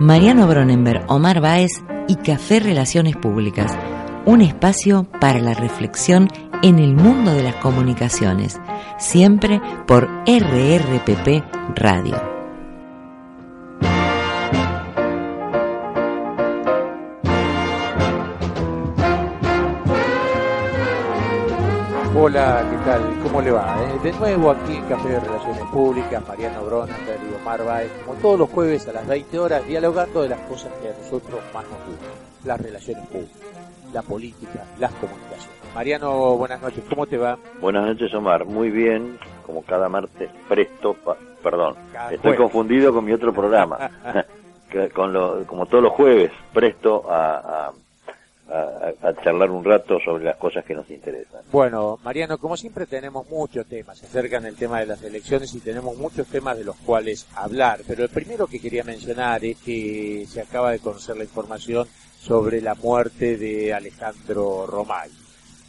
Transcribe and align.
Mariano 0.00 0.46
Bronenberg, 0.46 1.04
Omar 1.08 1.42
Báez 1.42 1.84
y 2.08 2.16
Café 2.16 2.58
Relaciones 2.58 3.16
Públicas, 3.16 3.76
un 4.24 4.40
espacio 4.40 5.06
para 5.20 5.40
la 5.40 5.52
reflexión 5.52 6.28
en 6.62 6.78
el 6.78 6.94
mundo 6.94 7.32
de 7.32 7.42
las 7.42 7.56
comunicaciones, 7.56 8.58
siempre 8.96 9.60
por 9.86 10.08
RRPP 10.26 11.44
Radio. 11.76 12.39
Hola, 22.16 22.64
¿qué 22.70 22.76
tal? 22.90 23.02
¿Cómo 23.22 23.40
le 23.40 23.50
va? 23.52 23.76
Eh, 23.82 23.98
de 24.02 24.12
nuevo 24.18 24.50
aquí 24.50 24.74
en 24.76 24.84
Café 24.86 25.08
de 25.10 25.20
Relaciones 25.20 25.62
Públicas, 25.72 26.22
Mariano 26.28 26.64
Bronenberg 26.64 27.20
y 27.30 27.34
Omar 27.40 27.64
Baez, 27.64 27.90
como 28.04 28.18
todos 28.20 28.38
los 28.40 28.50
jueves 28.50 28.88
a 28.88 28.92
las 28.92 29.06
20 29.06 29.38
horas, 29.38 29.66
dialogando 29.66 30.22
de 30.22 30.28
las 30.30 30.40
cosas 30.40 30.72
que 30.82 30.88
a 30.88 30.92
nosotros 30.98 31.40
más 31.54 31.64
nos 31.64 31.78
gustan, 31.86 32.10
las 32.44 32.60
relaciones 32.60 33.06
públicas, 33.06 33.38
la 33.92 34.02
política, 34.02 34.64
las 34.78 34.90
comunicaciones. 34.94 35.48
Mariano, 35.74 36.36
buenas 36.36 36.60
noches, 36.60 36.82
¿cómo 36.90 37.06
te 37.06 37.16
va? 37.16 37.38
Buenas 37.60 37.86
noches, 37.86 38.12
Omar. 38.12 38.44
Muy 38.44 38.70
bien, 38.70 39.16
como 39.46 39.62
cada 39.62 39.88
martes, 39.88 40.30
presto, 40.48 40.94
pa- 40.94 41.16
perdón, 41.42 41.76
Cada 41.92 42.06
estoy 42.06 42.18
jueves. 42.22 42.40
confundido 42.40 42.92
con 42.92 43.04
mi 43.04 43.12
otro 43.12 43.32
programa, 43.32 43.88
con 44.94 45.12
lo, 45.12 45.44
como 45.46 45.64
todos 45.66 45.84
los 45.84 45.92
jueves, 45.92 46.32
presto 46.52 47.04
a, 47.08 47.36
a, 47.68 47.72
a- 48.52 49.14
charlar 49.22 49.50
un 49.50 49.64
rato 49.64 49.98
sobre 50.04 50.24
las 50.24 50.36
cosas 50.36 50.64
que 50.64 50.74
nos 50.74 50.88
interesan. 50.90 51.42
Bueno, 51.52 51.98
Mariano, 52.02 52.38
como 52.38 52.56
siempre 52.56 52.86
tenemos 52.86 53.28
muchos 53.28 53.66
temas, 53.66 53.98
se 53.98 54.06
acercan 54.06 54.44
el 54.46 54.56
tema 54.56 54.80
de 54.80 54.86
las 54.86 55.02
elecciones 55.02 55.54
y 55.54 55.60
tenemos 55.60 55.96
muchos 55.96 56.26
temas 56.26 56.56
de 56.58 56.64
los 56.64 56.76
cuales 56.76 57.26
hablar, 57.34 57.80
pero 57.86 58.02
el 58.04 58.08
primero 58.10 58.46
que 58.46 58.60
quería 58.60 58.84
mencionar 58.84 59.44
es 59.44 59.56
que 59.58 60.26
se 60.28 60.40
acaba 60.40 60.72
de 60.72 60.78
conocer 60.80 61.16
la 61.16 61.24
información 61.24 61.86
sobre 62.20 62.60
la 62.60 62.74
muerte 62.74 63.36
de 63.36 63.72
Alejandro 63.72 64.66
Romay. 64.66 65.10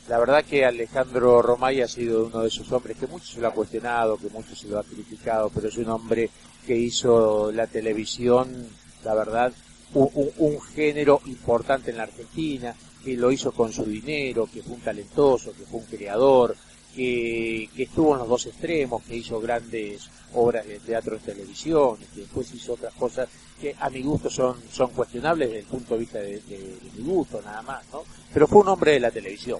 La 0.09 0.17
verdad 0.19 0.43
que 0.43 0.65
Alejandro 0.65 1.41
Romay 1.41 1.81
ha 1.81 1.87
sido 1.87 2.25
uno 2.25 2.41
de 2.41 2.47
esos 2.49 2.69
hombres 2.71 2.97
que 2.97 3.07
mucho 3.07 3.25
se 3.25 3.39
lo 3.39 3.47
ha 3.47 3.51
cuestionado, 3.53 4.17
que 4.17 4.29
mucho 4.29 4.55
se 4.55 4.67
lo 4.67 4.79
ha 4.79 4.83
criticado, 4.83 5.49
pero 5.53 5.67
es 5.69 5.77
un 5.77 5.89
hombre 5.89 6.29
que 6.67 6.75
hizo 6.75 7.51
la 7.51 7.67
televisión, 7.67 8.67
la 9.05 9.13
verdad, 9.13 9.53
un, 9.93 10.09
un- 10.13 10.31
un 10.37 10.61
género 10.61 11.21
importante 11.25 11.91
en 11.91 11.97
la 11.97 12.03
Argentina, 12.03 12.75
que 13.03 13.15
lo 13.17 13.31
hizo 13.31 13.51
con 13.51 13.71
su 13.73 13.83
dinero, 13.85 14.47
que 14.51 14.61
fue 14.61 14.75
un 14.75 14.81
talentoso, 14.81 15.51
que 15.53 15.63
fue 15.65 15.79
un 15.79 15.85
creador, 15.85 16.55
que, 16.95 17.69
que 17.75 17.83
estuvo 17.83 18.13
en 18.13 18.19
los 18.19 18.27
dos 18.29 18.45
extremos, 18.47 19.01
que 19.03 19.15
hizo 19.15 19.39
grandes 19.39 20.09
obras 20.33 20.67
de 20.67 20.79
teatro 20.79 21.15
en 21.15 21.21
televisión, 21.21 21.97
que 22.13 22.21
después 22.21 22.53
hizo 22.53 22.73
otras 22.73 22.93
cosas 22.93 23.29
que 23.59 23.75
a 23.79 23.89
mi 23.89 24.01
gusto 24.01 24.29
son, 24.29 24.57
son 24.71 24.89
cuestionables 24.91 25.47
desde 25.49 25.59
el 25.61 25.65
punto 25.67 25.93
de 25.93 25.99
vista 25.99 26.19
de, 26.19 26.39
de- 26.41 26.57
de 26.57 26.77
mi 26.97 27.03
gusto 27.03 27.41
nada 27.41 27.61
más, 27.61 27.83
¿no? 27.91 28.03
Pero 28.33 28.47
fue 28.47 28.61
un 28.61 28.67
hombre 28.69 28.93
de 28.93 28.99
la 28.99 29.11
televisión. 29.11 29.59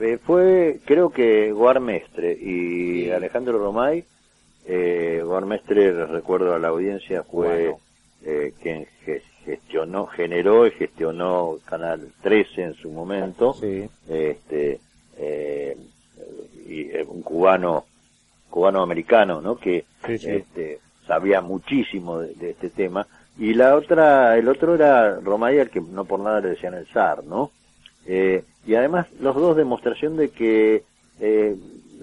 Eh, 0.00 0.18
fue, 0.24 0.80
creo 0.84 1.10
que 1.10 1.50
Guarmestre 1.52 2.32
y 2.32 3.04
Sí. 3.04 3.10
Alejandro 3.10 3.58
Romay, 3.58 4.04
eh, 4.66 5.22
Guarmestre, 5.24 6.06
recuerdo 6.06 6.54
a 6.54 6.58
la 6.58 6.68
audiencia, 6.68 7.24
fue 7.24 7.46
Bueno. 7.70 7.80
eh, 8.24 8.52
quien 8.62 8.86
gestionó, 9.44 10.06
generó 10.06 10.66
y 10.66 10.70
gestionó 10.72 11.56
Canal 11.64 12.08
13 12.22 12.62
en 12.62 12.74
su 12.74 12.90
momento. 12.90 13.54
Sí. 13.54 13.88
este 14.08 14.80
eh, 15.18 15.76
y 16.66 16.82
eh, 16.90 17.04
un 17.08 17.22
cubano 17.22 17.84
cubano 18.48 18.82
americano 18.82 19.40
no 19.40 19.56
que 19.56 19.84
Sí, 20.06 20.18
sí. 20.18 20.30
este 20.30 20.78
sabía 21.06 21.40
muchísimo 21.40 22.18
de, 22.20 22.34
de 22.34 22.50
este 22.50 22.70
tema 22.70 23.06
y 23.38 23.54
la 23.54 23.74
otra 23.76 24.36
el 24.38 24.48
otro 24.48 24.74
era 24.74 25.16
Romay 25.20 25.58
al 25.60 25.70
que 25.70 25.80
no 25.80 26.04
por 26.04 26.20
nada 26.20 26.40
le 26.40 26.50
decían 26.50 26.74
el 26.74 26.86
zar 26.86 27.24
no 27.24 27.50
Eh, 28.06 28.42
y 28.66 28.74
además 28.74 29.06
los 29.20 29.34
dos 29.36 29.56
demostración 29.56 30.16
de 30.16 30.30
que 30.30 30.82
eh, 31.20 31.54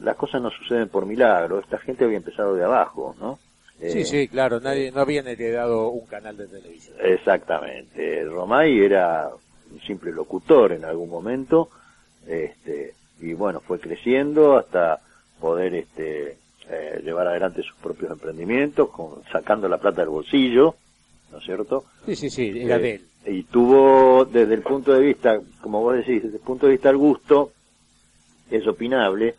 las 0.02 0.16
cosas 0.16 0.42
no 0.42 0.52
suceden 0.52 0.90
por 0.90 1.06
milagro 1.06 1.60
esta 1.60 1.80
gente 1.80 2.06
había 2.06 2.18
empezado 2.18 2.54
de 2.56 2.64
abajo 2.64 3.16
no 3.20 3.40
Eh, 3.80 4.06
sí, 4.06 4.28
claro, 4.28 4.60
nadie, 4.60 4.92
no 4.92 5.02
habían 5.02 5.28
heredado 5.28 5.90
un 5.90 6.08
canal 6.08 6.36
de 6.36 6.48
televisión. 6.48 6.96
Exactamente. 7.04 8.24
Romay 8.26 8.80
era 8.80 9.30
un 9.72 9.80
simple 9.82 10.12
locutor 10.12 10.72
en 10.72 10.84
algún 10.84 11.10
momento, 11.10 11.70
este, 12.26 12.94
y 13.22 13.34
bueno, 13.34 13.60
fue 13.60 13.80
creciendo 13.80 14.58
hasta 14.58 15.00
poder 15.40 15.76
este, 15.76 16.38
eh, 16.70 17.02
llevar 17.04 17.28
adelante 17.28 17.62
sus 17.62 17.76
propios 17.76 18.12
emprendimientos, 18.12 18.90
con, 18.90 19.24
sacando 19.32 19.68
la 19.70 19.78
plata 19.78 20.02
del 20.02 20.10
bolsillo, 20.10 20.76
¿no 21.32 21.38
es 21.38 21.44
cierto? 21.46 21.86
Sí, 22.06 22.16
sí, 22.16 22.30
sí, 22.30 22.54
era 22.56 22.78
Eh, 22.78 22.80
de 22.80 22.92
él. 22.96 23.02
Y 23.28 23.44
tuvo, 23.44 24.26
desde 24.26 24.54
el 24.54 24.62
punto 24.62 24.94
de 24.94 25.02
vista, 25.02 25.40
como 25.62 25.82
vos 25.82 25.96
decís, 25.98 26.24
desde 26.24 26.38
el 26.38 26.44
punto 26.44 26.66
de 26.66 26.72
vista 26.74 26.90
del 26.90 26.98
gusto, 26.98 27.52
es 28.50 28.66
opinable, 28.66 29.36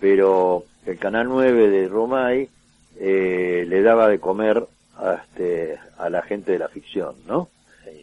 pero 0.00 0.64
el 0.84 0.98
Canal 0.98 1.28
9 1.28 1.68
de 1.68 1.88
Romay 1.88 2.48
eh, 3.00 3.64
le 3.68 3.82
daba 3.82 4.08
de 4.08 4.18
comer 4.18 4.66
a, 4.96 5.14
este, 5.24 5.78
a 5.98 6.10
la 6.10 6.22
gente 6.22 6.52
de 6.52 6.58
la 6.58 6.68
ficción, 6.68 7.14
¿no? 7.26 7.48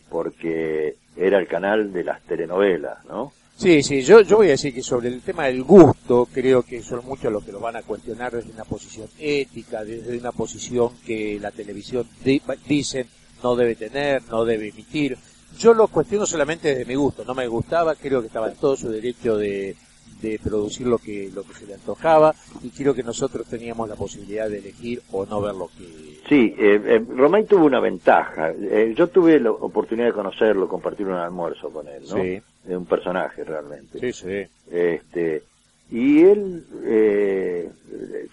Porque 0.10 0.96
era 1.18 1.40
el 1.40 1.48
canal 1.48 1.92
de 1.94 2.04
las 2.04 2.22
telenovelas, 2.24 3.04
¿no? 3.06 3.32
Sí, 3.58 3.82
sí, 3.84 4.02
yo, 4.02 4.20
yo 4.22 4.38
voy 4.38 4.48
a 4.48 4.52
decir 4.52 4.74
que 4.74 4.84
sobre 4.84 5.08
el 5.08 5.22
tema 5.22 5.46
del 5.46 5.64
gusto, 5.64 6.28
creo 6.34 6.64
que 6.64 6.82
son 6.84 7.06
muchos 7.06 7.32
los 7.32 7.44
que 7.44 7.54
lo 7.54 7.60
van 7.62 7.78
a 7.78 7.84
cuestionar 7.84 8.34
desde 8.34 8.52
una 8.52 8.66
posición 8.66 9.08
ética, 9.18 9.84
desde 9.86 10.18
una 10.18 10.34
posición 10.34 10.90
que 11.06 11.40
la 11.40 11.52
televisión 11.52 12.06
di- 12.24 12.42
dicen 12.68 13.08
no 13.42 13.56
debe 13.56 13.76
tener, 13.76 14.24
no 14.30 14.44
debe 14.44 14.70
emitir. 14.70 15.18
Yo 15.58 15.74
lo 15.74 15.88
cuestiono 15.88 16.26
solamente 16.26 16.70
desde 16.70 16.86
mi 16.86 16.96
gusto, 16.96 17.24
no 17.24 17.34
me 17.34 17.48
gustaba, 17.48 17.96
creo 17.96 18.20
que 18.20 18.28
estaba 18.28 18.50
en 18.50 18.58
todo 18.58 18.76
su 18.76 18.90
derecho 18.90 19.38
de, 19.38 19.76
de 20.26 20.40
producir 20.40 20.88
lo 20.88 20.98
que, 20.98 21.30
lo 21.34 21.44
que 21.44 21.54
se 21.54 21.68
le 21.68 21.76
antojaba 21.76 22.34
y 22.64 22.70
creo 22.70 22.94
que 22.94 23.04
nosotros 23.04 23.48
teníamos 23.48 23.88
la 23.88 23.96
posibilidad 23.96 24.50
de 24.50 24.58
elegir 24.58 25.02
o 25.12 25.26
no 25.26 25.42
ver 25.42 25.54
lo 25.56 25.68
que... 25.68 26.20
Sí, 26.28 26.56
eh, 26.58 26.82
eh, 26.86 27.06
Romay 27.08 27.46
tuvo 27.46 27.66
una 27.66 27.80
ventaja. 27.80 28.52
Eh, 28.52 28.94
yo 28.98 29.08
tuve 29.08 29.40
la 29.40 29.52
oportunidad 29.52 30.08
de 30.08 30.14
conocerlo, 30.14 30.68
compartir 30.68 31.06
un 31.06 31.14
almuerzo 31.14 31.70
con 31.70 31.88
él, 31.88 32.04
¿no? 32.10 32.16
Sí. 32.16 32.42
De 32.64 32.76
un 32.76 32.86
personaje 32.86 33.44
realmente. 33.44 34.00
Sí, 34.00 34.12
sí. 34.12 34.48
Este, 34.72 35.44
y 35.92 36.24
él 36.24 36.66
eh, 36.84 37.70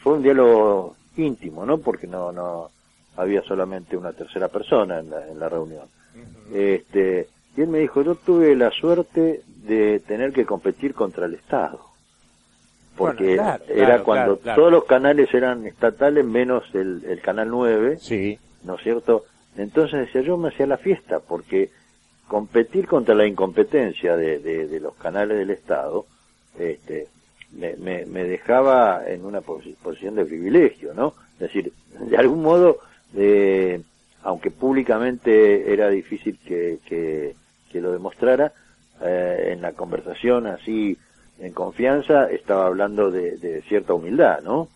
fue 0.03 0.15
un 0.15 0.23
diálogo 0.23 0.97
íntimo, 1.17 1.67
¿no? 1.67 1.79
Porque 1.79 2.07
no, 2.07 2.33
no 2.33 2.71
había 3.17 3.43
solamente 3.43 3.97
una 3.97 4.13
tercera 4.13 4.49
persona 4.49 5.01
en 5.01 5.11
la, 5.11 5.29
en 5.29 5.39
la 5.39 5.49
reunión. 5.51 5.87
Este, 6.53 7.29
y 7.57 7.61
él 7.63 7.69
me 7.69 7.79
dijo, 7.81 8.03
yo 8.03 8.15
tuve 8.15 8.55
la 8.57 8.71
suerte 8.71 9.43
de 9.65 10.01
tener 10.01 10.33
que 10.33 10.45
competir 10.47 10.95
contra 10.95 11.27
el 11.27 11.35
Estado. 11.35 11.81
Porque 12.97 13.25
Bueno, 13.37 13.43
claro, 13.43 13.65
era 13.69 13.87
claro, 13.87 14.05
cuando 14.05 14.37
claro, 14.39 14.61
todos 14.61 14.73
los 14.73 14.85
canales 14.85 15.33
eran 15.35 15.67
estatales 15.67 16.25
menos 16.25 16.65
el, 16.75 17.05
el 17.07 17.21
Canal 17.21 17.49
9, 17.49 17.99
Sí, 17.99 18.39
¿no 18.65 18.75
es 18.77 18.83
cierto? 18.83 19.25
Entonces 19.57 20.01
decía, 20.01 20.21
yo 20.23 20.37
me 20.37 20.49
hacía 20.49 20.67
la 20.67 20.77
fiesta, 20.79 21.21
porque 21.21 21.71
competir 22.29 22.87
contra 22.87 23.15
la 23.15 23.27
incompetencia 23.27 24.17
de, 24.17 24.39
de- 24.39 24.67
de 24.69 24.81
los 24.81 24.95
canales 24.97 25.39
del 25.39 25.51
Estado, 25.51 26.07
este, 26.59 27.09
me, 27.53 27.77
me- 27.77 28.07
me 28.07 28.25
dejaba 28.25 29.03
en 29.07 29.25
una 29.25 29.41
posi- 29.43 29.77
posición 29.77 30.15
de 30.15 30.25
privilegio, 30.25 30.95
¿no? 30.95 31.15
Es 31.35 31.41
decir, 31.41 31.73
de 31.99 32.17
algún 32.17 32.43
modo, 32.43 32.79
eh, 33.15 33.81
aunque 34.23 34.51
públicamente 34.51 35.73
era 35.73 35.89
difícil 35.91 36.39
que, 36.47 36.79
que- 36.87 37.35
que 37.73 37.81
lo 37.81 37.93
demostrara, 37.93 38.53
eh, 39.01 39.51
en 39.53 39.63
la 39.63 39.73
conversación 39.73 40.47
así, 40.47 40.97
en 41.39 41.53
confianza, 41.53 42.31
estaba 42.31 42.67
hablando 42.67 43.11
de, 43.11 43.37
de 43.39 43.63
cierta 43.63 43.95
humildad, 43.95 44.41
¿no? 44.43 44.69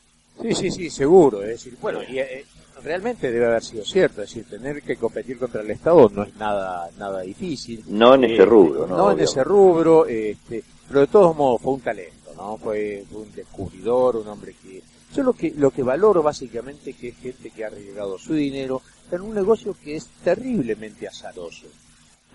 Sí, 0.42 0.54
sí, 0.54 0.70
sí, 0.70 0.90
seguro. 0.90 1.42
Es 1.42 1.48
decir, 1.48 1.76
bueno, 1.80 2.00
y, 2.02 2.18
eh, 2.18 2.44
realmente 2.82 3.30
debe 3.30 3.46
haber 3.46 3.62
sido 3.62 3.84
cierto. 3.84 4.22
Es 4.22 4.30
decir, 4.30 4.48
tener 4.48 4.82
que 4.82 4.96
competir 4.96 5.38
contra 5.38 5.62
el 5.62 5.70
Estado 5.70 6.10
no 6.12 6.24
es 6.24 6.34
nada 6.36 6.90
nada 6.98 7.20
difícil. 7.22 7.84
No 7.88 8.14
en 8.14 8.24
ese 8.24 8.42
Eh, 8.42 8.46
rubro, 8.46 8.86
¿no? 8.86 8.96
No 8.96 9.12
en 9.12 9.20
ese 9.20 9.42
rubro. 9.44 10.06
Este, 10.06 10.62
pero 10.88 11.00
de 11.00 11.06
todos 11.06 11.36
modos 11.36 11.62
fue 11.62 11.74
un 11.74 11.80
talento, 11.80 12.32
¿no? 12.36 12.56
Fue, 12.58 13.04
un 13.12 13.32
descubridor, 13.34 14.16
un 14.16 14.28
hombre 14.28 14.54
que... 14.62 14.82
Yo 15.14 15.22
lo 15.22 15.32
que, 15.32 15.52
lo 15.56 15.70
que 15.70 15.82
valoro 15.82 16.22
básicamente 16.22 16.92
que 16.92 17.08
es 17.08 17.16
gente 17.16 17.50
que 17.50 17.64
ha 17.64 17.68
arriesgado 17.68 18.18
su 18.18 18.34
dinero 18.34 18.82
en 19.10 19.20
un 19.22 19.34
negocio 19.34 19.74
que 19.82 19.96
es 19.96 20.06
terriblemente 20.22 21.08
azaroso. 21.08 21.66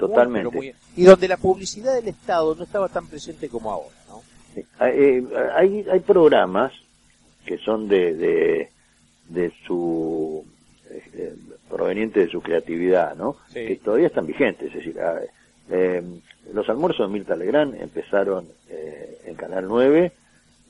Totalmente. 0.08 0.76
y 0.96 1.04
donde 1.04 1.28
la 1.28 1.38
publicidad 1.38 1.96
del 1.96 2.08
Estado 2.08 2.56
no 2.56 2.64
estaba 2.64 2.90
tan 2.90 3.08
presente 3.08 3.50
como 3.50 3.72
ahora, 3.72 3.96
¿no? 4.08 4.22
Eh, 4.82 5.24
hay, 5.56 5.86
hay 5.90 6.00
programas 6.02 6.74
que 7.46 7.58
son 7.58 7.88
de, 7.88 8.14
de, 8.14 8.70
de 9.30 9.54
su 9.66 10.46
eh, 10.90 11.36
proveniente 11.70 12.20
de 12.20 12.28
su 12.28 12.42
creatividad, 12.42 13.16
¿no? 13.16 13.38
Que 13.54 13.78
todavía 13.78 14.08
están 14.08 14.28
vigentes, 14.28 14.68
es 14.68 14.74
decir, 14.74 15.00
ah, 15.00 15.20
eh, 15.70 16.04
los 16.54 16.68
almuerzos 16.70 17.08
de 17.08 17.14
Mirta 17.14 17.36
Legrand 17.36 17.76
empezaron 17.82 18.48
eh, 18.70 19.22
en 19.26 19.36
Canal 19.36 19.66
9, 19.68 20.12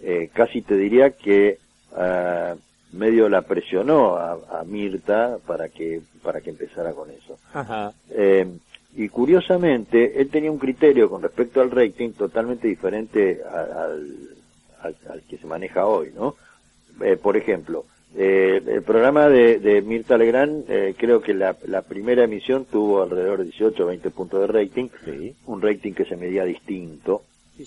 eh, 0.04 0.30
casi 0.32 0.62
te 0.62 0.78
diría 0.78 1.12
que 1.12 1.58
ah, 1.96 2.56
medio 2.92 3.30
la 3.30 3.42
presionó 3.42 4.16
a, 4.16 4.38
Mirta 4.64 5.38
para 5.48 5.70
que 5.70 6.02
para 6.22 6.40
que 6.40 6.52
empezara 6.52 6.94
con 6.94 7.10
eso. 7.10 7.40
Y 8.96 9.10
curiosamente, 9.10 10.20
él 10.22 10.30
tenía 10.30 10.52
un 10.52 10.60
criterio 10.60 11.10
con 11.10 11.22
respecto 11.22 11.62
al 11.62 11.72
rating 11.72 12.12
totalmente 12.12 12.68
diferente 12.68 13.42
al, 13.44 14.08
al 14.82 15.22
que 15.30 15.38
se 15.38 15.48
maneja 15.48 15.86
hoy, 15.86 16.12
¿no? 16.14 16.36
por 17.22 17.38
ejemplo, 17.38 17.86
eh, 18.16 18.62
el 18.68 18.84
programa 18.84 19.30
de, 19.30 19.82
Mirta 19.86 20.18
Legrand, 20.18 20.70
eh, 20.70 20.96
creo 20.98 21.22
que 21.22 21.34
la, 21.34 21.54
primera 21.82 22.26
emisión 22.26 22.66
tuvo 22.66 23.02
alrededor 23.02 23.40
de 23.40 23.46
18 23.46 23.84
o 23.84 23.88
20 23.88 24.10
puntos 24.12 24.42
de 24.42 24.48
rating, 24.48 24.90
un 25.46 25.62
rating 25.62 25.94
que 25.94 26.06
se 26.06 26.18
medía 26.18 26.44
distinto, 26.44 27.24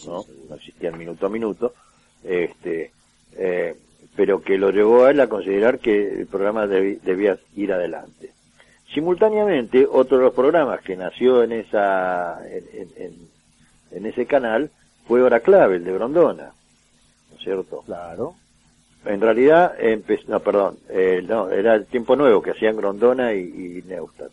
¿no? 0.06 0.24
no 0.48 0.56
existía 0.56 0.90
el 0.90 0.96
minuto 0.96 1.26
a 1.26 1.30
minuto, 1.30 1.72
este, 2.22 2.90
eh, 3.36 3.74
pero 4.14 4.42
que 4.42 4.58
lo 4.58 4.70
llevó 4.70 5.04
a 5.04 5.12
él 5.12 5.20
a 5.20 5.28
considerar 5.28 5.78
que 5.78 6.20
el 6.20 6.26
programa 6.26 6.66
debía 6.66 7.38
ir 7.56 7.72
adelante. 7.72 8.33
Simultáneamente, 8.94 9.86
otro 9.90 10.18
de 10.18 10.24
los 10.24 10.34
programas 10.34 10.80
que 10.80 10.96
nació 10.96 11.42
en 11.42 11.52
esa 11.52 12.38
en, 12.48 13.28
en 13.90 14.06
ese 14.06 14.24
canal 14.24 14.70
fue 15.06 15.20
Hora 15.20 15.40
Clave, 15.40 15.76
el 15.76 15.84
de 15.84 15.92
Brondona, 15.92 16.52
¿no 17.30 17.36
es 17.36 17.42
cierto? 17.42 17.82
Claro 17.82 18.36
en 19.06 19.20
realidad, 19.20 19.74
no, 20.28 20.40
perdón, 20.40 20.78
eh, 20.88 21.22
no, 21.26 21.50
era 21.50 21.74
el 21.74 21.86
tiempo 21.86 22.16
nuevo 22.16 22.40
que 22.40 22.52
hacían 22.52 22.76
Grondona 22.76 23.34
y, 23.34 23.40
y 23.40 23.82
Neustadt. 23.86 24.32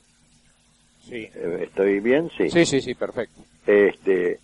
Sí. 1.02 1.28
Eh, 1.36 1.64
¿Estoy 1.64 2.00
bien? 2.00 2.30
Sí. 2.38 2.50
Sí, 2.50 2.66
sí, 2.66 2.82
sí, 2.82 2.96
perfecto. 2.96 3.42
Este, 3.66 4.40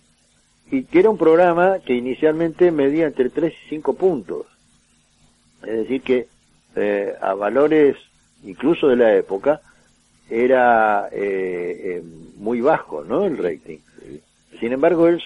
y 0.70 0.84
que 0.84 1.00
era 1.00 1.10
un 1.10 1.16
programa 1.16 1.78
que 1.78 1.94
inicialmente 1.94 2.70
medía 2.70 3.06
entre 3.06 3.30
3 3.30 3.52
y 3.52 3.68
5 3.70 3.94
puntos. 3.94 4.46
Es 5.62 5.78
decir, 5.78 6.02
que 6.02 6.28
eh, 6.76 7.14
a 7.20 7.34
valores 7.34 7.96
incluso 8.44 8.88
de 8.88 8.96
la 8.96 9.14
época 9.16 9.60
era 10.30 11.08
muy 12.36 12.60
bajo, 12.60 13.04
¿no? 13.04 13.24
El 13.24 13.38
rating. 13.38 13.78
Sin 14.60 14.72
embargo, 14.72 15.06
él 15.06 15.22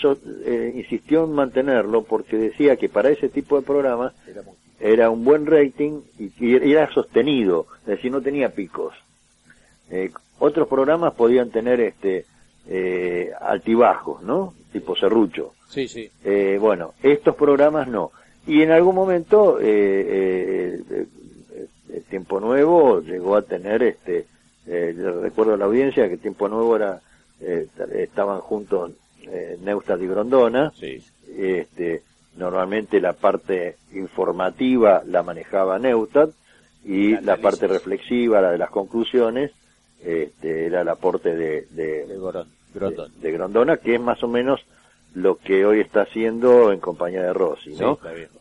insistió 0.74 1.24
en 1.24 1.32
mantenerlo 1.32 2.02
porque 2.02 2.36
decía 2.36 2.76
que 2.76 2.88
para 2.88 3.10
ese 3.10 3.28
tipo 3.28 3.56
de 3.56 3.66
programas 3.66 4.12
era 4.82 5.10
un 5.10 5.24
buen 5.24 5.46
rating 5.46 6.00
y, 6.18 6.54
era 6.54 6.92
sostenido, 6.92 7.66
es 7.82 7.86
decir, 7.86 8.10
no 8.10 8.20
tenía 8.20 8.48
picos. 8.48 8.94
Eh, 9.90 10.10
otros 10.40 10.66
programas 10.66 11.14
podían 11.14 11.50
tener 11.50 11.80
este 11.80 12.26
eh, 12.66 13.30
altibajos, 13.40 14.22
¿no? 14.24 14.54
Tipo 14.72 14.96
serrucho. 14.96 15.52
Sí, 15.68 15.86
sí. 15.86 16.10
Eh, 16.24 16.58
bueno, 16.60 16.94
estos 17.02 17.36
programas 17.36 17.86
no. 17.86 18.10
Y 18.46 18.62
en 18.62 18.72
algún 18.72 18.96
momento 18.96 19.60
el 19.60 20.82
Tiempo 22.10 22.40
Nuevo 22.40 23.00
llegó 23.02 23.36
a 23.36 23.42
tener 23.42 23.84
este 23.84 24.26
recuerdo 24.66 25.54
a 25.54 25.56
la 25.56 25.64
audiencia 25.64 26.08
que 26.08 26.16
Tiempo 26.16 26.48
Nuevo 26.48 26.76
era 26.76 27.00
estaban 27.40 28.40
juntos 28.40 28.92
Neustadt 29.60 30.00
y 30.00 30.06
Grondona. 30.06 30.72
Sí. 30.74 31.02
Este 31.36 32.02
Normalmente 32.36 33.00
la 33.00 33.12
parte 33.12 33.76
informativa 33.92 35.02
la 35.06 35.22
manejaba 35.22 35.78
Neustadt 35.78 36.30
y 36.84 37.16
la, 37.20 37.36
parte 37.36 37.66
reflexiva, 37.66 38.40
la 38.40 38.50
de 38.50 38.58
las 38.58 38.70
conclusiones, 38.70 39.52
este, 40.02 40.66
era 40.66 40.80
el 40.80 40.88
aporte 40.88 41.36
de, 41.36 41.66
de, 41.70 42.06
de, 42.06 43.32
Grondona. 43.32 43.76
que 43.76 43.94
es 43.96 44.00
más 44.00 44.22
o 44.22 44.28
menos 44.28 44.64
lo 45.14 45.36
que 45.36 45.66
hoy 45.66 45.80
está 45.80 46.02
haciendo 46.02 46.72
en 46.72 46.80
compañía 46.80 47.22
de 47.22 47.32
Rossi, 47.34 47.74
¿no? 47.74 47.98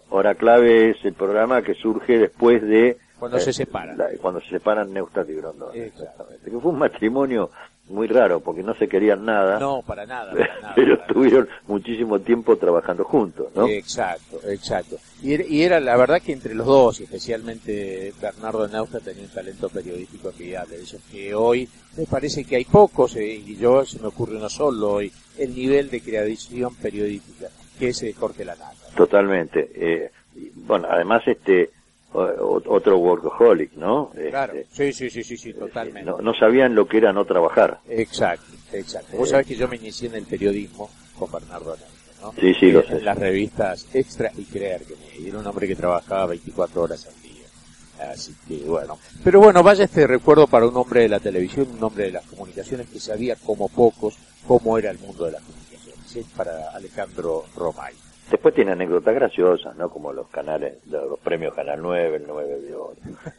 Hora 0.10 0.36
clave 0.36 0.92
es 0.92 1.06
el 1.06 1.14
programa 1.14 1.62
que 1.62 1.76
surge 1.76 2.18
después 2.18 2.62
de... 2.62 2.98
Cuando 3.22 3.40
se 3.40 3.54
separan. 3.54 4.00
cuando 4.20 4.42
se 4.42 4.50
separan 4.50 4.92
Neustadt 4.92 5.30
y 5.30 5.36
Grondona. 5.36 5.76
Exactamente. 5.76 6.50
Que 6.50 6.58
fue 6.58 6.72
un 6.72 6.80
matrimonio 6.80 7.52
muy 7.88 8.08
raro 8.08 8.40
porque 8.40 8.64
no 8.64 8.74
se 8.74 8.88
querían 8.88 9.24
nada. 9.24 9.60
No, 9.60 9.84
para 9.84 10.08
nada. 10.08 10.34
pero 10.76 10.96
estuvieron 10.96 11.48
muchísimo 11.68 12.18
tiempo 12.18 12.58
trabajando 12.58 13.04
juntos, 13.04 13.50
¿no? 13.54 13.68
Exacto, 13.68 14.40
exacto. 14.48 14.98
Y, 15.22 15.62
era 15.62 15.80
la 15.80 15.96
verdad 15.98 16.20
que 16.20 16.34
entre 16.34 16.56
los 16.56 16.66
dos, 16.66 17.00
especialmente 17.00 18.12
Bernardo 18.20 18.68
Nausta 18.68 19.00
tenía 19.00 19.26
un 19.26 19.30
talento 19.30 19.70
periodístico 19.70 20.32
de 20.32 20.82
eso 20.82 20.98
que 21.12 21.36
hoy 21.36 21.70
me 21.96 22.08
parece 22.08 22.44
que 22.44 22.56
hay 22.56 22.66
pocos, 22.66 23.16
eh, 23.18 23.36
y 23.36 23.56
yo 23.56 23.86
se 23.86 24.00
me 24.00 24.08
ocurre 24.08 24.38
uno 24.38 24.50
solo 24.50 24.94
hoy, 24.94 25.12
el 25.38 25.54
nivel 25.54 25.92
de 25.92 26.02
creación 26.02 26.74
periodística, 26.74 27.50
que 27.78 27.90
es 27.90 28.04
Jorge 28.18 28.46
Lanata. 28.46 28.74
Totalmente. 28.96 29.70
Eh, 29.76 30.12
bueno, 30.56 30.88
además 30.90 31.22
este 31.28 31.70
otro 32.14 32.98
workaholic, 32.98 33.74
¿no? 33.74 34.12
Claro, 34.30 34.54
este, 34.54 34.92
sí, 34.92 35.10
sí, 35.10 35.24
sí, 35.24 35.38
sí, 35.38 35.54
totalmente. 35.54 36.12
No, 36.22 36.34
sabían 36.34 36.76
lo 36.76 36.88
que 36.88 36.98
era 36.98 37.14
no 37.14 37.26
trabajar. 37.26 37.80
Exacto, 37.88 38.52
exacto. 38.74 39.18
Vos 39.18 39.30
sabés 39.30 39.48
que 39.48 39.56
yo 39.56 39.68
me 39.68 39.78
inicié 39.78 40.10
en 40.10 40.16
el 40.16 40.26
periodismo 40.26 40.90
con 41.18 41.32
Bernardo 41.32 41.76
¿no? 42.22 42.34
Sí, 42.40 42.54
sí, 42.54 42.72
lo 42.72 42.84
sé. 42.84 42.98
En 42.98 43.06
las 43.06 43.18
revistas 43.18 43.88
Extra 43.94 44.32
y 44.38 44.44
Creer, 44.44 44.84
que 44.84 44.96
me, 44.96 45.28
era 45.28 45.40
un 45.40 45.48
hombre 45.48 45.68
que 45.68 45.76
trabajaba 45.76 46.28
24 46.28 46.82
horas 46.82 47.08
al 47.08 47.22
día. 47.22 48.12
Así 48.12 48.36
que 48.48 48.58
bueno. 48.66 48.98
Pero 49.24 49.40
bueno, 49.40 49.64
vaya 49.64 49.86
este 49.86 50.06
recuerdo 50.06 50.48
para 50.48 50.68
un 50.68 50.76
hombre 50.76 51.02
de 51.02 51.10
la 51.10 51.20
televisión, 51.20 51.68
un 51.72 51.84
hombre 51.84 52.06
de 52.06 52.12
las 52.12 52.26
comunicaciones 52.26 52.90
que 52.90 53.00
sabía 53.00 53.36
como 53.36 53.70
pocos 53.70 54.18
cómo 54.48 54.78
era 54.78 54.92
el 54.92 55.00
mundo 55.00 55.26
de 55.26 55.32
las 55.34 55.42
comunicaciones. 55.44 56.16
Es 56.16 56.26
para 56.36 56.72
Alejandro 56.72 57.46
Romay. 57.56 57.94
Después 58.32 58.56
tiene 58.56 58.72
anécdotas 58.72 59.14
graciosas, 59.14 59.76
¿no? 59.76 59.90
Como 59.90 60.14
los 60.14 60.30
canales, 60.30 60.76
los 60.88 61.20
premios 61.20 61.54
Canal 61.54 61.82
9, 61.82 62.16
el 62.16 62.24
9 62.26 62.60
de 62.62 62.76
oro, 62.76 62.96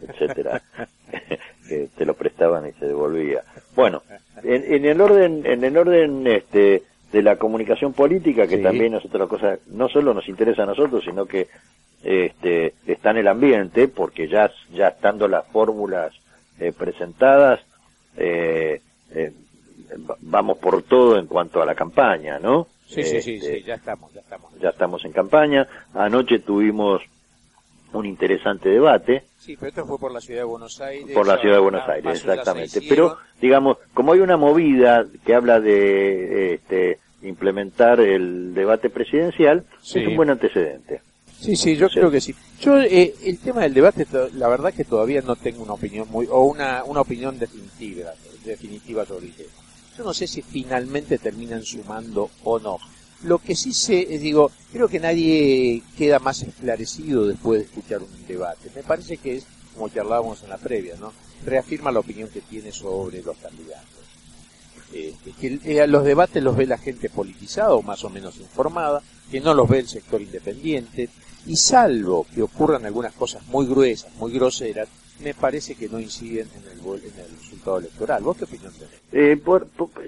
etcétera, 0.06 0.60
que 1.68 1.88
te 1.96 2.04
lo 2.04 2.12
prestaban 2.12 2.68
y 2.68 2.72
se 2.72 2.88
devolvía. 2.88 3.42
Bueno, 3.74 4.02
en, 4.42 4.84
el 4.84 5.00
orden, 5.00 5.46
en 5.46 5.64
el 5.64 5.78
orden, 5.78 6.26
este, 6.26 6.82
de 7.10 7.22
la 7.22 7.36
comunicación 7.36 7.94
política, 7.94 8.46
que 8.46 8.58
también 8.58 8.94
es 8.94 9.02
otra 9.06 9.26
cosa, 9.26 9.56
no 9.68 9.88
solo 9.88 10.12
nos 10.12 10.28
interesa 10.28 10.64
a 10.64 10.66
nosotros, 10.66 11.02
sino 11.02 11.24
que, 11.24 11.48
este, 12.04 12.74
está 12.86 13.12
en 13.12 13.16
el 13.16 13.28
ambiente, 13.28 13.88
porque 13.88 14.28
ya, 14.28 14.50
ya 14.74 14.88
estando 14.88 15.26
las 15.26 15.46
fórmulas 15.46 16.12
eh, 16.60 16.70
presentadas, 16.76 17.60
eh, 18.18 18.82
eh, 19.14 19.32
vamos 20.20 20.58
por 20.58 20.82
todo 20.82 21.18
en 21.18 21.26
cuanto 21.26 21.62
a 21.62 21.66
la 21.66 21.74
campaña, 21.74 22.38
¿no? 22.38 22.66
Sí, 22.92 23.04
sí, 23.04 23.22
sí, 23.22 23.34
este, 23.36 23.62
ya 23.62 23.74
estamos, 23.74 24.12
ya 24.12 24.20
estamos. 24.20 24.52
Ya 24.60 24.68
estamos 24.68 25.04
en 25.04 25.12
campaña. 25.12 25.66
Anoche 25.94 26.40
tuvimos 26.40 27.02
un 27.92 28.06
interesante 28.06 28.68
debate. 28.68 29.24
Sí, 29.38 29.56
pero 29.56 29.68
esto 29.68 29.86
fue 29.86 29.98
por 29.98 30.12
la 30.12 30.20
ciudad 30.20 30.40
de 30.40 30.44
Buenos 30.44 30.80
Aires. 30.80 31.14
Por 31.14 31.26
la 31.26 31.38
ciudad 31.38 31.56
de 31.56 31.60
Buenos 31.60 31.88
Aires, 31.88 32.20
exactamente. 32.20 32.80
Pero, 32.88 33.18
digamos, 33.40 33.78
como 33.94 34.12
hay 34.12 34.20
una 34.20 34.36
movida 34.36 35.06
que 35.24 35.34
habla 35.34 35.60
de 35.60 36.54
este, 36.54 36.98
implementar 37.22 38.00
el 38.00 38.54
debate 38.54 38.90
presidencial, 38.90 39.64
es 39.82 40.06
un 40.06 40.16
buen 40.16 40.30
antecedente. 40.30 41.00
Sí, 41.40 41.56
sí, 41.56 41.76
yo 41.76 41.88
creo 41.88 42.10
que 42.10 42.20
sí. 42.20 42.34
Yo, 42.60 42.80
eh, 42.80 43.14
el 43.24 43.38
tema 43.40 43.62
del 43.62 43.74
debate, 43.74 44.06
la 44.34 44.48
verdad 44.48 44.72
que 44.72 44.84
todavía 44.84 45.22
no 45.22 45.34
tengo 45.34 45.64
una 45.64 45.72
opinión 45.72 46.08
muy, 46.08 46.28
o 46.30 46.42
una, 46.42 46.84
una 46.84 47.00
opinión 47.00 47.36
definitiva, 47.36 48.12
definitiva 48.44 49.04
sobre 49.04 49.26
el 49.26 49.32
tema. 49.32 49.61
Yo 49.96 50.04
no 50.04 50.14
sé 50.14 50.26
si 50.26 50.42
finalmente 50.42 51.18
terminan 51.18 51.62
sumando 51.64 52.30
o 52.44 52.58
no. 52.58 52.78
Lo 53.24 53.38
que 53.38 53.54
sí 53.54 53.72
sé, 53.72 54.14
es, 54.14 54.20
digo, 54.20 54.50
creo 54.72 54.88
que 54.88 54.98
nadie 54.98 55.82
queda 55.96 56.18
más 56.18 56.42
esclarecido 56.42 57.26
después 57.26 57.60
de 57.60 57.66
escuchar 57.66 58.02
un 58.02 58.26
debate. 58.26 58.70
Me 58.74 58.82
parece 58.82 59.18
que 59.18 59.36
es, 59.36 59.46
como 59.74 59.88
charlábamos 59.88 60.42
en 60.42 60.48
la 60.48 60.58
previa, 60.58 60.96
¿no? 60.96 61.12
Reafirma 61.44 61.92
la 61.92 62.00
opinión 62.00 62.28
que 62.30 62.40
tiene 62.40 62.72
sobre 62.72 63.22
los 63.22 63.36
candidatos. 63.36 63.88
Este, 64.92 65.32
que 65.32 65.58
eh, 65.64 65.86
los 65.86 66.04
debates 66.04 66.42
los 66.42 66.56
ve 66.56 66.66
la 66.66 66.78
gente 66.78 67.08
politizada 67.08 67.72
o 67.74 67.82
más 67.82 68.04
o 68.04 68.10
menos 68.10 68.36
informada, 68.38 69.02
que 69.30 69.40
no 69.40 69.54
los 69.54 69.68
ve 69.68 69.78
el 69.80 69.88
sector 69.88 70.20
independiente, 70.20 71.08
y 71.46 71.56
salvo 71.56 72.26
que 72.34 72.42
ocurran 72.42 72.84
algunas 72.86 73.14
cosas 73.14 73.46
muy 73.46 73.66
gruesas, 73.66 74.14
muy 74.16 74.32
groseras, 74.32 74.88
me 75.22 75.34
parece 75.34 75.74
que 75.74 75.88
no 75.88 76.00
inciden 76.00 76.48
en 76.56 76.62
el, 76.72 76.78
en 76.78 77.20
el 77.20 77.36
resultado 77.38 77.78
electoral. 77.78 78.22
¿Vos 78.22 78.36
qué 78.36 78.44
opinión 78.44 78.72
tenés? 78.74 79.00
Eh, 79.12 79.40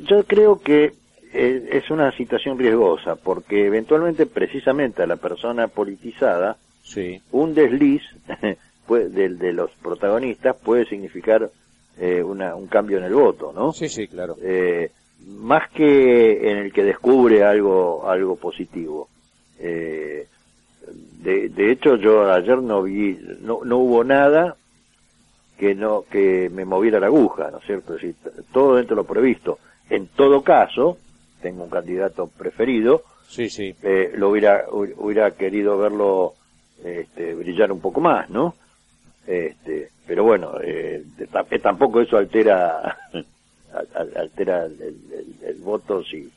yo 0.07 0.25
creo 0.25 0.61
que 0.61 0.95
eh, 1.33 1.69
es 1.73 1.91
una 1.91 2.13
situación 2.17 2.59
riesgosa 2.59 3.17
porque 3.17 3.67
eventualmente 3.67 4.27
precisamente 4.27 5.03
a 5.03 5.07
la 5.07 5.17
persona 5.17 5.69
politizada 5.69 6.57
Sí. 6.83 7.21
un 7.33 7.55
desliz 7.55 8.03
de, 8.89 9.29
de 9.31 9.53
los 9.55 9.71
protagonistas 9.83 10.55
puede 10.57 10.85
significar 10.87 11.51
eh, 11.99 12.23
una- 12.23 12.55
un 12.57 12.67
cambio 12.67 12.99
en 12.99 13.05
el 13.05 13.15
voto, 13.15 13.53
¿no? 13.55 13.73
Sí, 13.73 13.89
sí, 13.89 14.07
claro. 14.09 14.37
Eh, 14.43 14.91
más 15.27 15.71
que 15.71 16.51
en 16.51 16.59
el 16.59 16.73
que 16.73 16.85
descubre 16.85 17.43
algo 17.45 18.07
algo 18.09 18.37
positivo. 18.37 19.09
Eh, 19.59 20.27
de, 21.23 21.49
de 21.49 21.71
hecho, 21.73 21.97
yo 21.97 22.31
ayer 22.31 22.59
no 22.59 22.83
vi, 22.83 23.19
no, 23.41 23.61
no 23.65 23.79
hubo 23.79 24.05
nada 24.05 24.57
que 25.59 25.75
no 25.75 26.05
que 26.11 26.51
me 26.53 26.65
moviera 26.65 26.99
la 27.01 27.07
aguja, 27.07 27.51
¿no 27.51 27.59
es 27.59 27.65
cierto? 27.65 27.95
Es 27.95 28.03
decir, 28.03 28.17
todo 28.53 28.77
dentro 28.77 28.97
de 28.97 29.03
lo 29.03 29.07
previsto. 29.09 29.59
En 29.91 30.09
todo 30.09 30.43
caso, 30.43 30.99
tengo 31.43 31.65
un 31.65 31.71
candidato 31.71 32.27
preferido, 32.27 33.03
Sí, 33.29 33.49
sí. 33.51 33.75
eh, 33.83 34.13
lo 34.17 34.31
hubiera 34.31 34.67
hu- 34.69 34.95
hubiera 34.97 35.31
querido 35.33 35.79
verlo 35.79 36.35
este, 36.85 37.35
brillar 37.35 37.71
un 37.73 37.81
poco 37.81 38.01
más, 38.01 38.29
¿no? 38.31 38.55
Este, 39.27 39.91
pero 40.07 40.25
bueno, 40.25 40.55
eh, 40.63 41.03
eh, 41.51 41.59
tampoco 41.61 42.01
eso 42.01 42.17
altera 42.19 42.81
al- 42.81 42.97
al- 43.13 43.27
altera 43.75 44.67
el, 44.67 45.61
voto 45.61 46.05
si 46.05 46.31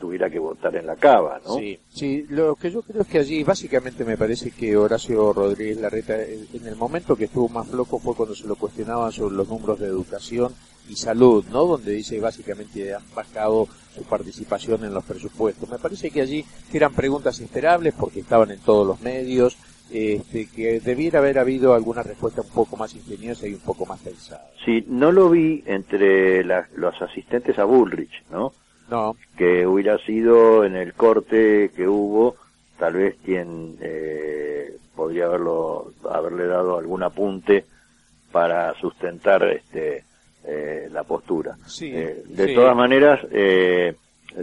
tuviera, 0.00 0.30
que 0.30 0.38
votar 0.38 0.74
en 0.76 0.86
la 0.86 0.96
cava, 0.96 1.40
¿no? 1.44 1.56
Sí, 1.56 1.78
sí, 1.90 2.26
lo 2.30 2.56
que 2.56 2.70
yo 2.70 2.82
creo 2.82 3.02
es 3.02 3.08
que 3.08 3.18
allí 3.18 3.44
básicamente 3.44 4.04
me 4.04 4.16
parece 4.16 4.50
que 4.50 4.76
Horacio 4.76 5.32
Rodríguez 5.32 5.78
Larreta 5.78 6.22
en 6.22 6.46
en 6.66 6.66
el 6.66 6.76
momento 6.76 7.16
que 7.16 7.26
estuvo 7.26 7.48
más 7.48 7.68
flojo 7.68 7.98
fue 7.98 8.14
cuando 8.14 8.34
se 8.34 8.46
lo 8.46 8.56
cuestionaban 8.56 9.12
sobre 9.12 9.36
los 9.36 9.48
números 9.48 9.78
de 9.78 9.86
educación 9.86 10.52
y 10.88 10.96
salud, 10.96 11.44
¿no? 11.50 11.64
Donde 11.64 11.92
dice 11.92 12.18
básicamente 12.20 12.94
han 12.94 13.02
bajado 13.14 13.68
su 13.94 14.02
participación 14.04 14.84
en 14.84 14.94
los 14.94 15.04
presupuestos. 15.04 15.68
Me 15.68 15.78
parece 15.78 16.10
que 16.10 16.22
allí 16.22 16.44
eran 16.72 16.92
preguntas 16.92 17.38
esperables 17.40 17.94
porque 17.98 18.20
estaban 18.20 18.50
en 18.50 18.60
todos 18.60 18.86
los 18.86 19.00
medios, 19.00 19.56
este, 19.90 20.48
que 20.48 20.80
debiera 20.80 21.18
haber 21.20 21.38
habido 21.38 21.74
alguna 21.74 22.02
respuesta 22.02 22.40
un 22.42 22.48
poco 22.50 22.76
más 22.76 22.94
ingeniosa 22.94 23.46
y 23.46 23.54
un 23.54 23.60
poco 23.60 23.86
más 23.86 24.00
pensada. 24.00 24.48
Sí, 24.64 24.84
no 24.88 25.12
lo 25.12 25.30
vi 25.30 25.62
entre 25.66 26.44
la- 26.44 26.68
los 26.74 27.00
asistentes 27.00 27.58
a 27.58 27.64
Bullrich, 27.64 28.24
¿no? 28.30 28.52
No, 28.88 29.16
que 29.36 29.66
hubiera 29.66 29.98
sido 29.98 30.64
en 30.64 30.76
el 30.76 30.94
corte 30.94 31.70
que 31.74 31.88
hubo 31.88 32.36
tal 32.78 32.94
vez 32.94 33.16
quien 33.24 33.76
eh, 33.80 34.76
podría 34.94 35.26
haberlo 35.26 35.92
haberle 36.10 36.46
dado 36.46 36.78
algún 36.78 37.02
apunte 37.02 37.64
para 38.30 38.74
sustentar 38.74 39.42
este 39.48 40.04
eh, 40.44 40.88
la 40.92 41.02
postura 41.02 41.56
Sí, 41.66 41.90
Eh, 41.92 42.22
de 42.26 42.46
sí. 42.48 42.54
todas 42.54 42.76
maneras 42.76 43.20
eh, 43.32 43.94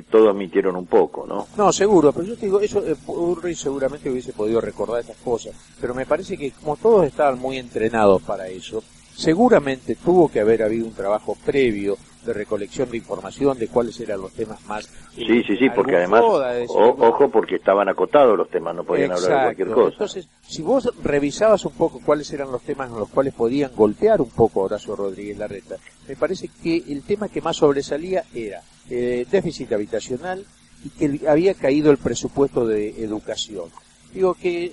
todos 0.09 0.35
mintieron 0.35 0.75
un 0.75 0.85
poco 0.85 1.25
no 1.27 1.47
No, 1.57 1.71
seguro, 1.71 2.11
pero 2.11 2.25
yo 2.25 2.35
te 2.35 2.45
digo, 2.45 2.59
eso 2.59 2.85
eh, 2.85 2.95
Ulrich 3.07 3.57
seguramente 3.57 4.09
hubiese 4.09 4.33
podido 4.33 4.59
recordar 4.61 5.01
estas 5.01 5.17
cosas, 5.17 5.53
pero 5.79 5.93
me 5.93 6.05
parece 6.05 6.37
que 6.37 6.51
como 6.51 6.77
todos 6.77 7.05
estaban 7.05 7.39
muy 7.39 7.57
entrenados 7.57 8.21
para 8.23 8.47
eso, 8.47 8.83
seguramente 9.15 9.95
tuvo 9.95 10.29
que 10.29 10.39
haber 10.39 10.63
habido 10.63 10.85
un 10.85 10.93
trabajo 10.93 11.37
previo 11.45 11.97
de 12.25 12.33
recolección 12.33 12.89
de 12.89 12.97
información 12.97 13.57
de 13.57 13.67
cuáles 13.67 13.99
eran 13.99 14.21
los 14.21 14.31
temas 14.33 14.61
más... 14.65 14.85
eh, 14.85 15.25
sí 15.27 15.43
sí 15.43 15.57
sí 15.57 15.69
porque 15.75 15.97
además 15.97 16.21
o- 16.69 16.95
ojo 17.07 17.29
porque 17.29 17.55
estaban 17.55 17.89
acotados 17.89 18.37
los 18.37 18.49
temas 18.49 18.75
no 18.75 18.83
podían 18.83 19.11
hablar 19.11 19.29
de 19.29 19.43
cualquier 19.43 19.67
cosa. 19.75 19.93
Entonces, 19.93 20.27
si 20.47 20.61
vos 20.61 20.89
revisabas 21.03 21.65
un 21.65 21.73
poco 21.73 21.99
cuáles 22.05 22.31
eran 22.31 22.51
los 22.51 22.61
temas 22.61 22.89
en 22.89 22.97
los 22.99 23.09
cuales 23.09 23.33
podían 23.33 23.71
golpear 23.75 24.21
un 24.21 24.29
poco 24.29 24.61
a 24.61 24.65
Horacio 24.65 24.95
Rodríguez 24.95 25.37
Larreta, 25.37 25.75
me 26.07 26.15
parece 26.15 26.49
que 26.61 26.77
el 26.89 27.03
tema 27.03 27.29
que 27.29 27.41
más 27.41 27.57
sobresalía 27.57 28.23
era 28.33 28.61
eh, 28.89 29.25
déficit 29.29 29.71
habitacional 29.73 30.45
y 30.83 30.89
que 30.89 31.27
había 31.29 31.53
caído 31.53 31.91
el 31.91 31.97
presupuesto 31.97 32.67
de 32.67 32.89
educación. 33.03 33.69
Digo 34.13 34.33
que 34.33 34.71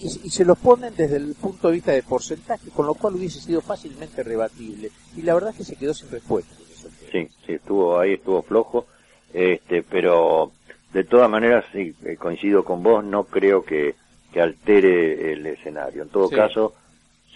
y, 0.00 0.26
y 0.26 0.30
se 0.30 0.44
los 0.44 0.58
ponen 0.58 0.94
desde 0.96 1.16
el 1.16 1.34
punto 1.34 1.68
de 1.68 1.74
vista 1.74 1.92
de 1.92 2.02
porcentaje, 2.02 2.70
con 2.70 2.86
lo 2.86 2.94
cual 2.94 3.14
hubiese 3.16 3.40
sido 3.40 3.60
fácilmente 3.60 4.22
rebatible. 4.22 4.90
Y 5.16 5.22
la 5.22 5.34
verdad 5.34 5.50
es 5.50 5.56
que 5.56 5.64
se 5.64 5.76
quedó 5.76 5.94
sin 5.94 6.10
respuesta. 6.10 6.54
Sí, 7.12 7.28
sí, 7.46 7.52
estuvo 7.54 7.98
ahí, 7.98 8.14
estuvo 8.14 8.42
flojo, 8.42 8.86
este, 9.32 9.82
pero 9.82 10.52
de 10.92 11.04
todas 11.04 11.28
maneras, 11.30 11.64
sí, 11.72 11.94
eh, 12.04 12.16
coincido 12.16 12.64
con 12.64 12.82
vos, 12.82 13.04
no 13.04 13.24
creo 13.24 13.64
que, 13.64 13.94
que 14.32 14.40
altere 14.40 15.32
el 15.32 15.46
escenario. 15.46 16.02
En 16.02 16.08
todo 16.08 16.28
Sí. 16.28 16.34
caso, 16.36 16.74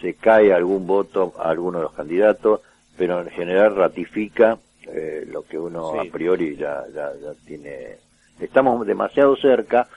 se 0.00 0.14
cae 0.14 0.52
algún 0.52 0.86
voto 0.86 1.34
a 1.38 1.50
alguno 1.50 1.78
de 1.78 1.84
los 1.84 1.92
candidatos, 1.94 2.60
pero 2.96 3.20
en 3.20 3.30
general 3.30 3.74
ratifica 3.76 4.58
eh, 4.86 5.24
lo 5.30 5.42
que 5.42 5.58
uno 5.58 5.92
Sí. 5.92 6.08
a 6.08 6.12
priori 6.12 6.56
ya, 6.56 6.84
ya, 6.94 7.10
ya 7.20 7.32
tiene. 7.46 7.96
Estamos 8.38 8.86
demasiado 8.86 9.34
cerca 9.36 9.88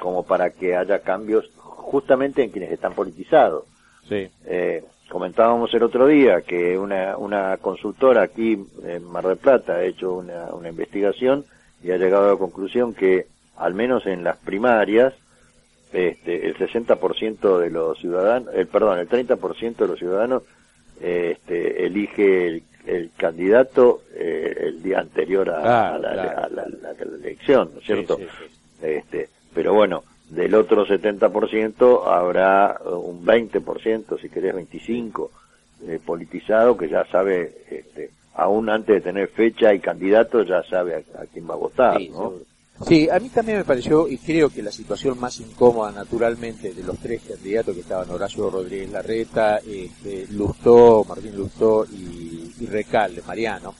como 0.00 0.24
para 0.24 0.50
que 0.50 0.74
haya 0.76 0.98
cambios 1.00 1.48
justamente 1.86 2.42
en 2.42 2.50
quienes 2.50 2.72
están 2.72 2.94
politizados. 2.94 3.64
Sí. 4.08 4.28
Eh, 4.44 4.84
comentábamos 5.08 5.72
el 5.74 5.82
otro 5.84 6.06
día 6.06 6.42
que 6.42 6.76
una, 6.76 7.16
una 7.16 7.56
consultora 7.58 8.22
aquí 8.22 8.58
en 8.84 9.04
Mar 9.04 9.26
del 9.26 9.36
Plata 9.36 9.74
ha 9.76 9.84
hecho 9.84 10.12
una, 10.14 10.52
una 10.52 10.68
investigación 10.68 11.44
y 11.82 11.90
ha 11.92 11.96
llegado 11.96 12.28
a 12.28 12.32
la 12.32 12.38
conclusión 12.38 12.92
que 12.94 13.26
al 13.56 13.74
menos 13.74 14.04
en 14.06 14.24
las 14.24 14.36
primarias 14.38 15.14
este, 15.92 16.46
el 16.48 16.56
60% 16.56 17.58
de 17.60 17.70
los 17.70 17.98
ciudadanos, 17.98 18.52
el 18.54 18.66
perdón, 18.66 18.98
el 18.98 19.08
30% 19.08 19.76
de 19.76 19.86
los 19.86 19.98
ciudadanos 19.98 20.42
eh, 21.00 21.36
este, 21.38 21.86
elige 21.86 22.46
el, 22.48 22.62
el 22.86 23.10
candidato 23.16 24.02
eh, 24.14 24.54
el 24.60 24.82
día 24.82 24.98
anterior 25.00 25.48
a, 25.50 25.62
Claro, 25.62 25.94
a 25.94 25.98
la, 25.98 26.12
claro. 26.12 26.38
a 26.44 26.48
la- 26.50 26.62
a 26.62 27.04
la 27.04 27.16
elección, 27.16 27.70
¿no 27.74 27.80
es 27.80 27.86
cierto? 27.86 28.16
Sí, 28.16 28.24
sí, 28.24 28.30
sí. 28.48 28.86
Este, 28.86 29.28
pero 29.54 29.72
bueno, 29.74 30.02
del 30.30 30.54
otro 30.54 30.86
70% 30.86 32.06
habrá 32.06 32.78
eh, 32.84 32.88
un 32.88 33.24
20%, 33.24 34.20
si 34.20 34.28
querés 34.28 34.54
25%, 34.54 35.28
eh, 35.86 36.00
politizado 36.04 36.76
que 36.76 36.88
ya 36.88 37.04
sabe, 37.06 37.64
este, 37.70 38.10
aún 38.34 38.70
antes 38.70 38.96
de 38.96 39.00
tener 39.02 39.28
fecha 39.28 39.74
y 39.74 39.80
candidato, 39.80 40.42
ya 40.42 40.62
sabe 40.62 40.94
a, 40.94 41.20
a 41.20 41.26
quién 41.26 41.48
va 41.48 41.54
a 41.54 41.58
votar, 41.58 41.98
Sí, 41.98 42.08
¿no? 42.08 42.32
Sí, 42.86 43.08
a 43.08 43.18
mí 43.18 43.30
también 43.30 43.58
me 43.58 43.64
pareció, 43.64 44.06
y 44.06 44.18
creo 44.18 44.50
que 44.50 44.62
la 44.62 44.70
situación 44.70 45.18
más 45.18 45.40
incómoda 45.40 45.92
naturalmente 45.92 46.74
de 46.74 46.82
los 46.82 46.98
tres 46.98 47.22
candidatos 47.26 47.74
que 47.74 47.80
estaban 47.80 48.10
Horacio 48.10 48.50
Rodríguez 48.50 48.90
Larreta, 48.90 49.58
este, 49.58 50.26
Lustó, 50.32 51.04
Martín 51.08 51.36
Lustó 51.36 51.86
y, 51.86 52.52
y 52.60 52.66
Recalde, 52.66 53.22
Mariano, 53.26 53.74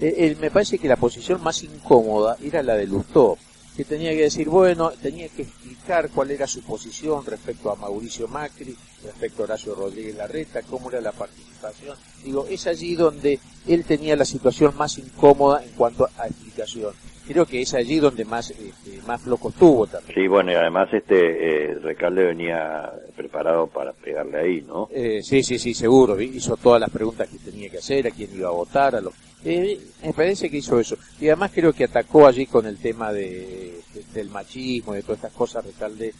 eh, 0.00 0.14
eh, 0.18 0.36
me 0.38 0.50
parece 0.50 0.78
que 0.78 0.88
la 0.88 0.96
posición 0.96 1.42
más 1.42 1.62
incómoda 1.62 2.36
era 2.42 2.62
la 2.62 2.74
de 2.74 2.86
Lustó, 2.86 3.38
que 3.76 3.84
tenía 3.84 4.10
que 4.10 4.22
decir, 4.22 4.48
bueno, 4.48 4.90
tenía 4.90 5.28
que 5.28 5.42
explicar 5.42 6.10
cuál 6.10 6.30
era 6.30 6.46
su 6.46 6.62
posición 6.62 7.24
respecto 7.24 7.70
a 7.70 7.76
Mauricio 7.76 8.28
Macri, 8.28 8.76
respecto 9.02 9.42
a 9.42 9.44
Horacio 9.44 9.74
Rodríguez 9.74 10.16
Larreta, 10.16 10.62
cómo 10.62 10.90
era 10.90 11.00
la 11.00 11.12
participación. 11.12 11.96
Digo, 12.22 12.46
es 12.48 12.66
allí 12.66 12.94
donde 12.94 13.40
él 13.66 13.84
tenía 13.84 14.16
la 14.16 14.24
situación 14.24 14.76
más 14.76 14.98
incómoda 14.98 15.64
en 15.64 15.70
cuanto 15.70 16.08
a 16.18 16.26
explicación. 16.26 16.92
Creo 17.26 17.46
que 17.46 17.62
es 17.62 17.72
allí 17.74 17.98
donde 18.00 18.24
más 18.24 18.50
este, 18.50 19.00
más 19.06 19.20
flojo 19.22 19.50
estuvo 19.50 19.86
también. 19.86 20.14
Sí, 20.14 20.26
bueno, 20.26 20.50
y 20.52 20.54
además 20.54 20.88
este 20.92 21.70
eh, 21.70 21.74
Recalde 21.76 22.24
venía 22.24 22.92
preparado 23.16 23.66
para 23.68 23.92
pegarle 23.92 24.38
ahí, 24.40 24.60
¿no? 24.62 24.88
Eh, 24.92 25.20
sí, 25.22 25.42
sí, 25.42 25.58
sí, 25.58 25.72
seguro. 25.72 26.20
Hizo 26.20 26.56
todas 26.56 26.80
las 26.80 26.90
preguntas 26.90 27.28
que 27.28 27.38
tenía 27.38 27.70
que 27.70 27.78
hacer, 27.78 28.06
a 28.08 28.10
quién 28.10 28.30
iba 28.34 28.48
a 28.48 28.52
votar, 28.52 28.96
a 28.96 29.00
lo... 29.00 29.12
Eh, 29.44 29.78
me 30.04 30.12
parece 30.12 30.50
que 30.50 30.56
hizo 30.58 30.78
eso. 30.80 30.96
Y 31.20 31.26
además 31.28 31.50
creo 31.54 31.72
que 31.72 31.84
atacó 31.84 32.26
allí 32.26 32.46
con 32.46 32.66
el 32.66 32.78
tema 32.78 33.12
de, 33.12 33.80
de- 33.94 34.04
del 34.14 34.28
machismo 34.30 34.92
y 34.94 34.96
de 34.98 35.02
todas 35.02 35.18
estas 35.18 35.32
cosas, 35.32 35.64
Recalde. 35.64 36.12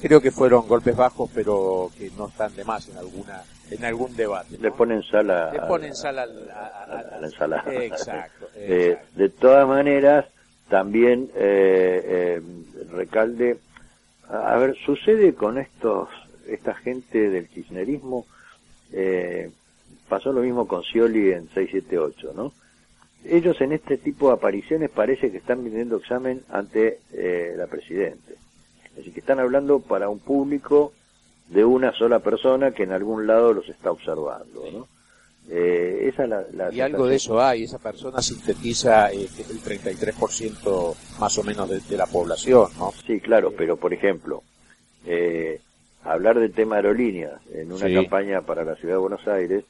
Creo 0.00 0.20
que 0.20 0.30
fueron 0.30 0.68
golpes 0.68 0.94
bajos, 0.94 1.28
pero 1.34 1.90
que 1.98 2.10
no 2.16 2.28
están 2.28 2.54
de 2.54 2.64
más 2.64 2.88
en 2.88 2.96
alguna 2.98 3.42
en 3.70 3.84
algún 3.84 4.14
debate. 4.16 4.56
¿no? 4.56 4.62
Le 4.62 4.70
ponen 4.70 5.02
sal 5.02 5.28
a, 5.30 5.52
Le 5.52 5.60
ponen 5.62 5.94
sal 5.94 6.18
al- 6.20 6.50
a, 6.50 6.66
a- 6.66 7.16
a 7.16 7.20
la 7.20 7.26
ensalada. 7.26 7.64
Exacto. 7.84 8.46
Eh, 8.56 8.90
exacto. 8.92 9.18
de 9.18 9.28
todas 9.28 9.66
maneras, 9.68 10.24
también 10.68 11.30
eh, 11.34 12.40
eh, 12.40 12.42
Recalde, 12.92 13.58
a, 14.28 14.56
ver, 14.56 14.76
sucede 14.84 15.34
con 15.34 15.58
estos 15.58 16.08
esta 16.46 16.74
gente 16.74 17.30
del 17.30 17.48
kirchnerismo, 17.48 18.26
eh, 18.92 19.50
pasó 20.08 20.32
lo 20.32 20.40
mismo 20.40 20.66
con 20.66 20.82
Scioli 20.82 21.32
en 21.32 21.48
678, 21.50 22.32
¿no? 22.34 22.52
Ellos 23.24 23.60
en 23.60 23.72
este 23.72 23.98
tipo 23.98 24.28
de 24.28 24.34
apariciones 24.34 24.90
parece 24.90 25.30
que 25.30 25.38
están 25.38 25.62
vendiendo 25.62 25.96
examen 25.96 26.42
ante 26.48 27.00
eh, 27.12 27.54
la 27.56 27.66
Presidente. 27.66 28.36
Es 28.90 28.96
decir, 28.96 29.12
que 29.12 29.20
están 29.20 29.40
hablando 29.40 29.80
para 29.80 30.08
un 30.08 30.20
público 30.20 30.92
de 31.48 31.64
una 31.64 31.92
sola 31.92 32.20
persona 32.20 32.72
que 32.72 32.84
en 32.84 32.92
algún 32.92 33.26
lado 33.26 33.52
los 33.52 33.68
está 33.68 33.90
observando, 33.90 34.64
¿no? 34.72 34.88
Eh, 35.50 36.10
esa 36.12 36.24
es 36.24 36.28
la, 36.28 36.44
la 36.52 36.72
Y 36.74 36.80
algo 36.80 37.06
de 37.06 37.16
eso 37.16 37.40
hay, 37.40 37.64
esa 37.64 37.78
persona 37.78 38.20
sintetiza 38.20 39.10
eh, 39.12 39.26
el 39.38 39.60
33% 39.62 40.94
más 41.18 41.38
o 41.38 41.42
menos 41.42 41.68
de, 41.70 41.80
de 41.80 41.96
la 41.96 42.06
población, 42.06 42.68
¿no? 42.78 42.92
Sí, 43.06 43.18
claro, 43.20 43.52
pero 43.56 43.76
por 43.78 43.94
ejemplo, 43.94 44.42
eh, 45.06 45.60
hablar 46.04 46.38
del 46.38 46.52
tema 46.52 46.76
aerolíneas 46.76 47.40
en 47.52 47.72
una 47.72 47.86
Sí. 47.86 47.94
campaña 47.94 48.42
para 48.42 48.62
la 48.64 48.74
ciudad 48.76 48.94
de 48.94 49.00
Buenos 49.00 49.26
Aires, 49.26 49.64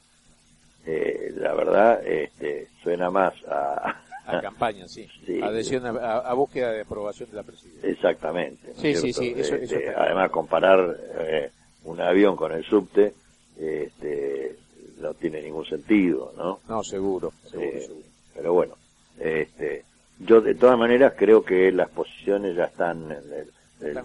eh, 0.85 1.33
la 1.37 1.53
verdad, 1.53 2.05
este, 2.05 2.67
suena 2.83 3.09
más 3.09 3.33
a, 3.47 4.01
A 4.25 4.41
campaña, 4.41 4.87
sí. 4.87 5.07
Adhesión 5.41 5.85
a, 5.85 6.33
búsqueda 6.33 6.71
de 6.71 6.81
aprobación 6.81 7.29
de 7.29 7.35
la 7.37 7.43
presidencia. 7.43 7.89
Exactamente. 7.89 8.73
Sí, 8.75 8.95
sí, 8.95 9.13
sí. 9.13 9.33
Este, 9.37 9.89
además, 9.95 10.29
comparar 10.29 10.97
eh, 11.19 11.51
un 11.85 12.01
avión 12.01 12.35
con 12.35 12.51
el 12.51 12.63
subte 12.65 13.13
este, 13.57 14.55
no 14.99 15.13
tiene 15.13 15.41
ningún 15.41 15.65
sentido, 15.65 16.33
¿no? 16.37 16.59
No, 16.67 16.83
seguro, 16.83 17.31
seguro, 17.49 17.67
eh, 17.67 17.89
Pero 18.35 18.53
bueno, 18.53 18.75
este, 19.19 19.83
yo 20.19 20.41
de 20.41 20.55
todas 20.55 20.77
maneras 20.77 21.13
creo 21.17 21.43
que 21.43 21.71
las 21.71 21.89
posiciones 21.89 22.55
ya 22.55 22.65
están... 22.65 23.15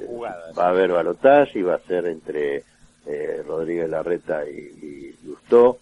jugadas. 0.07 0.57
Va 0.57 0.67
a 0.67 0.71
haber 0.71 0.93
balotaje 0.93 1.59
y 1.59 1.63
va 1.63 1.75
a 1.75 1.81
ser 1.81 2.07
entre 2.07 2.63
eh, 3.07 3.43
Rodríguez 3.47 3.89
Larreta 3.89 4.49
y, 4.49 4.59
y 4.59 5.27
Lustó, 5.27 5.79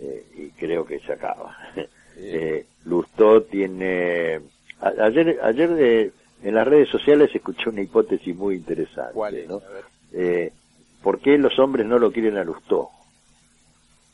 eh, 0.00 0.26
y 0.36 0.50
creo 0.50 0.84
que 0.84 1.00
se 1.00 1.12
acaba. 1.12 1.56
eh, 2.16 2.66
Lustó 2.84 3.42
tiene... 3.42 4.40
ayer 4.80 5.38
ayer 5.42 5.74
de, 5.74 6.12
en 6.42 6.54
las 6.54 6.66
redes 6.66 6.88
sociales 6.88 7.34
escuché 7.34 7.70
una 7.70 7.80
hipótesis 7.82 8.36
muy 8.36 8.56
interesante. 8.56 9.14
¿Cuál 9.14 9.48
¿no? 9.48 9.60
Eh, 10.12 10.52
¿Por 11.02 11.20
qué 11.20 11.38
los 11.38 11.58
hombres 11.58 11.86
no 11.86 11.98
lo 11.98 12.12
quieren 12.12 12.36
a 12.36 12.44
Lustó? 12.44 12.90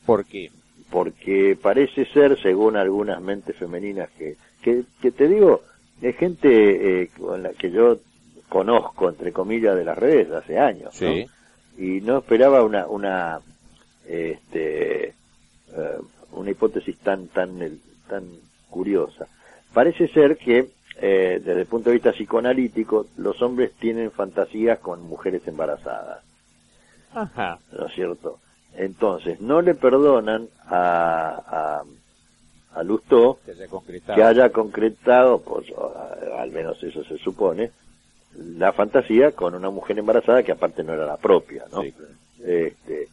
¿Por 0.05 0.25
qué? 0.25 0.51
Porque 0.89 1.57
parece 1.59 2.05
ser, 2.05 2.39
según 2.41 2.75
algunas 2.75 3.21
mentes 3.21 3.55
femeninas 3.55 4.09
que, 4.11 4.35
que, 4.61 5.11
te 5.11 5.27
digo, 5.27 5.61
es 6.01 6.15
gente 6.17 7.03
eh, 7.03 7.09
con 7.17 7.43
la 7.43 7.51
que 7.53 7.71
yo 7.71 7.97
conozco, 8.49 9.09
entre 9.09 9.31
comillas, 9.31 9.75
de 9.75 9.85
las 9.85 9.97
redes 9.97 10.31
hace 10.31 10.59
años. 10.59 10.93
Sí 10.93 11.25
y 11.77 12.01
no 12.01 12.19
esperaba 12.19 12.63
una 12.63 12.87
una 12.87 13.39
este 14.07 15.07
eh, 15.07 15.13
una 16.33 16.51
hipótesis 16.51 16.97
tan 16.99 17.27
tan 17.27 17.79
tan 18.07 18.25
curiosa 18.69 19.27
parece 19.73 20.07
ser 20.07 20.37
que 20.37 20.69
eh, 21.01 21.41
desde 21.43 21.61
el 21.61 21.65
punto 21.65 21.89
de 21.89 21.95
vista 21.95 22.11
psicoanalítico 22.11 23.07
los 23.17 23.41
hombres 23.41 23.73
tienen 23.73 24.11
fantasías 24.11 24.79
con 24.79 25.01
mujeres 25.07 25.47
embarazadas 25.47 26.23
Ajá. 27.13 27.59
no 27.71 27.87
es 27.87 27.93
cierto 27.93 28.39
entonces 28.75 29.39
no 29.41 29.61
le 29.61 29.75
perdonan 29.75 30.47
a, 30.67 31.41
a 31.47 31.83
a 32.75 32.83
Lustó 32.83 33.39
que 34.15 34.23
haya 34.23 34.49
concretado, 34.49 35.41
pues, 35.41 35.67
al 36.37 36.51
menos 36.51 36.81
eso 36.83 37.03
se 37.03 37.17
supone, 37.17 37.71
la 38.35 38.73
fantasía 38.73 39.31
con 39.31 39.53
una 39.53 39.69
mujer 39.69 39.99
embarazada 39.99 40.43
que 40.43 40.51
aparte 40.51 40.83
no 40.83 40.93
era 40.93 41.05
la 41.05 41.17
propia, 41.17 41.65
¿no? 41.71 41.83
este, 41.83 43.07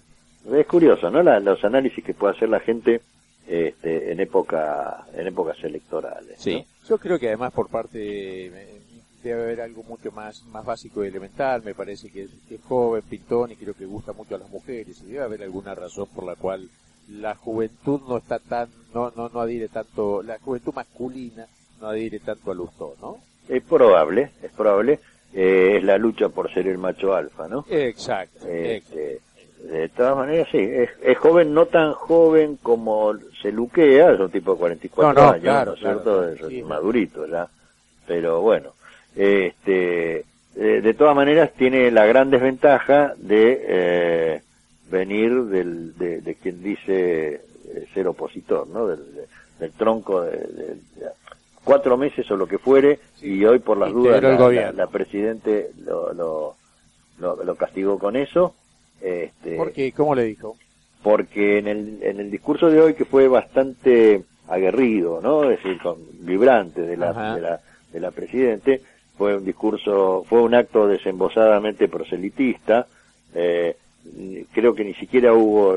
es 0.50 0.66
curioso, 0.66 1.10
¿no? 1.10 1.22
los 1.22 1.64
análisis 1.64 2.02
que 2.02 2.14
puede 2.14 2.36
hacer 2.36 2.48
la 2.48 2.60
gente 2.60 3.02
este, 3.46 4.12
en 4.12 4.20
época 4.20 5.04
en 5.12 5.26
épocas 5.26 5.62
electorales. 5.62 6.36
Sí, 6.38 6.64
yo 6.88 6.98
creo 6.98 7.18
que 7.18 7.28
además 7.28 7.52
por 7.52 7.68
parte 7.68 8.79
debe 9.22 9.42
haber 9.42 9.60
algo 9.60 9.82
mucho 9.82 10.10
más 10.12 10.44
más 10.46 10.64
básico 10.64 11.04
y 11.04 11.08
elemental. 11.08 11.62
Me 11.62 11.74
parece 11.74 12.10
que 12.10 12.24
es, 12.24 12.30
joven, 12.66 13.02
pintón 13.02 13.52
y 13.52 13.56
creo 13.56 13.74
que 13.74 13.86
gusta 13.86 14.12
mucho 14.12 14.34
a 14.34 14.38
las 14.38 14.50
mujeres 14.50 15.00
y 15.02 15.12
debe 15.12 15.24
haber 15.24 15.42
alguna 15.42 15.74
razón 15.74 16.08
por 16.14 16.24
la 16.24 16.36
cual 16.36 16.68
la 17.08 17.34
juventud 17.34 18.00
no 18.08 18.18
está 18.18 18.38
tan 18.38 18.68
no 18.94 19.12
no 19.16 19.28
no 19.28 19.40
adhiere 19.40 19.68
tanto 19.68 20.22
la 20.22 20.38
juventud 20.38 20.72
masculina 20.74 21.46
no 21.80 21.88
adhiere 21.88 22.20
tanto 22.20 22.50
al 22.50 22.58
gusto, 22.58 22.94
¿no? 23.00 23.18
Es 23.48 23.62
probable, 23.62 24.30
es 24.42 24.52
probable. 24.52 25.00
Eh, 25.32 25.76
es 25.78 25.84
la 25.84 25.96
lucha 25.96 26.28
por 26.28 26.52
ser 26.52 26.66
el 26.66 26.78
macho 26.78 27.14
alfa, 27.14 27.46
¿no? 27.48 27.64
Exacto. 27.70 28.46
Este, 28.48 29.20
de 29.62 29.88
todas 29.90 30.16
maneras, 30.16 30.48
sí. 30.50 30.58
Es, 30.58 31.18
joven, 31.18 31.54
no 31.54 31.66
tan 31.66 31.92
joven 31.92 32.58
como 32.62 33.12
se 33.40 33.52
luquea, 33.52 34.12
es 34.12 34.20
un 34.20 34.30
tipo 34.30 34.52
de 34.52 34.58
44 34.58 35.30
años, 35.30 35.66
¿no 35.66 35.72
es 35.74 35.80
cierto? 35.80 36.28
es 36.28 36.64
madurito 36.64 37.26
ya. 37.26 37.48
Pero 38.06 38.40
bueno, 38.40 38.72
este, 39.16 40.24
eh, 40.56 40.80
de 40.82 40.94
todas 40.94 41.14
maneras 41.14 41.52
tiene 41.56 41.90
la 41.90 42.06
gran 42.06 42.30
desventaja 42.30 43.14
de 43.16 43.64
eh, 43.68 44.42
venir 44.90 45.44
del, 45.44 45.96
de, 45.96 46.36
quien 46.40 46.62
dice 46.62 47.42
ser 47.94 48.08
opositor, 48.08 48.66
¿no? 48.68 48.86
Del, 48.88 49.00
del 49.58 49.72
tronco 49.72 50.22
de, 50.22 50.76
cuatro 51.62 51.96
meses 51.96 52.30
o 52.30 52.36
lo 52.36 52.46
que 52.46 52.58
fuere, 52.58 52.98
y 53.22 53.44
hoy 53.44 53.58
por 53.58 53.78
las 53.78 53.92
dudas 53.92 54.22
la, 54.22 54.72
la, 54.72 54.86
Presidente 54.88 55.70
lo, 55.84 56.12
lo, 56.12 56.56
lo, 57.18 57.54
castigó 57.54 57.98
con 57.98 58.16
eso. 58.16 58.54
Este, 59.00 59.56
¿Por 59.56 59.72
qué? 59.72 59.92
¿Cómo 59.92 60.14
le 60.14 60.24
dijo? 60.24 60.56
Porque 61.02 61.58
en 61.58 61.68
el, 61.68 61.98
en 62.02 62.20
el 62.20 62.30
discurso 62.30 62.68
de 62.70 62.80
hoy, 62.80 62.94
que 62.94 63.04
fue 63.04 63.28
bastante 63.28 64.24
aguerrido, 64.48 65.20
¿no? 65.22 65.44
Es 65.44 65.62
decir, 65.62 65.80
con, 65.80 65.98
vibrante 66.20 66.82
de 66.82 66.96
la, 66.96 67.34
de 67.34 67.40
la, 67.40 67.60
de 67.92 68.00
la 68.00 68.10
Presidente, 68.10 68.82
fue 69.20 69.36
un 69.36 69.44
discurso, 69.44 70.24
fue 70.26 70.40
un 70.40 70.54
acto 70.54 70.88
desembosadamente 70.88 71.88
proselitista, 71.88 72.86
eh, 73.34 73.76
creo 74.50 74.74
que 74.74 74.82
ni 74.82 74.94
siquiera 74.94 75.34
hubo, 75.34 75.76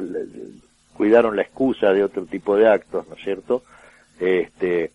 cuidaron 0.95 1.35
la 1.35 1.41
excusa 1.41 1.91
de 1.91 2.05
otro 2.05 2.23
tipo 2.23 2.55
de 2.55 2.69
actos, 2.69 3.05
¿no 3.09 3.15
es 3.15 3.21
cierto? 3.21 3.63
Este, 4.17 4.91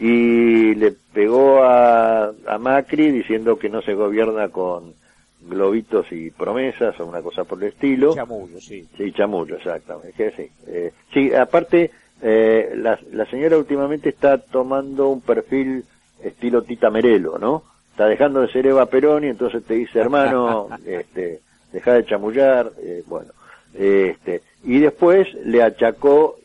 y 0.00 0.74
le 0.76 0.92
pegó 1.12 1.62
a, 1.62 2.32
a 2.46 2.58
Macri 2.58 3.10
diciendo 3.10 3.58
que 3.58 3.68
no 3.68 3.82
se 3.82 3.92
gobierna 3.92 4.48
con 4.48 4.94
globitos 5.42 6.10
y 6.10 6.30
promesas 6.30 6.98
o 7.00 7.04
una 7.04 7.20
cosa 7.20 7.44
por 7.44 7.62
el 7.62 7.68
estilo. 7.68 8.14
Chamullo, 8.14 8.62
sí. 8.62 8.88
Sí, 8.96 9.12
chamullo, 9.12 9.56
exactamente. 9.56 10.32
sí. 10.34 10.50
Eh, 10.68 10.90
sí, 11.12 11.34
aparte, 11.34 11.90
eh, 12.22 12.72
la, 12.76 12.98
la 13.10 13.26
señora 13.26 13.58
últimamente 13.58 14.08
está 14.08 14.38
tomando 14.38 15.10
un 15.10 15.20
perfil 15.20 15.84
estilo 16.22 16.62
Tita 16.62 16.90
Merelo, 16.90 17.38
¿no? 17.38 17.64
Está 17.90 18.06
dejando 18.06 18.40
de 18.40 18.48
ser 18.48 18.66
Eva 18.66 18.86
Perón 18.86 19.24
y 19.24 19.28
entonces 19.28 19.62
te 19.64 19.74
dice, 19.74 19.98
hermano, 19.98 20.68
este, 20.86 21.40
deja 21.72 21.94
de 21.94 22.06
chamullar, 22.06 22.72
eh, 22.82 23.02
bueno. 23.06 23.32
Este, 23.74 24.42
y 24.64 24.78
después 24.78 25.32
le 25.44 25.62
achacó, 25.62 26.38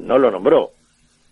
no 0.00 0.18
lo 0.18 0.30
nombró, 0.30 0.70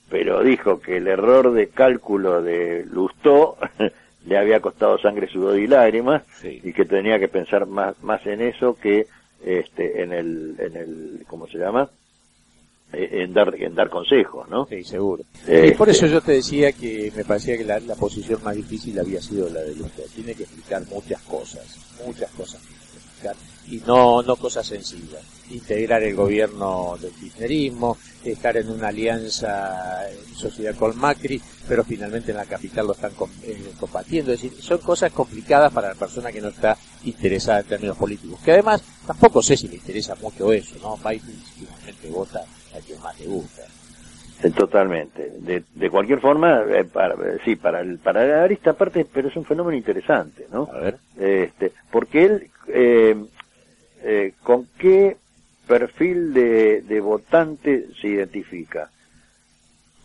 pero 0.08 0.42
dijo 0.42 0.80
que 0.80 0.98
el 0.98 1.08
error 1.08 1.52
de 1.52 1.68
cálculo 1.68 2.42
de 2.42 2.84
Lustó 2.90 3.56
le 4.26 4.38
había 4.38 4.60
costado 4.60 4.98
sangre, 4.98 5.28
sudor 5.28 5.58
y 5.58 5.66
lágrimas 5.66 6.22
y 6.44 6.72
que 6.72 6.84
tenía 6.84 7.18
que 7.18 7.28
pensar 7.28 7.66
más, 7.66 8.00
más 8.02 8.24
en 8.26 8.40
eso 8.42 8.76
que 8.80 9.06
este, 9.44 10.02
en 10.02 10.12
el, 10.12 10.54
en 10.58 10.76
el, 10.76 11.24
¿cómo 11.26 11.46
se 11.46 11.58
llama? 11.58 11.88
Eh, 12.92 13.22
en 13.22 13.32
dar, 13.32 13.54
en 13.54 13.74
dar 13.74 13.88
consejos, 13.88 14.48
¿no? 14.48 14.66
Sí, 14.66 14.84
seguro. 14.84 15.24
y 15.48 15.70
por 15.72 15.88
eso 15.88 16.06
yo 16.06 16.20
te 16.20 16.32
decía 16.32 16.72
que 16.72 17.12
me 17.16 17.24
parecía 17.24 17.56
que 17.56 17.64
la, 17.64 17.80
la 17.80 17.94
posición 17.94 18.42
más 18.42 18.54
difícil 18.54 18.98
había 18.98 19.20
sido 19.20 19.48
la 19.48 19.60
de 19.60 19.74
Lustó. 19.74 20.02
Tiene 20.14 20.34
que 20.34 20.42
explicar 20.42 20.82
muchas 20.90 21.22
cosas, 21.22 21.78
muchas 22.04 22.30
cosas 22.32 22.60
y 23.68 23.78
no, 23.86 24.22
no 24.22 24.36
cosas 24.36 24.66
sencillas. 24.66 25.22
Integrar 25.50 26.02
el 26.02 26.14
gobierno 26.14 26.96
del 27.00 27.12
kirchnerismo, 27.12 27.96
estar 28.24 28.56
en 28.56 28.70
una 28.70 28.88
alianza 28.88 30.08
en 30.10 30.34
sociedad 30.34 30.74
con 30.74 30.96
Macri, 30.98 31.40
pero 31.68 31.84
finalmente 31.84 32.30
en 32.30 32.38
la 32.38 32.46
capital 32.46 32.86
lo 32.86 32.92
están 32.92 33.12
eh, 33.42 33.72
combatiendo. 33.78 34.32
Es 34.32 34.42
decir, 34.42 34.62
son 34.62 34.78
cosas 34.78 35.12
complicadas 35.12 35.72
para 35.72 35.88
la 35.88 35.94
persona 35.94 36.32
que 36.32 36.40
no 36.40 36.48
está 36.48 36.76
interesada 37.04 37.60
en 37.60 37.66
términos 37.66 37.96
políticos. 37.96 38.40
Que 38.44 38.52
además 38.52 38.82
tampoco 39.06 39.42
sé 39.42 39.56
si 39.56 39.68
le 39.68 39.76
interesa 39.76 40.14
mucho 40.16 40.52
eso, 40.52 40.76
¿no? 40.80 40.96
Biden 40.96 41.42
finalmente 41.54 42.08
vota 42.08 42.44
a 42.74 42.80
quien 42.80 43.00
más 43.00 43.18
le 43.20 43.26
gusta. 43.26 43.62
Eh, 44.42 44.50
totalmente. 44.50 45.32
De, 45.38 45.62
de 45.74 45.90
cualquier 45.90 46.20
forma, 46.20 46.62
eh, 46.68 46.84
para, 46.84 47.16
sí, 47.44 47.56
para 47.56 47.80
el 47.80 47.98
para 47.98 48.42
Arista 48.42 48.70
aparte, 48.70 49.06
pero 49.12 49.28
es 49.28 49.36
un 49.36 49.44
fenómeno 49.44 49.76
interesante, 49.76 50.46
¿no? 50.52 50.68
A 50.72 50.78
ver. 50.78 50.98
Este, 51.16 51.72
porque 51.90 52.24
él 52.24 52.50
eh, 52.68 53.16
eh, 54.02 54.34
con 54.42 54.66
qué 54.78 55.16
perfil 55.66 56.34
de, 56.34 56.82
de, 56.82 57.00
votante 57.00 57.86
se 58.00 58.08
identifica. 58.08 58.90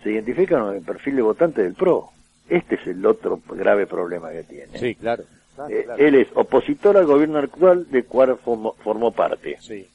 Se 0.03 0.11
identifica 0.11 0.59
con 0.59 0.75
el 0.75 0.83
perfil 0.83 1.15
de 1.15 1.21
votante 1.23 1.63
del 1.63 1.73
PRO. 1.73 2.11
Este 2.47 2.75
es 2.75 2.87
el 2.87 3.05
otro 3.05 3.41
grave 3.49 3.87
problema 3.87 4.29
que 4.31 4.43
tiene. 4.43 4.77
Sí, 4.77 4.95
claro. 4.95 5.23
Eh, 5.69 5.87
él 5.97 6.15
es 6.15 6.27
opositor 6.35 6.97
al 6.97 7.05
gobierno 7.05 7.39
actual 7.39 7.89
de 7.89 8.03
cual 8.03 8.37
formó, 8.37 9.11
parte. 9.11 9.57
Sí. 9.59 9.87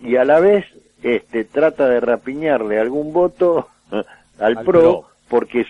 Y 0.00 0.16
a 0.16 0.24
la 0.24 0.40
vez 0.40 0.66
este, 1.02 1.44
trata 1.44 1.88
de 1.88 2.00
rapiñarle 2.00 2.78
algún 2.78 3.12
voto 3.12 3.68
al, 4.38 4.64
PRO, 4.64 5.06
porque 5.28 5.66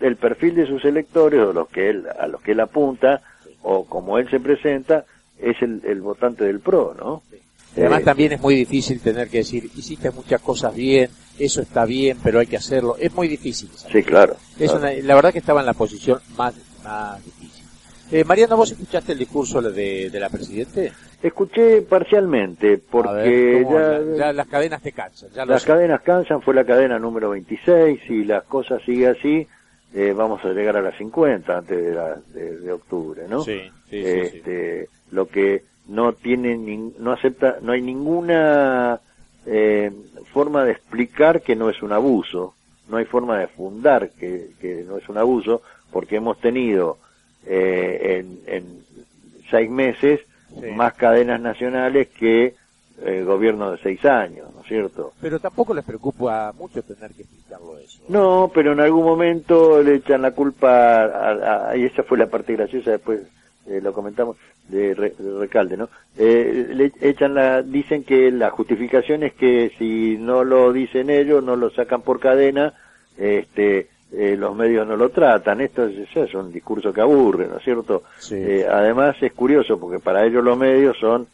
el 0.00 0.16
perfil 0.16 0.54
de 0.54 0.66
sus 0.66 0.84
electores 0.84 1.40
o 1.40 1.52
los 1.52 1.68
que 1.68 1.90
él, 1.90 2.06
a 2.18 2.26
los 2.26 2.40
que 2.40 2.52
él 2.52 2.60
apunta 2.60 3.22
o 3.62 3.84
como 3.84 4.18
él 4.18 4.28
se 4.30 4.40
presenta 4.40 5.04
es 5.38 5.60
el, 5.62 5.82
el 5.84 6.00
votante 6.00 6.44
del 6.44 6.60
PRO, 6.60 6.94
¿no? 6.98 7.22
Además 7.76 8.00
eh, 8.00 8.04
también 8.04 8.32
es 8.32 8.40
muy 8.40 8.54
difícil 8.54 9.00
tener 9.00 9.28
que 9.28 9.38
decir, 9.38 9.70
hiciste 9.76 10.10
muchas 10.10 10.40
cosas 10.40 10.74
bien, 10.74 11.10
eso 11.38 11.60
está 11.60 11.84
bien, 11.84 12.18
pero 12.22 12.40
hay 12.40 12.46
que 12.46 12.56
hacerlo. 12.56 12.96
Es 12.98 13.14
muy 13.14 13.28
difícil. 13.28 13.70
Sí, 13.92 14.02
claro. 14.02 14.36
Es 14.58 14.72
la 15.04 15.14
verdad 15.14 15.32
que 15.32 15.38
estaba 15.38 15.60
en 15.60 15.66
la 15.66 15.74
posición 15.74 16.20
más, 16.36 16.54
más 16.82 17.24
difícil. 17.24 17.37
Eh, 18.10 18.24
Mariano, 18.24 18.56
¿vos 18.56 18.70
escuchaste 18.70 19.12
el 19.12 19.18
discurso 19.18 19.60
de, 19.60 20.08
de 20.08 20.20
la 20.20 20.30
Presidente? 20.30 20.92
Escuché 21.22 21.82
parcialmente, 21.82 22.78
porque 22.78 23.66
ya, 24.16 24.32
las 24.32 24.46
cadenas 24.46 24.80
te 24.80 24.92
cansan. 24.92 25.30
las 25.46 25.64
cadenas 25.64 26.00
cansan, 26.00 26.40
fue 26.40 26.54
la 26.54 26.64
cadena 26.64 26.98
número 26.98 27.30
26, 27.30 28.00
y 28.08 28.24
las 28.24 28.44
cosas 28.44 28.80
sigue 28.82 29.08
así, 29.08 29.46
eh, 29.92 30.14
vamos 30.16 30.42
a 30.44 30.48
llegar 30.52 30.76
a 30.76 30.82
las 30.82 30.96
50 30.96 31.58
antes 31.58 31.76
de, 32.32 32.60
de, 32.60 32.72
octubre, 32.72 33.26
¿no? 33.28 33.42
Sí, 33.42 33.60
sí, 33.90 33.96
este, 33.96 34.88
Lo 35.10 35.26
que 35.28 35.64
no 35.88 36.14
tiene, 36.14 36.56
no 36.98 37.12
acepta, 37.12 37.58
no 37.60 37.72
hay 37.72 37.82
ninguna 37.82 39.00
eh, 39.44 39.90
forma 40.32 40.64
de 40.64 40.72
explicar 40.72 41.42
que 41.42 41.56
no 41.56 41.68
es 41.68 41.82
un 41.82 41.92
abuso, 41.92 42.54
no 42.88 42.96
hay 42.96 43.04
forma 43.04 43.38
de 43.38 43.48
fundar 43.48 44.10
que, 44.10 44.50
que 44.60 44.82
no 44.86 44.96
es 44.96 45.08
un 45.10 45.18
abuso, 45.18 45.60
porque 45.90 46.16
hemos 46.16 46.38
tenido 46.38 46.98
eh, 47.46 48.18
en, 48.18 48.40
en 48.46 48.64
seis 49.50 49.70
meses 49.70 50.20
más 50.74 50.94
cadenas 50.94 51.40
nacionales 51.40 52.08
que 52.08 52.54
el 53.04 53.24
gobierno 53.24 53.70
de 53.70 53.78
seis 53.78 54.04
años, 54.04 54.48
¿no 54.54 54.62
es 54.62 54.66
cierto? 54.66 55.12
Pero 55.20 55.38
tampoco 55.38 55.72
les 55.72 55.84
preocupa 55.84 56.52
mucho 56.52 56.82
tener 56.82 57.12
que 57.12 57.22
explicarlo 57.22 57.78
eso. 57.78 58.02
No, 58.08 58.50
pero 58.52 58.72
en 58.72 58.80
algún 58.80 59.04
momento 59.04 59.82
le 59.82 59.96
echan 59.96 60.22
la 60.22 60.32
culpa, 60.32 61.70
a, 61.70 61.76
y 61.76 61.84
esa 61.84 62.02
fue 62.02 62.18
la 62.18 62.26
parte 62.26 62.54
graciosa, 62.54 62.92
después 62.92 63.20
eh, 63.66 63.80
lo 63.80 63.92
comentamos, 63.92 64.36
de, 64.68 64.94
Recalde, 64.94 65.76
¿no? 65.76 65.88
Eh, 66.16 66.68
le 66.74 66.92
echan 67.00 67.34
la, 67.34 67.62
dicen 67.62 68.04
que 68.04 68.30
la 68.30 68.50
justificación 68.50 69.22
es 69.22 69.32
que 69.34 69.72
si 69.78 70.16
no 70.18 70.44
lo 70.44 70.72
dicen 70.72 71.08
ellos, 71.08 71.42
no 71.42 71.56
lo 71.56 71.70
sacan 71.70 72.02
por 72.02 72.20
cadena, 72.20 72.74
este, 73.16 73.88
eh, 74.10 74.36
los 74.38 74.56
medios 74.56 74.86
no 74.86 74.96
lo 74.96 75.10
tratan. 75.10 75.60
Esto 75.60 75.84
es, 75.84 76.08
es, 76.16 76.34
un 76.34 76.50
discurso 76.52 76.92
que 76.92 77.00
aburre, 77.00 77.46
¿no 77.46 77.58
es 77.58 77.64
cierto? 77.64 78.04
Eh, 78.30 78.66
además 78.68 79.16
es 79.20 79.32
curioso 79.32 79.78
porque 79.78 79.98
para 79.98 80.24
ellos 80.24 80.42
los 80.42 80.56
medios 80.56 80.96
son 80.98 81.26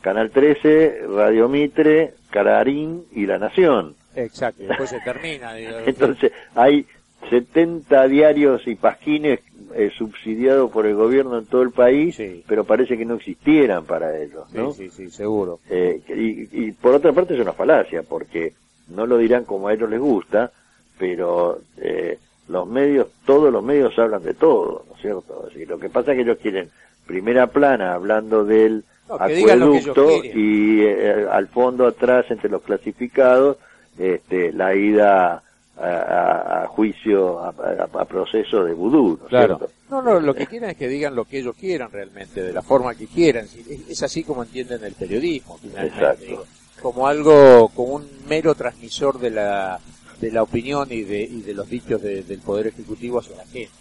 Canal 0.00 0.30
13, 0.30 1.02
Radio 1.14 1.48
Mitre, 1.48 2.14
Cararín 2.30 3.04
y 3.12 3.26
La 3.26 3.38
Nación. 3.38 3.94
Exacto, 4.14 4.62
y 4.62 4.66
después 4.66 4.88
se 4.88 5.00
termina. 5.04 5.58
Entonces 5.58 6.32
hay 6.54 6.86
70 7.28 8.08
diarios 8.08 8.66
y 8.66 8.76
pasquines 8.76 9.40
eh, 9.74 9.90
subsidiados 9.96 10.70
por 10.70 10.86
el 10.86 10.94
gobierno 10.94 11.38
en 11.38 11.46
todo 11.46 11.62
el 11.62 11.70
país, 11.70 12.18
pero 12.46 12.64
parece 12.64 12.96
que 12.96 13.04
no 13.04 13.14
existieran 13.16 13.84
para 13.84 14.18
ellos, 14.18 14.50
¿no? 14.54 14.72
Sí, 14.72 14.88
sí, 14.88 15.10
seguro. 15.10 15.60
y, 15.70 16.66
y 16.66 16.72
por 16.72 16.94
otra 16.94 17.12
parte 17.12 17.34
es 17.34 17.40
una 17.40 17.52
falacia, 17.52 18.02
porque 18.02 18.54
no 18.88 19.06
lo 19.06 19.18
dirán 19.18 19.44
como 19.44 19.68
a 19.68 19.74
ellos 19.74 19.90
les 19.90 20.00
gusta, 20.00 20.50
pero 20.98 21.60
eh, 21.78 22.18
los 22.48 22.66
medios, 22.66 23.08
todos 23.24 23.52
los 23.52 23.62
medios 23.62 23.98
hablan 23.98 24.22
de 24.22 24.34
todo, 24.34 24.84
¿no 24.88 24.94
es 24.94 25.00
cierto? 25.00 25.46
Así, 25.50 25.64
lo 25.66 25.78
que 25.78 25.88
pasa 25.88 26.12
es 26.12 26.16
que 26.16 26.22
ellos 26.22 26.38
quieren 26.40 26.70
primera 27.06 27.46
plana 27.48 27.94
hablando 27.94 28.44
del 28.44 28.84
acueducto 29.08 30.24
y 30.24 30.82
eh, 30.82 31.26
al 31.30 31.48
fondo 31.48 31.86
atrás 31.86 32.26
entre 32.30 32.50
los 32.50 32.62
clasificados 32.62 33.58
este, 33.98 34.52
la 34.52 34.74
ida 34.74 35.42
a, 35.78 36.66
juicio, 36.68 37.40
a, 37.40 38.04
proceso 38.04 38.64
de 38.64 38.72
vudú, 38.72 39.18
¿no 39.20 39.26
claro. 39.26 39.60
No, 39.90 40.02
no, 40.02 40.20
lo 40.20 40.34
que 40.34 40.46
quieren 40.46 40.70
es 40.70 40.76
que 40.76 40.86
digan 40.86 41.14
lo 41.14 41.24
que 41.24 41.38
ellos 41.38 41.56
quieran 41.56 41.90
realmente, 41.90 42.42
de 42.42 42.52
la 42.52 42.62
forma 42.62 42.94
que 42.94 43.06
quieran. 43.06 43.46
Es, 43.88 44.02
así 44.02 44.22
como 44.22 44.42
entienden 44.42 44.84
el 44.84 44.94
periodismo, 44.94 45.58
finalmente. 45.58 46.38
como 46.80 47.06
algo, 47.06 47.68
como 47.74 47.94
un 47.94 48.08
mero 48.28 48.54
transmisor 48.54 49.18
de 49.18 49.30
la 49.30 49.80
de 50.22 50.30
la 50.30 50.44
opinión 50.44 50.86
y 50.90 51.02
de, 51.02 51.20
y 51.20 51.42
de 51.42 51.52
los 51.52 51.68
dichos 51.68 52.00
del 52.00 52.38
Poder 52.46 52.68
Ejecutivo 52.68 53.18
hacia 53.18 53.36
la 53.36 53.44
gente. 53.44 53.72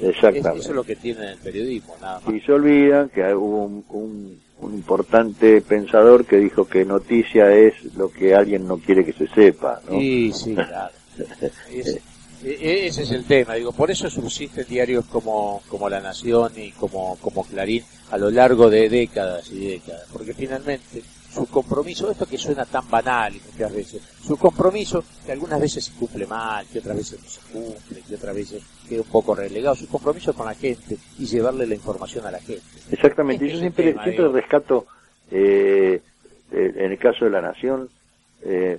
exactamente. 0.00 0.60
eso 0.60 0.70
es 0.70 0.74
lo 0.74 0.84
que 0.84 0.96
tiene 0.96 1.32
el 1.32 1.38
periodismo, 1.38 1.94
nada 2.00 2.18
más. 2.24 2.34
Y 2.34 2.40
se 2.40 2.50
olvidan 2.50 3.10
que 3.10 3.22
hubo 3.34 3.64
un, 3.64 4.40
un, 4.58 4.74
importante 4.74 5.60
pensador 5.60 6.24
que 6.24 6.38
dijo 6.38 6.66
que 6.66 6.86
noticia 6.86 7.52
es 7.52 7.74
lo 7.94 8.10
que 8.10 8.34
alguien 8.34 8.66
no 8.66 8.78
quiere 8.78 9.04
que 9.04 9.12
se 9.12 9.26
sepa. 9.26 9.82
¿no? 9.86 9.98
Sí, 9.98 10.32
sí, 10.32 10.54
claro. 10.54 10.94
E, 12.44 12.58
e, 12.58 12.86
ese 12.86 13.02
es 13.02 13.10
el 13.10 13.24
tema, 13.24 13.54
digo, 13.54 13.70
por 13.72 13.90
eso 13.90 14.08
subsisten 14.08 14.66
diarios 14.66 15.04
como, 15.04 15.62
como 15.68 15.88
La 15.90 16.00
Nación 16.00 16.52
y 16.56 16.72
como, 16.72 17.16
como 17.20 17.44
Clarín 17.44 17.84
a 18.10 18.16
lo 18.16 18.30
largo 18.30 18.70
de 18.70 18.88
décadas 18.88 19.48
y 19.52 19.66
décadas, 19.66 20.08
porque 20.12 20.32
finalmente 20.32 21.02
su 21.32 21.46
compromiso, 21.46 22.10
esto 22.10 22.26
que 22.26 22.36
suena 22.36 22.64
tan 22.66 22.88
banal 22.90 23.32
muchas 23.52 23.72
veces, 23.72 24.02
su 24.22 24.36
compromiso 24.36 25.02
que 25.24 25.32
algunas 25.32 25.60
veces 25.60 25.84
se 25.84 25.92
cumple 25.94 26.26
mal, 26.26 26.66
que 26.66 26.80
otras 26.80 26.96
veces 26.96 27.22
no 27.22 27.28
se 27.28 27.40
cumple, 27.52 28.02
que 28.06 28.14
otras 28.14 28.34
veces 28.34 28.62
queda 28.88 29.00
un 29.00 29.08
poco 29.08 29.34
relegado, 29.34 29.74
su 29.74 29.88
compromiso 29.88 30.34
con 30.34 30.46
la 30.46 30.54
gente 30.54 30.98
y 31.18 31.26
llevarle 31.26 31.66
la 31.66 31.74
información 31.74 32.26
a 32.26 32.30
la 32.30 32.38
gente. 32.38 32.62
Exactamente, 32.90 33.48
yo 33.48 33.58
siempre, 33.58 33.94
siempre 34.02 34.28
rescato, 34.28 34.86
eh, 35.30 36.02
eh, 36.50 36.72
en 36.76 36.92
el 36.92 36.98
caso 36.98 37.24
de 37.24 37.30
la 37.30 37.40
Nación, 37.40 37.88
eh, 38.42 38.78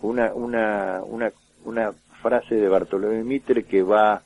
una, 0.00 0.32
una, 0.32 1.02
una, 1.04 1.30
una 1.64 1.92
frase 2.22 2.54
de 2.54 2.68
Bartolomé 2.68 3.22
Mitre 3.22 3.64
que 3.64 3.82
va 3.82 4.22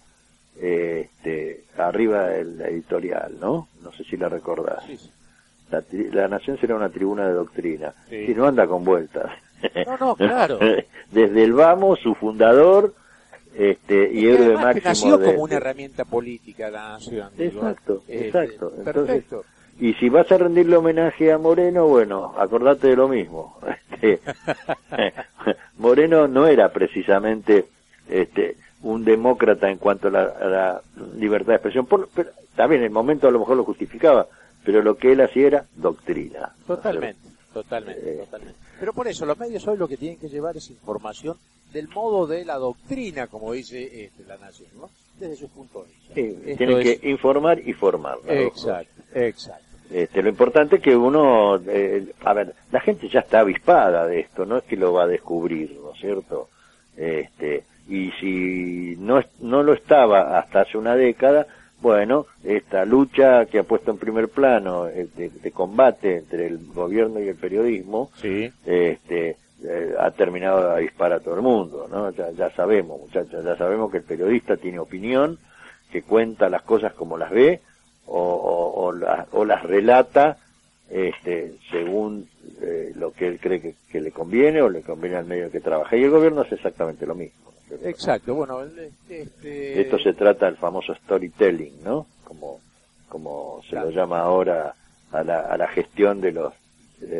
este, 0.56 1.64
arriba 1.76 2.28
del 2.28 2.60
editorial, 2.60 3.34
¿no? 3.40 3.66
No 3.82 3.92
sé 3.92 4.04
si 4.04 4.16
la 4.16 4.28
recordás. 4.28 4.84
La, 6.12 6.28
nación 6.28 6.58
será 6.58 6.76
una 6.76 6.88
tribuna 6.88 7.26
de 7.26 7.34
doctrina. 7.34 7.92
Y 8.10 8.34
no 8.34 8.46
anda 8.46 8.66
con 8.66 8.84
vueltas. 8.84 9.30
No, 9.86 9.96
no, 9.98 10.16
claro. 10.16 10.58
Desde 11.10 11.44
el 11.44 11.52
vamos, 11.52 11.98
su 12.00 12.14
fundador, 12.14 12.94
este, 13.56 14.10
y 14.12 14.28
héroe 14.28 14.54
máximo. 14.54 15.16
nació 15.16 15.22
como 15.22 15.42
una 15.44 15.56
herramienta 15.56 16.04
política 16.04 16.70
la 16.70 16.90
nación. 16.90 17.30
Exacto, 17.38 18.02
este, 18.08 18.26
exacto. 18.26 18.72
perfecto. 18.84 19.44
Y 19.80 19.94
si 19.94 20.08
vas 20.08 20.30
a 20.30 20.38
rendirle 20.38 20.76
homenaje 20.76 21.32
a 21.32 21.38
Moreno, 21.38 21.86
bueno, 21.88 22.34
acordate 22.38 22.88
de 22.88 22.96
lo 22.96 23.08
mismo. 23.08 23.58
Este, 24.02 24.20
Moreno 25.78 26.28
no 26.28 26.46
era 26.46 26.70
precisamente 26.70 27.64
este, 28.10 28.56
un 28.82 29.02
demócrata 29.02 29.70
en 29.70 29.78
cuanto 29.78 30.08
a 30.08 30.10
la, 30.10 30.82
libertad 31.16 31.52
de 31.52 31.54
expresión. 31.54 31.86
Por, 31.86 32.08
pero, 32.14 32.30
también 32.54 32.82
en 32.82 32.86
el 32.86 32.92
momento 32.92 33.26
a 33.26 33.30
lo 33.30 33.38
mejor 33.38 33.56
lo 33.56 33.64
justificaba, 33.64 34.26
pero 34.64 34.82
lo 34.82 34.96
que 34.96 35.12
él 35.12 35.20
hacía 35.20 35.46
era 35.46 35.64
doctrina. 35.76 36.54
Totalmente, 36.66 37.28
totalmente, 37.52 38.14
eh, 38.14 38.16
totalmente. 38.18 38.58
Pero 38.80 38.92
por 38.92 39.08
eso, 39.08 39.26
los 39.26 39.38
medios 39.38 39.66
hoy 39.68 39.76
lo 39.76 39.88
que 39.88 39.96
tienen 39.96 40.18
que 40.18 40.28
llevar 40.28 40.56
es 40.56 40.70
información 40.70 41.36
del 41.72 41.88
modo 41.88 42.26
de 42.26 42.44
la 42.44 42.56
doctrina, 42.56 43.26
como 43.26 43.52
dice 43.52 44.04
este, 44.04 44.24
la 44.24 44.36
nación, 44.38 44.68
¿no? 44.76 44.90
Desde 45.18 45.36
su 45.36 45.48
punto 45.48 45.84
de 45.84 45.88
vista. 45.88 46.56
tienen 46.56 46.80
que 46.80 47.08
informar 47.08 47.60
y 47.60 47.72
formar. 47.72 48.18
Exacto, 48.26 49.02
exacto. 49.14 49.64
Este, 49.90 50.22
lo 50.22 50.28
importante 50.28 50.76
es 50.76 50.82
que 50.82 50.96
uno, 50.96 51.56
eh, 51.66 52.12
a 52.24 52.32
ver, 52.32 52.54
la 52.72 52.80
gente 52.80 53.08
ya 53.08 53.20
está 53.20 53.40
avispada 53.40 54.06
de 54.06 54.20
esto, 54.20 54.46
no 54.46 54.56
es 54.56 54.64
que 54.64 54.76
lo 54.76 54.92
va 54.92 55.04
a 55.04 55.06
descubrir, 55.06 55.78
¿no 55.80 55.92
es 55.92 56.00
cierto? 56.00 56.48
Este, 56.96 57.64
y 57.88 58.10
si 58.12 58.96
no, 58.98 59.22
no 59.40 59.62
lo 59.62 59.74
estaba 59.74 60.38
hasta 60.38 60.62
hace 60.62 60.78
una 60.78 60.96
década, 60.96 61.46
bueno, 61.84 62.24
esta 62.42 62.86
lucha 62.86 63.44
que 63.44 63.58
ha 63.58 63.62
puesto 63.62 63.90
en 63.90 63.98
primer 63.98 64.30
plano 64.30 64.88
eh, 64.88 65.06
de, 65.14 65.50
combate 65.50 66.16
entre 66.16 66.46
el 66.46 66.58
gobierno 66.72 67.20
y 67.20 67.28
el 67.28 67.36
periodismo, 67.36 68.10
este, 68.22 69.36
eh, 69.62 69.94
ha 70.00 70.10
terminado 70.12 70.70
a 70.70 70.78
disparar 70.78 71.18
a 71.18 71.22
todo 71.22 71.34
el 71.34 71.42
mundo, 71.42 71.86
¿no? 71.90 72.10
Ya, 72.12 72.30
ya 72.30 72.48
sabemos, 72.52 72.98
muchachos, 72.98 73.44
ya 73.44 73.54
sabemos 73.56 73.90
que 73.90 73.98
el 73.98 74.02
periodista 74.02 74.56
tiene 74.56 74.78
opinión, 74.78 75.38
que 75.92 76.00
cuenta 76.00 76.48
las 76.48 76.62
cosas 76.62 76.94
como 76.94 77.18
las 77.18 77.30
ve 77.30 77.60
o, 78.06 78.90
o, 79.30 79.44
las 79.44 79.62
relata 79.62 80.38
este, 80.88 81.52
según 81.70 82.26
eh, 82.62 82.92
lo 82.96 83.12
que 83.12 83.28
él 83.28 83.38
cree 83.38 83.60
que, 83.60 83.74
que, 83.90 84.00
le 84.00 84.10
conviene 84.10 84.62
o 84.62 84.70
le 84.70 84.80
conviene 84.80 85.16
al 85.16 85.26
medio 85.26 85.50
que 85.50 85.60
trabaja. 85.60 85.96
Y 85.96 86.04
el 86.04 86.10
gobierno 86.10 86.40
hace 86.40 86.54
exactamente 86.54 87.04
lo 87.04 87.14
mismo. 87.14 87.52
Exacto, 87.82 88.34
bueno, 88.34 88.62
este... 88.62 89.80
esto 89.80 89.98
se 89.98 90.12
trata 90.12 90.46
del 90.46 90.56
famoso 90.56 90.94
storytelling, 90.94 91.82
¿no? 91.82 92.06
Como, 92.24 92.60
como 93.08 93.60
se 93.68 93.76
lo 93.76 93.90
llama 93.90 94.20
ahora 94.20 94.74
a 95.12 95.22
la, 95.22 95.40
a 95.40 95.56
la 95.56 95.68
gestión 95.68 96.20
de 96.20 96.32
los 96.32 96.52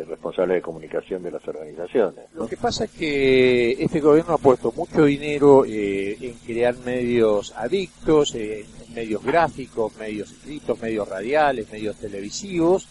responsables 0.07 0.55
de 0.55 0.61
comunicación 0.61 1.23
de 1.23 1.31
las 1.31 1.47
organizaciones. 1.47 2.25
Lo 2.33 2.47
que 2.47 2.57
pasa 2.57 2.85
es 2.85 2.91
que 2.91 3.71
este 3.71 3.99
gobierno 3.99 4.33
ha 4.33 4.37
puesto 4.37 4.71
mucho 4.71 5.05
dinero 5.05 5.65
eh, 5.65 6.17
en 6.19 6.33
crear 6.45 6.75
medios 6.79 7.53
adictos, 7.55 8.33
eh, 8.35 8.65
medios 8.93 9.23
gráficos, 9.23 9.95
medios 9.97 10.31
escritos, 10.31 10.81
medios 10.81 11.07
radiales, 11.07 11.71
medios 11.71 11.97
televisivos, 11.97 12.87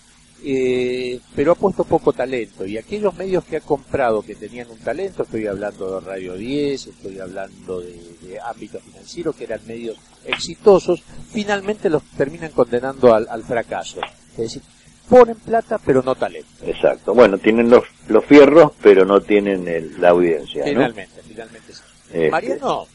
eh, 0.46 1.20
pero 1.34 1.52
ha 1.52 1.54
puesto 1.54 1.84
poco 1.84 2.12
talento 2.12 2.66
y 2.66 2.76
aquellos 2.76 3.14
medios 3.14 3.44
que 3.44 3.56
ha 3.56 3.60
comprado 3.60 4.22
que 4.22 4.34
tenían 4.34 4.70
un 4.70 4.78
talento, 4.78 5.22
estoy 5.22 5.46
hablando 5.46 5.98
de 5.98 6.06
Radio 6.06 6.34
10, 6.34 6.86
estoy 6.86 7.18
hablando 7.18 7.80
de, 7.80 8.38
ámbito 8.44 8.78
financiero, 8.80 9.32
que 9.32 9.44
eran 9.44 9.60
medios 9.66 9.96
exitosos, 10.26 11.02
finalmente 11.30 11.88
los 11.88 12.02
terminan 12.16 12.50
condenando 12.50 13.14
al, 13.14 13.42
fracaso. 13.44 14.00
Es 14.32 14.36
decir, 14.36 14.62
ponen 15.08 15.36
plata 15.36 15.78
pero 15.84 16.02
no 16.02 16.14
talento. 16.14 16.48
Exacto, 16.66 17.14
bueno, 17.14 17.38
tienen 17.38 17.70
los, 17.70 17.84
los 18.08 18.24
fierros 18.24 18.72
pero 18.82 19.06
no 19.06 19.20
tienen 19.22 20.00
la 20.00 20.10
audiencia. 20.10 20.64
Finalmente, 20.64 21.22
finalmente 21.26 21.72
sí. 21.72 21.80
Este, 22.12 22.30
Mariano, 22.30 22.86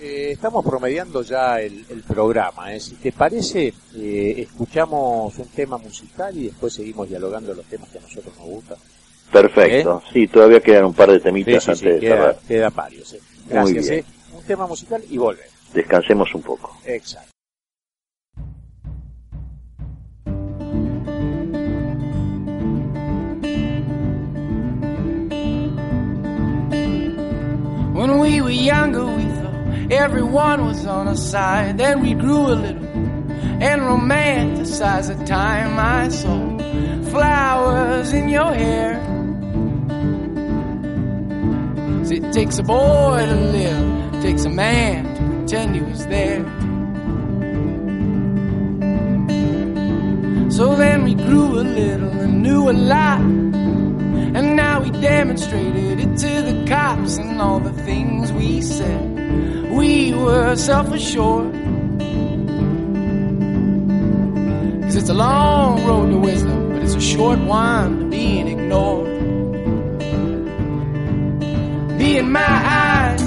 Eh, 0.00 0.30
estamos 0.32 0.64
promediando 0.64 1.22
ya 1.22 1.60
el, 1.60 2.04
programa. 2.06 2.72
¿eh? 2.72 2.78
Si 2.78 2.94
te 2.94 3.10
parece, 3.10 3.72
eh, 3.96 4.34
escuchamos 4.38 5.36
un 5.36 5.48
tema 5.48 5.76
musical 5.76 6.36
y 6.36 6.46
después 6.46 6.72
seguimos 6.72 7.08
dialogando 7.08 7.52
los 7.52 7.66
temas 7.66 7.88
que 7.88 7.98
a 7.98 8.02
nosotros 8.02 8.32
nos 8.38 8.46
gustan. 8.46 8.78
Perfecto. 9.32 10.02
Sí, 10.12 10.28
todavía 10.28 10.60
quedan 10.60 10.84
un 10.84 10.94
par 10.94 11.10
de 11.10 11.18
temitas 11.18 11.68
antes 11.68 11.82
de 11.82 11.98
queda, 11.98 12.16
cerrar. 12.16 12.38
Queda 12.46 12.70
varios. 12.70 13.16
Gracias. 13.48 14.04
Un 14.32 14.42
tema 14.44 14.66
musical 14.66 15.02
y 15.10 15.18
volvemos. 15.18 15.52
Descansemos 15.74 16.32
un 16.34 16.42
poco. 16.42 16.76
Exacto. 16.84 17.32
When 27.94 28.20
we 28.20 28.40
were 28.40 28.50
younger, 28.50 29.04
we 29.04 29.24
thought 29.24 29.27
everyone 29.90 30.64
was 30.64 30.86
on 30.86 31.08
our 31.08 31.16
side. 31.16 31.78
Then 31.78 32.00
we 32.00 32.14
grew 32.14 32.46
a 32.46 32.54
little 32.54 32.84
and 33.60 33.82
romanticized 33.82 35.18
the 35.18 35.24
time 35.24 35.78
I 35.78 36.08
saw 36.08 36.58
flowers 37.10 38.12
in 38.12 38.28
your 38.28 38.52
hair. 38.52 39.08
it 42.10 42.32
takes 42.32 42.58
a 42.58 42.62
boy 42.62 43.24
to 43.26 43.34
live, 43.34 44.14
it 44.14 44.22
takes 44.22 44.44
a 44.44 44.50
man 44.50 45.04
to 45.16 45.36
pretend 45.36 45.74
he 45.74 45.82
was 45.82 46.06
there. 46.06 46.44
So 50.50 50.74
then 50.74 51.04
we 51.04 51.14
grew 51.14 51.60
a 51.60 51.64
little 51.78 52.10
and 52.10 52.42
knew 52.42 52.70
a 52.70 52.72
lot. 52.72 53.20
Now 54.78 54.84
we 54.84 54.90
demonstrated 54.92 55.98
it 55.98 56.18
to 56.18 56.42
the 56.42 56.64
cops 56.68 57.16
and 57.16 57.40
all 57.40 57.58
the 57.58 57.72
things 57.82 58.32
we 58.32 58.62
said. 58.62 59.72
We 59.72 60.14
were 60.14 60.54
self 60.54 60.92
assured. 60.92 61.52
Cause 64.84 64.94
it's 64.94 65.08
a 65.08 65.14
long 65.14 65.84
road 65.84 66.10
to 66.10 66.18
wisdom, 66.18 66.68
but 66.74 66.82
it's 66.84 66.94
a 66.94 67.00
short 67.00 67.40
one 67.40 67.98
to 67.98 68.04
being 68.04 68.46
ignored. 68.46 69.08
Be 71.98 72.18
in 72.18 72.30
my 72.30 72.40
eyes, 72.40 73.22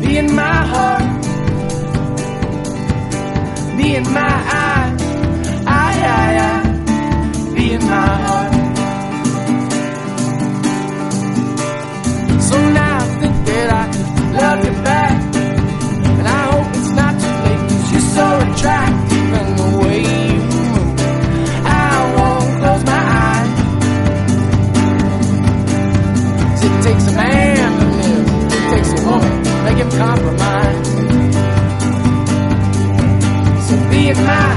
be 0.00 0.16
in 0.16 0.34
my 0.34 0.60
heart, 0.72 1.22
be 3.76 3.96
in 3.96 4.04
my 4.04 4.34
eyes, 4.64 5.02
I, 5.66 5.92
I, 6.22 6.38
I, 6.48 7.54
be 7.54 7.72
in 7.72 7.84
my 7.84 8.06
heart. 8.26 8.43
You 14.34 14.72
back. 14.82 15.34
And 16.18 16.26
I 16.28 16.42
hope 16.52 16.68
it's 16.74 16.90
not 16.90 17.14
too 17.20 17.34
late, 17.44 17.62
cause 17.70 17.92
you're 17.92 18.08
so 18.18 18.26
attractive 18.46 19.32
and 19.40 19.58
the 19.58 19.68
way 19.78 20.00
you 20.00 20.40
move. 20.42 21.00
I 21.66 21.94
won't 22.16 22.48
close 22.60 22.84
my 22.84 23.02
eyes. 23.26 23.52
It 26.64 26.74
takes 26.82 27.06
a 27.08 27.14
man 27.16 27.72
to 27.80 27.86
live, 28.00 28.26
it 28.52 28.64
takes 28.74 28.90
a 28.92 29.04
woman 29.06 29.44
make 29.64 29.78
him 29.78 29.90
compromise. 29.90 30.88
So 33.66 33.74
be 33.90 34.08
in 34.08 34.16
my 34.16 34.53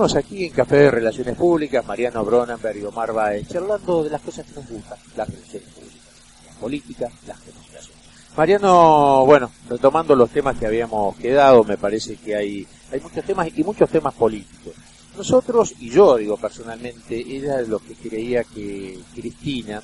Aquí 0.00 0.46
en 0.46 0.52
Café 0.52 0.76
de 0.76 0.90
Relaciones 0.90 1.36
Públicas, 1.36 1.84
Mariano 1.84 2.24
Bronenberg 2.24 2.78
y 2.78 2.84
Omar 2.84 3.12
Baez, 3.12 3.46
charlando 3.48 4.02
de 4.02 4.08
las 4.08 4.22
cosas 4.22 4.46
que 4.46 4.54
nos 4.54 4.66
gustan, 4.66 4.96
las 5.14 5.28
relaciones 5.28 5.68
públicas, 5.68 6.00
la 6.46 6.52
política, 6.54 7.08
las 7.26 7.38
comunicaciones. 7.38 8.02
Mariano, 8.34 9.26
bueno, 9.26 9.50
retomando 9.68 10.16
los 10.16 10.30
temas 10.30 10.56
que 10.56 10.66
habíamos 10.66 11.14
quedado, 11.16 11.64
me 11.64 11.76
parece 11.76 12.16
que 12.16 12.34
hay, 12.34 12.66
hay 12.90 12.98
muchos 12.98 13.22
temas 13.26 13.48
y 13.54 13.62
muchos 13.62 13.90
temas 13.90 14.14
políticos. 14.14 14.72
Nosotros, 15.18 15.74
y 15.80 15.90
yo 15.90 16.16
digo 16.16 16.38
personalmente, 16.38 17.36
era 17.36 17.60
lo 17.60 17.78
que 17.78 17.94
creía 17.94 18.42
que 18.42 18.98
Cristina 19.14 19.82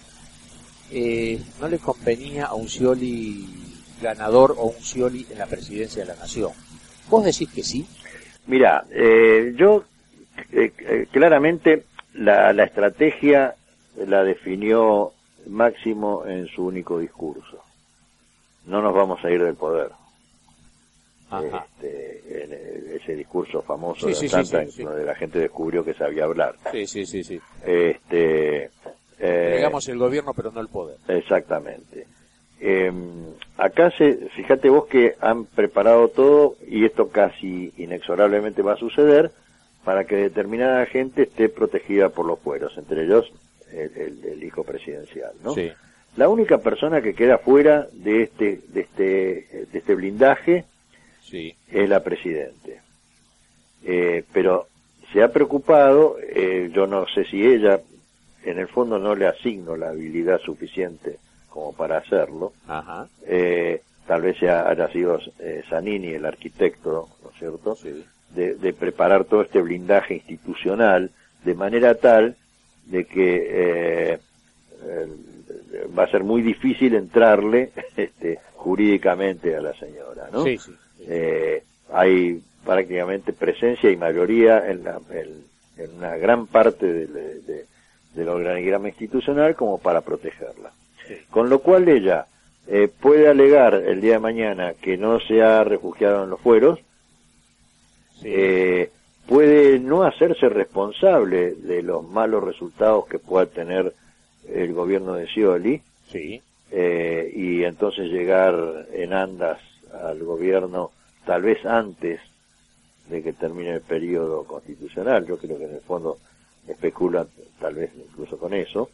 eh, 0.90 1.38
no 1.60 1.68
le 1.68 1.78
convenía 1.78 2.46
a 2.46 2.54
un 2.54 2.70
Scioli 2.70 3.46
ganador 4.00 4.54
o 4.56 4.68
un 4.68 4.82
Scioli 4.82 5.26
en 5.28 5.38
la 5.38 5.46
presidencia 5.46 6.06
de 6.06 6.08
la 6.08 6.16
nación. 6.16 6.52
¿Vos 7.10 7.22
decís 7.22 7.50
que 7.50 7.62
sí? 7.62 7.86
Mira, 8.46 8.86
eh, 8.90 9.52
yo 9.58 9.84
eh, 10.52 10.72
eh, 10.78 11.06
claramente 11.10 11.84
la, 12.14 12.52
la 12.52 12.64
estrategia 12.64 13.54
la 14.06 14.24
definió 14.24 15.12
Máximo 15.48 16.26
en 16.26 16.46
su 16.48 16.66
único 16.66 16.98
discurso. 16.98 17.62
No 18.66 18.82
nos 18.82 18.94
vamos 18.94 19.24
a 19.24 19.30
ir 19.30 19.42
del 19.42 19.54
poder. 19.54 19.90
Este, 21.26 22.44
en 22.44 22.96
ese 22.96 23.14
discurso 23.14 23.60
famoso 23.62 24.06
de 24.06 24.14
Santa, 24.14 24.64
donde 24.78 25.04
la 25.04 25.14
gente 25.16 25.40
descubrió 25.40 25.84
que 25.84 25.94
sabía 25.94 26.24
hablar. 26.24 26.54
Sí, 26.70 26.86
sí, 26.86 27.04
sí, 27.04 27.24
sí. 27.24 27.40
Este, 27.64 28.70
eh, 29.18 29.68
el 29.88 29.98
gobierno, 29.98 30.32
pero 30.34 30.52
no 30.52 30.60
el 30.60 30.68
poder. 30.68 30.98
Exactamente. 31.08 32.06
Eh, 32.60 32.92
acá, 33.56 33.90
se, 33.90 34.28
fíjate 34.36 34.68
vos 34.68 34.86
que 34.86 35.14
han 35.20 35.46
preparado 35.46 36.08
todo 36.08 36.56
y 36.66 36.84
esto 36.84 37.08
casi 37.08 37.72
inexorablemente 37.76 38.62
va 38.62 38.74
a 38.74 38.78
suceder 38.78 39.30
para 39.86 40.04
que 40.04 40.16
determinada 40.16 40.84
gente 40.86 41.22
esté 41.22 41.48
protegida 41.48 42.08
por 42.08 42.26
los 42.26 42.40
fueros, 42.40 42.76
entre 42.76 43.04
ellos 43.04 43.32
el, 43.72 44.42
hijo 44.42 44.64
presidencial, 44.64 45.30
¿no? 45.44 45.54
Sí. 45.54 45.70
La 46.16 46.28
única 46.28 46.58
persona 46.58 47.00
que 47.00 47.14
queda 47.14 47.38
fuera 47.38 47.86
de 47.92 48.24
este, 48.24 48.62
de 48.66 48.80
este, 48.80 49.04
de 49.70 49.78
este 49.78 49.94
blindaje 49.94 50.64
sí. 51.22 51.54
es 51.70 51.88
la 51.88 52.02
presidente. 52.02 52.80
Eh, 53.84 54.24
pero 54.32 54.66
se 55.12 55.22
ha 55.22 55.32
preocupado, 55.32 56.16
eh, 56.20 56.68
yo 56.74 56.88
no 56.88 57.06
sé 57.06 57.24
si 57.24 57.46
ella, 57.46 57.78
en 58.42 58.58
el 58.58 58.66
fondo 58.66 58.98
no 58.98 59.14
le 59.14 59.28
asigno 59.28 59.76
la 59.76 59.90
habilidad 59.90 60.40
suficiente 60.40 61.18
como 61.48 61.72
para 61.76 61.98
hacerlo. 61.98 62.52
Eh, 63.24 63.82
tal 64.04 64.22
vez 64.22 64.42
haya 64.42 64.88
sido 64.88 65.20
eh, 65.38 65.62
Zanini 65.70 66.08
el 66.08 66.26
arquitecto, 66.26 67.08
¿no 67.22 67.30
es 67.30 67.38
cierto?, 67.38 67.76
de, 68.36 68.72
preparar 68.72 69.24
todo 69.24 69.42
este 69.42 69.60
blindaje 69.60 70.14
institucional 70.14 71.10
de 71.44 71.54
manera 71.54 71.94
tal 71.94 72.36
de 72.84 73.04
que 73.04 73.46
eh, 73.50 74.18
va 75.98 76.04
a 76.04 76.10
ser 76.10 76.22
muy 76.22 76.42
difícil 76.42 76.94
entrarle 76.94 77.70
este, 77.96 78.38
jurídicamente 78.54 79.56
a 79.56 79.60
la 79.60 79.74
señora, 79.74 80.28
¿no? 80.32 80.44
Sí, 80.44 80.58
sí, 80.58 80.72
hay 81.92 82.42
prácticamente 82.64 83.32
presencia 83.32 83.90
y 83.90 83.96
mayoría 83.96 84.68
en, 84.68 84.84
la, 84.84 85.00
en, 85.10 85.96
una 85.96 86.16
gran 86.16 86.46
parte 86.46 87.06
del 88.14 88.28
organigrama 88.28 88.88
institucional 88.88 89.54
como 89.54 89.78
para 89.78 90.00
protegerla. 90.00 90.72
Con 91.30 91.48
lo 91.48 91.60
cual 91.60 91.88
ella 91.88 92.26
eh, 92.66 92.88
puede 92.88 93.28
alegar 93.28 93.74
el 93.74 94.00
día 94.00 94.14
de 94.14 94.18
mañana 94.18 94.74
que 94.74 94.96
no 94.96 95.20
se 95.20 95.42
ha 95.42 95.62
refugiado 95.62 96.24
en 96.24 96.30
los 96.30 96.40
fueros, 96.40 96.80
eh, 98.24 98.90
puede 99.26 99.78
no 99.78 100.04
hacerse 100.04 100.48
responsable 100.48 101.52
de 101.52 101.82
los 101.82 102.08
malos 102.08 102.44
resultados 102.44 103.06
que 103.06 103.18
pueda 103.18 103.46
tener 103.46 103.92
el 104.48 104.72
gobierno 104.72 105.14
de 105.14 105.26
Scioli, 105.26 105.82
eh, 106.70 107.32
y 107.34 107.64
entonces 107.64 108.10
llegar 108.10 108.86
en 108.92 109.12
andas 109.12 109.60
al 109.92 110.22
gobierno 110.22 110.90
tal 111.24 111.42
vez 111.42 111.64
antes 111.64 112.20
de 113.08 113.22
que 113.22 113.32
termine 113.32 113.74
el 113.74 113.80
periodo 113.82 114.44
constitucional. 114.44 115.26
Yo 115.26 115.38
creo 115.38 115.58
que 115.58 115.64
en 115.64 115.74
el 115.74 115.80
fondo 115.80 116.18
especulan 116.66 117.28
tal 117.60 117.74
vez 117.74 117.90
incluso 117.96 118.38
con 118.38 118.52
eso, 118.54 118.90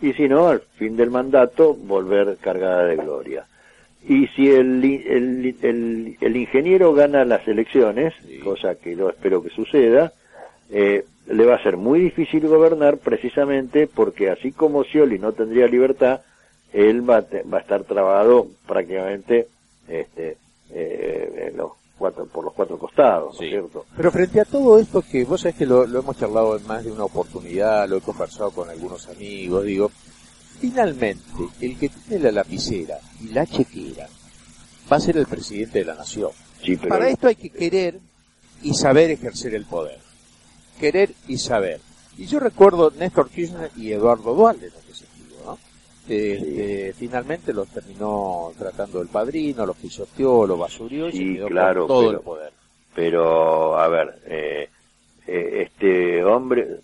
y 0.00 0.12
si 0.12 0.28
no, 0.28 0.48
al 0.48 0.60
fin 0.60 0.96
del 0.96 1.10
mandato, 1.10 1.74
volver 1.74 2.36
cargada 2.40 2.84
de 2.84 2.96
gloria. 2.96 3.46
Y 4.08 4.26
si 4.28 4.50
el, 4.50 4.82
el, 4.82 6.16
el, 6.18 6.36
ingeniero 6.36 6.94
gana 6.94 7.26
las 7.26 7.46
elecciones, 7.46 8.14
cosa 8.42 8.74
que 8.74 8.96
yo 8.96 9.10
espero 9.10 9.42
que 9.42 9.50
suceda, 9.50 10.14
eh, 10.70 11.04
le 11.26 11.44
va 11.44 11.56
a 11.56 11.62
ser 11.62 11.76
muy 11.76 12.00
difícil 12.00 12.48
gobernar 12.48 12.96
precisamente 12.96 13.86
porque 13.86 14.30
así 14.30 14.50
como 14.50 14.82
Scioli 14.82 15.18
no 15.18 15.32
tendría 15.32 15.66
libertad, 15.66 16.22
él 16.72 17.08
va, 17.08 17.22
va 17.52 17.58
a 17.58 17.60
estar 17.60 17.84
trabado 17.84 18.46
prácticamente 18.66 19.48
este, 19.88 20.38
eh, 20.70 21.50
en 21.50 21.58
los 21.58 21.72
por 21.98 22.44
los 22.44 22.54
cuatro 22.54 22.78
costados, 22.78 23.36
cierto? 23.36 23.84
Pero 23.96 24.12
frente 24.12 24.40
a 24.40 24.44
todo 24.44 24.78
esto 24.78 25.02
que 25.02 25.24
vos 25.24 25.40
sabés 25.40 25.56
que 25.56 25.66
lo, 25.66 25.84
hemos 25.84 26.16
charlado 26.16 26.56
en 26.56 26.66
más 26.66 26.84
de 26.84 26.92
una 26.92 27.04
oportunidad, 27.04 27.88
lo 27.88 27.96
he 27.96 28.00
conversado 28.00 28.52
con 28.52 28.70
algunos 28.70 29.08
amigos, 29.08 29.64
digo, 29.64 29.90
finalmente 30.60 31.22
el 31.60 31.78
que 31.78 31.88
tiene 31.88 32.24
la 32.24 32.32
lapicera 32.32 32.98
y 33.20 33.28
la 33.28 33.46
chequera 33.46 34.08
va 34.90 34.96
a 34.96 35.00
ser 35.00 35.16
el 35.16 35.26
presidente 35.26 35.80
de 35.80 35.84
la 35.84 35.94
nación. 35.94 36.30
Sí, 36.62 36.76
pero 36.76 36.88
Para 36.88 37.08
esto 37.08 37.28
hay 37.28 37.36
que 37.36 37.50
querer 37.50 37.98
y 38.62 38.74
saber 38.74 39.10
ejercer 39.10 39.54
el 39.54 39.64
poder. 39.66 39.98
Querer 40.80 41.10
y 41.26 41.38
saber. 41.38 41.80
Y 42.16 42.26
yo 42.26 42.40
recuerdo 42.40 42.90
Néstor 42.98 43.30
Kirchner 43.30 43.70
y 43.76 43.92
Eduardo 43.92 44.34
Dualde 44.34 44.66
en 44.66 44.72
ese 44.74 45.04
sentido, 45.06 45.36
¿no? 45.44 45.58
Este, 46.08 46.94
Finalmente 46.98 47.52
los 47.52 47.68
terminó 47.68 48.52
tratando 48.58 49.00
el 49.00 49.08
padrino, 49.08 49.64
los 49.66 49.76
pisoteó, 49.76 50.46
los 50.46 50.58
basurió 50.58 51.08
y 51.08 51.12
Sí, 51.12 51.18
se 51.18 51.34
quedó 51.34 51.46
claro, 51.48 51.80
con 51.82 51.88
todo 51.88 52.00
pero- 52.06 52.18
el 52.18 52.24
poder. 52.24 52.52
pero 52.94 53.78
a 53.78 53.88
ver, 53.88 54.18
eh, 54.26 54.68
eh, 55.26 55.62
este 55.68 56.24
hombre, 56.24 56.80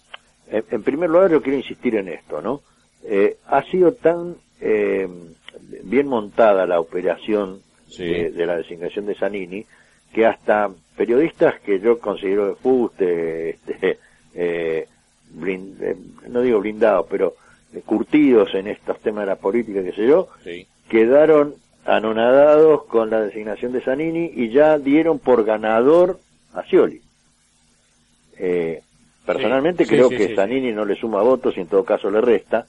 en, 0.49 0.65
en 0.71 0.83
primer 0.83 1.11
lugar 1.11 1.31
yo 1.33 1.43
quiero 1.43 1.59
insistir 1.59 1.97
en 1.97 2.09
esto, 2.09 2.41
¿no? 2.43 2.61
Eh, 3.07 3.37
ha 3.47 3.63
sido 3.65 3.93
tan 3.93 4.37
eh, 4.61 5.07
bien 5.83 6.07
montada 6.09 6.67
la 6.67 6.81
operación 6.81 7.61
Sí. 7.89 8.05
de, 8.05 8.31
de 8.31 8.47
la 8.47 8.57
designación 8.57 9.07
de 9.07 9.15
Zanini 9.15 9.65
que 10.13 10.27
hasta 10.27 10.71
periodistas 10.97 11.61
que 11.61 11.79
yo 11.81 11.99
considero 12.01 12.49
de 12.49 12.55
fuste, 12.57 13.51
este, 13.51 13.99
eh, 14.35 14.89
eh, 15.47 15.97
no 16.29 16.41
digo 16.41 16.61
blindados, 16.61 17.07
pero 17.11 17.35
curtidos 17.85 18.55
en 18.55 18.69
estos 18.69 18.99
temas 19.01 19.23
de 19.25 19.27
la 19.27 19.37
política, 19.37 19.83
qué 19.83 19.93
sé 19.93 20.07
yo, 20.07 20.29
Sí. 20.43 20.67
quedaron 20.89 21.55
anonadados 21.85 22.85
con 22.85 23.11
la 23.11 23.21
designación 23.21 23.73
de 23.73 23.81
Zanini 23.83 24.31
y 24.35 24.49
ya 24.51 24.79
dieron 24.79 25.19
por 25.19 25.45
ganador 25.45 26.19
a 26.55 26.63
Scioli. 26.65 27.01
Eh, 28.39 28.83
personalmente 29.27 29.85
Sí, 29.85 29.91
creo 29.91 30.09
sí, 30.09 30.17
que 30.17 30.35
Zanini 30.35 30.73
no 30.73 30.85
le 30.85 30.97
suma 30.97 31.23
votos 31.23 31.57
y 31.57 31.61
en 31.61 31.67
todo 31.69 31.85
caso 31.85 32.11
le 32.11 32.21
resta, 32.21 32.67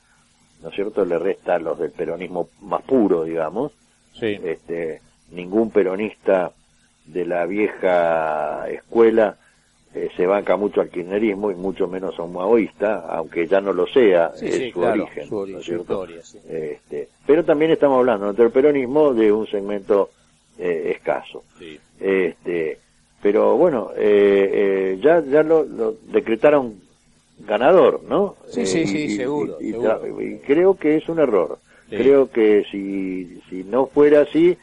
¿no 0.66 0.70
es 0.72 0.76
cierto? 0.76 1.06
Le 1.06 1.20
resta 1.20 1.56
a 1.56 1.60
los 1.60 1.78
del 1.78 1.92
peronismo 1.92 2.50
más 2.64 2.82
puro, 2.82 3.24
digamos. 3.24 3.72
Sí. 4.20 4.40
Este, 4.44 5.00
ningún 5.32 5.70
peronista 5.70 6.52
de 7.06 7.24
la 7.24 7.46
vieja 7.46 8.68
escuela 8.68 9.38
eh, 9.94 10.10
se 10.18 10.26
banca 10.26 10.58
mucho 10.58 10.82
al 10.82 10.90
kirchnerismo 10.90 11.52
y 11.52 11.56
mucho 11.56 11.88
menos 11.88 12.18
a 12.18 12.24
un 12.24 12.34
maoísta, 12.34 13.06
aunque 13.10 13.46
ya 13.48 13.62
no 13.62 13.74
lo 13.74 13.86
sea, 13.86 14.32
Sí, 14.40 14.48
es 14.48 14.58
sí, 14.58 14.72
su 14.72 14.80
claro, 14.80 15.04
origen. 15.04 15.28
su 15.30 15.36
ori- 15.36 15.52
¿no 15.52 15.60
es 15.60 15.66
su 15.66 15.70
cierto? 15.72 15.94
historia, 15.94 16.24
sí. 16.24 16.40
Este, 16.50 17.10
pero 17.28 17.46
también 17.46 17.70
estamos 17.70 18.00
hablando 18.00 18.26
dentro 18.26 18.44
del 18.46 18.52
peronismo 18.52 19.14
de 19.14 19.32
un 19.32 19.46
segmento 19.46 20.10
eh, 20.58 20.94
escaso. 20.96 21.44
Sí. 21.60 21.80
Este, 22.00 22.80
pero 23.22 23.56
bueno, 23.56 23.92
eh, 23.96 24.50
eh, 24.96 25.00
ya 25.00 25.20
ya 25.22 25.44
lo, 25.44 25.64
lo 25.64 25.94
decretaron 26.12 26.80
ganador, 27.40 28.02
¿no? 28.08 28.36
Sí, 28.50 28.62
Eh, 28.62 28.66
sí, 28.66 28.88
sí, 28.88 29.16
seguro, 29.18 29.58
Y, 29.62 29.72
seguro. 29.72 30.22
y 30.22 30.38
creo 30.40 30.76
que 30.76 30.98
es 30.98 31.10
un 31.10 31.20
error. 31.20 31.60
Sí. 31.90 31.98
Creo 31.98 32.32
que 32.32 32.64
si 32.72 33.42
si 33.50 33.64
no 33.64 33.86
fuera 33.88 34.22
así, 34.22 34.58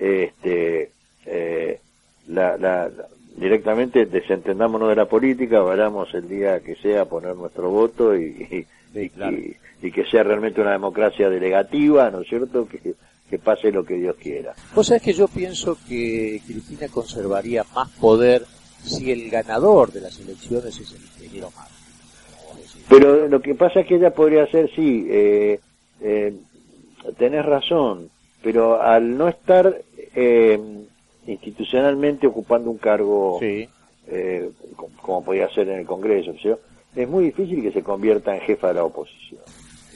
este, 0.00 0.90
eh, 1.26 1.80
la, 2.28 2.56
la, 2.56 2.90
directamente 3.36 4.06
desentendámonos 4.06 4.88
de 4.88 4.96
la 4.96 5.06
política, 5.06 5.60
vayamos 5.60 6.12
el 6.14 6.28
día 6.28 6.60
que 6.60 6.74
sea 6.76 7.02
a 7.02 7.04
poner 7.04 7.36
nuestro 7.36 7.70
voto 7.70 8.16
y, 8.16 8.24
y, 8.24 8.66
Sí, 8.92 9.00
y- 9.00 9.08
claro. 9.10 9.36
y- 9.36 9.56
y 9.82 9.92
que 9.92 10.06
sea 10.06 10.22
realmente 10.22 10.60
una 10.60 10.72
democracia 10.72 11.28
delegativa, 11.28 12.10
¿no 12.10 12.22
es 12.22 12.28
cierto? 12.28 12.66
Que, 12.66 12.94
que 13.28 13.38
pase 13.38 13.70
lo 13.70 13.84
que 13.84 13.94
Dios 13.94 14.16
quiera. 14.16 14.54
Vos 14.74 14.86
sabés 14.86 15.02
que 15.02 15.12
yo 15.12 15.28
pienso 15.28 15.76
que 15.86 16.40
Cristina 16.46 16.88
conservaría 16.88 17.62
más 17.74 17.90
poder 18.00 18.44
si 18.82 19.10
el 19.12 19.28
ganador 19.30 19.92
de 19.92 20.00
las 20.00 20.18
elecciones 20.18 20.78
es 20.80 20.92
el 20.92 21.02
ingeniero 21.02 21.50
Mar. 21.54 21.68
Pero 22.88 23.28
lo 23.28 23.40
que 23.40 23.54
pasa 23.54 23.80
es 23.80 23.86
que 23.86 23.96
ella 23.96 24.10
podría 24.14 24.46
ser, 24.46 24.70
sí, 24.74 25.06
eh, 25.10 25.60
eh, 26.00 26.34
tenés 27.18 27.44
razón, 27.44 28.10
pero 28.42 28.80
al 28.80 29.16
no 29.16 29.28
estar 29.28 29.80
eh, 30.14 30.58
institucionalmente 31.26 32.26
ocupando 32.26 32.70
un 32.70 32.78
cargo 32.78 33.38
Sí. 33.40 33.68
eh, 34.08 34.50
como, 34.76 34.96
como 35.02 35.24
podía 35.24 35.48
ser 35.50 35.68
en 35.68 35.80
el 35.80 35.86
Congreso, 35.86 36.32
¿sí? 36.40 36.50
es 36.94 37.08
muy 37.08 37.24
difícil 37.24 37.62
que 37.62 37.72
se 37.72 37.82
convierta 37.82 38.34
en 38.34 38.40
jefa 38.42 38.68
de 38.68 38.74
la 38.74 38.84
oposición. 38.84 39.40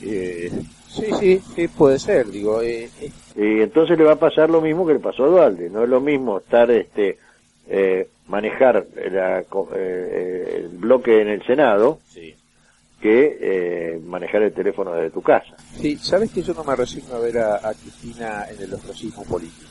Eh, 0.03 0.51
sí, 0.87 1.05
sí, 1.19 1.41
sí, 1.55 1.67
puede 1.67 1.97
ser, 1.99 2.27
digo. 2.27 2.61
Eh, 2.61 2.89
eh, 3.01 3.11
Y 3.35 3.61
entonces 3.61 3.97
le 3.97 4.03
va 4.03 4.13
a 4.13 4.19
pasar 4.19 4.49
lo 4.49 4.59
mismo 4.61 4.85
que 4.85 4.93
le 4.93 4.99
pasó 4.99 5.23
a 5.25 5.27
Dualde. 5.27 5.69
No 5.69 5.83
es 5.83 5.89
lo 5.89 6.01
mismo 6.01 6.39
estar, 6.39 6.69
este, 6.71 7.17
eh, 7.67 8.07
manejar 8.27 8.85
la 9.11 9.39
el 9.75 10.69
bloque 10.73 11.21
en 11.21 11.27
el 11.29 11.43
Senado 11.43 11.99
sí. 12.07 12.33
Que 13.01 13.37
eh, 13.41 13.99
manejar 14.05 14.43
el 14.43 14.53
teléfono 14.53 14.93
desde 14.93 15.09
tu 15.09 15.21
casa. 15.21 15.55
Sí, 15.81 15.97
sabes 15.97 16.31
que 16.31 16.41
yo 16.43 16.53
no 16.53 16.63
me 16.63 16.75
resigno 16.75 17.15
a 17.15 17.19
ver 17.19 17.37
a, 17.39 17.55
a 17.67 17.73
Cristina 17.73 18.45
en 18.49 18.61
el 18.61 18.73
ostracismo 18.73 19.23
político. 19.23 19.65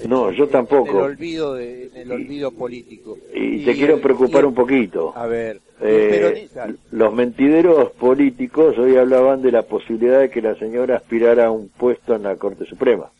¿eh? 0.00 0.06
No, 0.06 0.30
yo 0.30 0.48
tampoco. 0.48 0.90
En 0.90 0.96
el 0.96 1.02
olvido, 1.02 1.54
de, 1.54 1.86
en 1.86 1.96
el 1.96 2.12
olvido 2.12 2.50
político. 2.52 3.16
Y, 3.34 3.64
te 3.64 3.74
quiero 3.74 4.00
preocupar 4.00 4.44
y- 4.44 4.46
un 4.46 4.54
poquito. 4.54 5.12
A 5.16 5.26
ver, 5.26 5.60
Eh, 5.80 6.48
los 6.92 7.12
mentideros 7.12 7.90
políticos 7.92 8.78
hoy 8.78 8.96
hablaban 8.96 9.42
de 9.42 9.50
la 9.50 9.62
posibilidad 9.62 10.20
de 10.20 10.30
que 10.30 10.40
la 10.40 10.54
señora 10.56 10.96
aspirara 10.98 11.46
a 11.46 11.50
un 11.50 11.68
puesto 11.68 12.14
en 12.14 12.22
la 12.22 12.36
Corte 12.36 12.64
Suprema. 12.66 13.10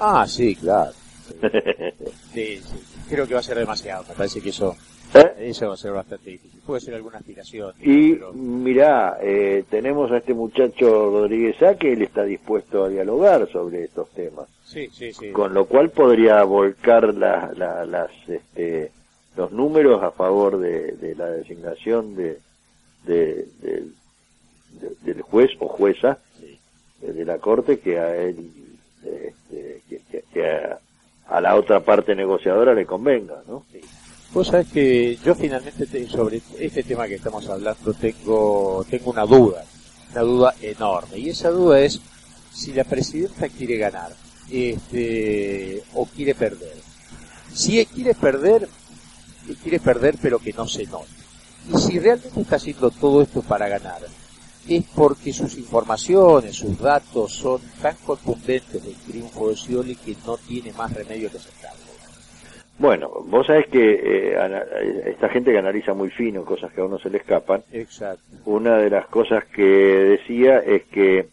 Ah, 0.00 0.26
sí, 0.26 0.56
claro. 0.56 0.92
Sí, 2.32 2.60
sí. 2.62 2.82
Creo 3.08 3.26
que 3.26 3.34
va 3.34 3.40
a 3.40 3.42
ser 3.42 3.56
demasiado. 3.58 4.04
Me 4.08 4.14
parece 4.14 4.40
que 4.40 4.50
eso. 4.50 4.76
Eso 5.38 5.68
va 5.68 5.74
a 5.74 5.76
ser 5.76 5.92
bastante 5.92 6.30
difícil. 6.30 6.60
Puede 6.66 6.80
ser 6.80 6.94
alguna 6.94 7.18
aspiración. 7.18 7.72
Y 7.80 8.14
pero- 8.14 8.32
mirá, 8.32 9.18
eh, 9.20 9.64
tenemos 9.70 10.10
a 10.12 10.18
este 10.18 10.34
muchacho 10.34 11.10
Rodríguez 11.10 11.62
A 11.62 11.76
que 11.76 11.92
él 11.92 12.02
está 12.02 12.24
dispuesto 12.24 12.84
a 12.84 12.88
dialogar 12.88 13.48
sobre 13.50 13.84
estos 13.84 14.10
temas, 14.10 14.48
Sí, 14.64 14.88
sí, 14.92 15.12
sí. 15.12 15.30
con 15.30 15.54
lo 15.54 15.66
cual 15.66 15.90
podría 15.90 16.42
volcar 16.44 17.14
la- 17.14 17.52
la- 17.56 17.84
las, 17.86 18.10
este, 18.28 18.90
los 19.36 19.52
números 19.52 20.02
a 20.02 20.10
favor 20.10 20.58
de, 20.58 20.92
de 20.92 21.14
la 21.14 21.26
designación 21.30 22.16
de, 22.16 22.38
de- 23.04 23.46
del- 23.60 23.92
de- 24.80 24.94
del 25.02 25.22
juez 25.22 25.50
o 25.60 25.68
jueza 25.68 26.18
Sí. 26.40 26.58
de 27.02 27.24
la 27.24 27.38
corte 27.38 27.78
que 27.78 27.98
a 27.98 28.16
él, 28.16 28.50
este, 29.04 29.82
que, 29.88 30.00
que- 30.10 30.24
que 30.32 30.46
a, 30.50 30.78
a 31.28 31.40
la 31.40 31.54
otra 31.56 31.80
parte 31.80 32.14
negociadora 32.14 32.74
le 32.74 32.86
convenga, 32.86 33.42
¿no? 33.46 33.64
Vos 34.36 34.48
sabés 34.48 34.66
que 34.68 35.18
yo 35.24 35.34
finalmente 35.34 35.86
te- 35.86 36.06
sobre 36.10 36.42
este 36.58 36.82
tema 36.82 37.08
que 37.08 37.14
estamos 37.14 37.48
hablando 37.48 37.94
tengo, 37.94 38.84
tengo 38.90 39.10
una 39.10 39.24
duda, 39.24 39.64
una 40.12 40.20
duda 40.20 40.54
enorme. 40.60 41.16
Y 41.18 41.30
esa 41.30 41.48
duda 41.48 41.80
es 41.80 41.98
si 42.52 42.74
la 42.74 42.84
presidenta 42.84 43.48
quiere 43.48 43.78
ganar 43.78 44.14
este, 44.50 45.82
o 45.94 46.04
quiere 46.04 46.34
perder. 46.34 46.76
Si 47.54 47.82
quiere 47.86 48.12
perder, 48.14 48.68
eh, 49.48 49.54
quiere 49.62 49.80
perder 49.80 50.18
pero 50.20 50.38
que 50.38 50.52
no 50.52 50.68
se 50.68 50.84
note. 50.84 51.08
Y 51.72 51.78
si 51.78 51.98
realmente 51.98 52.38
está 52.42 52.56
haciendo 52.56 52.90
todo 52.90 53.22
esto 53.22 53.40
para 53.40 53.68
ganar, 53.68 54.02
es 54.68 54.84
porque 54.94 55.32
sus 55.32 55.56
informaciones, 55.56 56.56
sus 56.56 56.78
datos 56.78 57.32
son 57.32 57.62
tan 57.80 57.96
contundentes 58.04 58.84
del 58.84 58.96
triunfo 58.96 59.48
de 59.48 59.56
Scioli 59.56 59.96
que 59.96 60.14
no 60.26 60.36
tiene 60.36 60.74
más 60.74 60.92
remedio 60.92 61.30
que 61.30 61.38
aceptarlo. 61.38 61.85
Bueno, 62.78 63.08
vos 63.24 63.46
sabés 63.46 63.66
que 63.68 64.00
eh, 64.34 65.02
esta 65.06 65.28
gente 65.30 65.50
que 65.50 65.58
analiza 65.58 65.94
muy 65.94 66.10
fino 66.10 66.44
cosas 66.44 66.72
que 66.72 66.82
a 66.82 66.84
uno 66.84 66.98
se 66.98 67.08
le 67.08 67.18
escapan, 67.18 67.62
Exacto. 67.72 68.22
una 68.44 68.76
de 68.76 68.90
las 68.90 69.06
cosas 69.06 69.44
que 69.46 69.62
decía 69.64 70.58
es 70.58 70.84
que 70.84 71.26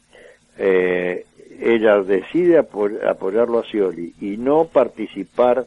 eh, 0.57 1.25
ella 1.59 1.97
decide 2.01 2.59
apo- 2.59 2.89
apoyarlo 3.05 3.59
a 3.59 3.63
Scioli 3.65 4.13
y 4.21 4.37
no 4.37 4.65
participar 4.65 5.65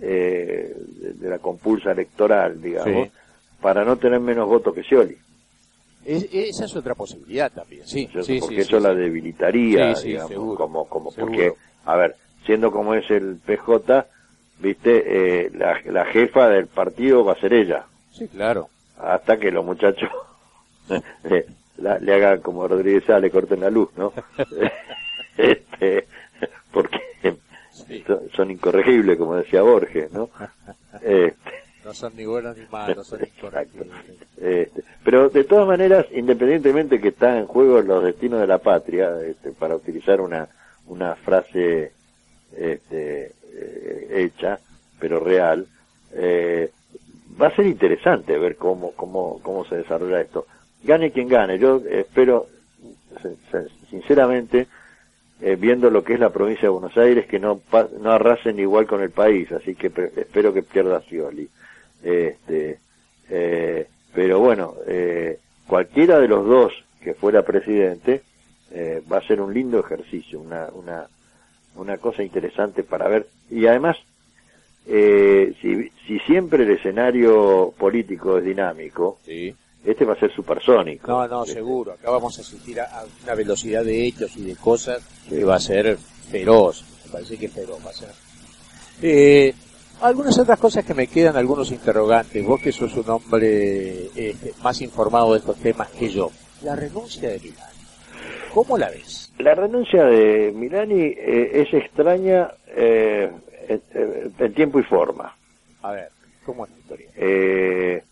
eh, 0.00 0.74
de, 1.14 1.28
la 1.30 1.38
compulsa 1.38 1.92
electoral, 1.92 2.60
digamos, 2.60 3.06
Sí. 3.08 3.12
para 3.62 3.84
no 3.84 3.96
tener 3.96 4.20
menos 4.20 4.46
votos 4.48 4.74
que 4.74 4.82
Scioli. 4.82 5.16
Es- 6.04 6.28
esa 6.32 6.64
es 6.66 6.76
otra 6.76 6.94
posibilidad 6.94 7.50
también, 7.52 7.86
sí. 7.86 8.08
sí, 8.22 8.38
porque 8.40 8.56
sí, 8.56 8.60
eso 8.62 8.78
la 8.80 8.94
debilitaría, 8.94 9.94
digamos, 9.94 10.28
seguro, 10.28 10.56
como, 10.56 10.88
como, 10.88 11.10
seguro. 11.12 11.32
porque, 11.32 11.52
a 11.84 11.96
ver, 11.96 12.14
siendo 12.44 12.70
como 12.70 12.94
es 12.94 13.10
el 13.10 13.36
PJ, 13.44 14.06
viste, 14.58 15.44
eh, 15.46 15.50
la, 15.54 15.80
la 15.86 16.04
jefa 16.06 16.48
del 16.48 16.66
partido 16.66 17.24
va 17.24 17.32
a 17.32 17.40
ser 17.40 17.52
ella, 17.52 17.84
Sí, 18.12 18.26
claro. 18.28 18.68
hasta 18.98 19.38
que 19.38 19.50
los 19.50 19.64
muchachos 19.64 20.10
la- 21.78 21.98
le 21.98 22.14
hagan 22.14 22.40
como 22.40 22.66
Rodríguez 22.66 23.04
Sá, 23.04 23.18
le 23.18 23.30
corten 23.30 23.60
la 23.60 23.70
luz, 23.70 23.90
¿no? 23.96 24.12
este, 25.36 26.06
porque 26.72 27.00
Sí. 27.72 28.02
son, 28.06 28.20
son 28.34 28.50
incorregibles, 28.50 29.18
como 29.18 29.36
decía 29.36 29.60
Borges, 29.62 30.10
¿no? 30.10 30.30
Este, 31.02 31.34
No 31.84 31.92
son 31.92 32.16
ni 32.16 32.24
buenos 32.24 32.56
ni 32.56 32.64
malos, 32.66 33.06
son 33.06 33.20
incorrectos. 33.22 33.86
Este, 34.40 34.82
pero 35.04 35.28
de 35.28 35.44
todas 35.44 35.66
maneras, 35.68 36.06
independientemente 36.12 37.00
que 37.00 37.08
está 37.08 37.38
en 37.38 37.46
juego 37.46 37.80
los 37.82 38.02
destinos 38.02 38.40
de 38.40 38.46
la 38.46 38.58
patria, 38.58 39.10
este, 39.20 39.52
para 39.52 39.76
utilizar 39.76 40.20
una, 40.22 40.48
una 40.86 41.14
frase 41.16 41.92
este, 42.56 43.32
eh, 43.56 44.08
hecha, 44.10 44.58
pero 44.98 45.20
real, 45.20 45.66
eh, 46.12 46.70
va 47.40 47.48
a 47.48 47.56
ser 47.56 47.66
interesante 47.66 48.38
ver 48.38 48.56
cómo, 48.56 48.92
cómo, 48.92 49.40
cómo 49.42 49.64
se 49.64 49.76
desarrolla 49.76 50.20
esto. 50.20 50.46
Gane 50.84 51.10
quien 51.10 51.28
gane, 51.28 51.58
yo 51.58 51.82
espero 51.90 52.46
sinceramente, 53.90 54.66
eh, 55.40 55.56
viendo 55.56 55.90
lo 55.90 56.02
que 56.02 56.14
es 56.14 56.20
la 56.20 56.30
provincia 56.30 56.62
de 56.62 56.68
Buenos 56.70 56.96
Aires, 56.96 57.26
que 57.26 57.38
no, 57.38 57.60
no 58.00 58.10
arrasen 58.10 58.58
igual 58.58 58.86
con 58.86 59.02
el 59.02 59.10
país, 59.10 59.50
así 59.52 59.74
que 59.74 59.88
espero 60.16 60.52
que 60.52 60.62
pierda 60.62 61.00
Scioli. 61.02 61.48
Este, 62.02 62.78
eh, 63.28 63.86
pero 64.14 64.40
bueno, 64.40 64.74
eh, 64.86 65.38
cualquiera 65.66 66.18
de 66.18 66.28
los 66.28 66.46
dos 66.46 66.72
que 67.02 67.14
fuera 67.14 67.42
presidente 67.42 68.22
eh, 68.70 69.02
va 69.10 69.18
a 69.18 69.26
ser 69.26 69.40
un 69.40 69.52
lindo 69.52 69.78
ejercicio, 69.78 70.40
una, 70.40 70.68
una, 70.72 71.06
una 71.76 71.98
cosa 71.98 72.22
interesante 72.22 72.82
para 72.82 73.08
ver. 73.08 73.26
Y 73.50 73.66
además, 73.66 73.96
eh, 74.86 75.54
si, 75.60 75.90
si 76.06 76.18
siempre 76.20 76.64
el 76.64 76.70
escenario 76.70 77.72
político 77.78 78.38
es 78.38 78.44
dinámico, 78.44 79.18
este 79.26 80.04
va 80.04 80.14
a 80.14 80.18
ser 80.20 80.32
supersónico. 80.32 81.06
No, 81.06 81.28
no, 81.28 81.46
seguro. 81.46 81.92
Acá 81.92 82.10
vamos 82.10 82.38
a 82.38 82.42
asistir 82.42 82.80
a, 82.80 83.04
una 83.22 83.34
velocidad 83.34 83.84
de 83.84 84.06
hechos 84.06 84.36
y 84.36 84.42
de 84.42 84.56
cosas 84.56 85.02
que 85.28 85.44
va 85.44 85.56
a 85.56 85.60
ser 85.60 85.96
feroz. 86.30 86.84
Me 87.06 87.12
parece 87.12 87.36
que 87.38 87.48
feroz 87.48 87.78
va 87.84 87.90
a 87.90 87.94
ser. 87.94 88.10
Eh, 89.02 89.54
algunas 90.00 90.38
otras 90.38 90.58
cosas 90.58 90.84
que 90.84 90.94
me 90.94 91.06
quedan, 91.06 91.36
algunos 91.36 91.70
interrogantes. 91.70 92.44
Vos 92.44 92.60
que 92.60 92.72
sos 92.72 92.94
un 92.96 93.08
hombre 93.10 94.06
este, 94.14 94.54
más 94.62 94.80
informado 94.82 95.32
de 95.32 95.38
estos 95.38 95.56
temas 95.56 95.88
que 95.90 96.08
yo. 96.08 96.30
La 96.62 96.74
renuncia 96.74 97.28
de 97.28 97.38
Milani. 97.38 97.75
¿Cómo 98.56 98.78
la 98.78 98.88
ves? 98.88 99.30
La 99.38 99.54
renuncia 99.54 100.06
de 100.06 100.50
Milani 100.56 101.02
eh, 101.08 101.60
es 101.60 101.74
extraña 101.74 102.48
eh, 102.68 103.30
en, 103.68 104.54
tiempo 104.54 104.80
y 104.80 104.82
forma. 104.82 105.36
A 105.82 105.92
ver, 105.92 106.08
¿cómo 106.46 106.64
es 106.64 106.72
la 106.72 106.78
historia? 106.78 107.06
Eh, 107.16 108.02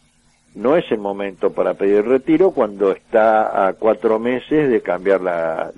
no 0.57 0.77
es 0.77 0.85
el 0.93 0.99
momento 0.99 1.51
para 1.51 1.73
pedir 1.73 2.05
retiro 2.05 2.51
cuando 2.51 2.93
está 2.93 3.67
a 3.67 3.73
cuatro 3.73 4.19
meses 4.19 4.69
de 4.69 4.83
cambiar 4.83 5.23
la, 5.23 5.73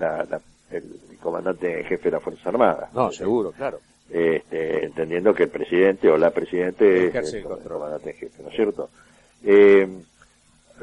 el 0.73 0.83
comandante 1.23 1.85
jefe 1.85 2.11
de 2.11 2.17
la 2.17 2.21
Fuerza 2.21 2.49
Armada. 2.49 2.91
No, 2.93 3.13
seguro, 3.13 3.53
claro. 3.53 3.79
Este, 4.11 4.87
entendiendo 4.87 5.33
que 5.33 5.45
el 5.45 5.51
presidente 5.51 6.11
o 6.11 6.19
la 6.19 6.33
presidente 6.33 7.17
es 7.17 7.35
el 7.35 7.45
comandante 7.45 8.15
jefe, 8.15 8.43
¿no 8.43 8.49
es 8.49 8.57
cierto? 8.57 8.91
Eh, 9.45 9.87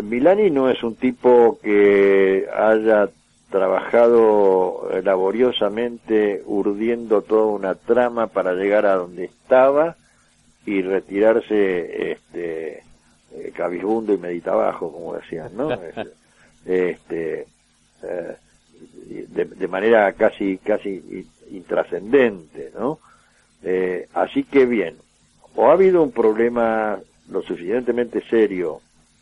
Milani 0.02 0.50
no 0.52 0.70
es 0.70 0.82
un 0.84 0.96
tipo 0.96 1.60
que 1.62 2.48
haya 2.50 3.10
trabajado 3.54 4.90
laboriosamente 5.04 6.42
urdiendo 6.48 7.22
toda 7.22 7.46
una 7.46 7.76
trama 7.76 8.26
para 8.26 8.56
llegar 8.56 8.88
a 8.88 8.96
donde 8.96 9.26
estaba 9.26 9.96
y 10.66 10.82
retirarse 10.82 12.14
este 12.14 12.84
eh, 13.32 13.52
cabizbundo 13.56 14.12
y 14.12 14.18
meditabajo, 14.18 14.92
como 14.92 15.14
decían, 15.14 15.52
¿no? 15.56 15.70
este, 16.66 17.46
eh, 18.02 18.38
de, 19.06 19.68
manera 19.68 20.12
casi 20.14 20.58
casi 20.58 21.28
intrascendente, 21.52 22.72
¿no? 22.74 22.98
Eh, 23.62 24.08
así 24.16 24.46
que 24.46 24.66
bien, 24.66 24.96
o 25.56 25.70
ha 25.70 25.74
habido 25.74 26.02
un 26.02 26.12
problema 26.12 27.00
lo 27.30 27.44
suficientemente 27.44 28.24
serio 28.28 28.82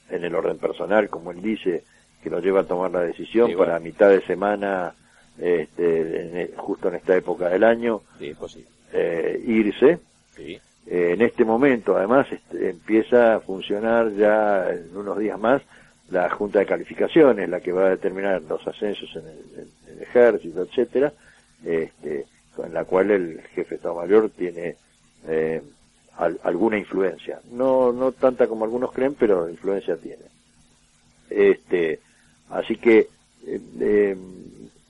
en 0.10 0.24
el 0.24 0.34
orden 0.36 0.58
personal, 0.58 1.10
como 1.10 1.32
él 1.32 1.42
dice, 1.42 1.84
que 2.22 2.30
lo 2.30 2.40
lleva 2.40 2.62
a 2.62 2.66
tomar 2.66 2.92
la 2.92 3.02
decisión 3.02 3.56
para 3.58 3.80
mitad 3.80 4.10
de 4.10 4.22
semana, 4.22 4.94
este, 5.40 6.44
e, 6.44 6.54
justo 6.56 6.90
en 6.90 6.96
esta 6.96 7.16
época 7.16 7.50
del 7.50 7.64
año, 7.64 8.02
irse. 9.46 10.00
Sí. 10.36 10.60
Eh, 10.88 11.12
en 11.14 11.22
este 11.22 11.46
momento, 11.46 11.96
además, 11.96 12.28
este, 12.32 12.70
empieza 12.70 13.36
a 13.36 13.40
funcionar 13.40 14.12
ya 14.14 14.70
en 14.70 14.96
unos 14.96 15.18
días 15.20 15.40
más 15.40 15.62
la 16.10 16.30
Junta 16.30 16.60
de 16.60 16.66
Calificaciones, 16.66 17.48
la 17.48 17.62
que 17.62 17.72
va 17.72 17.86
a 17.86 17.90
determinar 17.92 18.42
los 18.42 18.68
ascensos 18.68 19.10
en 19.16 19.28
el, 19.28 20.02
ejército, 20.02 20.64
etcétera, 20.64 21.14
este, 21.64 22.26
con 22.56 22.74
la 22.74 22.84
cual 22.84 23.12
el 23.12 23.42
jefe 23.54 23.70
de 23.70 23.76
Estado 23.76 23.96
Mayor 23.96 24.30
tiene 24.32 24.76
eh, 25.28 25.62
alguna 26.18 26.78
influencia. 26.78 27.40
No, 27.52 27.94
no 27.94 28.12
tanta 28.12 28.48
como 28.48 28.66
algunos 28.66 28.92
creen, 28.92 29.16
pero 29.18 29.48
influencia 29.50 29.96
tiene. 29.96 30.26
Este, 31.30 32.00
así 32.52 32.76
que 32.78 33.08
eh, 33.46 34.16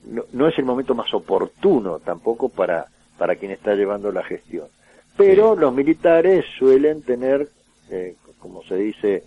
no, 0.06 0.24
no, 0.32 0.48
es 0.48 0.58
el 0.58 0.64
momento 0.64 0.94
más 0.94 1.12
oportuno 1.14 2.00
tampoco 2.00 2.48
para, 2.48 2.86
para 3.18 3.36
quien 3.36 3.52
está 3.52 3.74
llevando 3.74 4.12
la 4.12 4.24
gestión. 4.24 4.66
Pero 5.16 5.56
los 5.56 5.74
militares 5.74 6.44
suelen 6.58 7.02
tener, 7.02 7.48
eh, 7.90 8.14
como 8.38 8.62
se 8.64 8.76
dice 8.76 9.24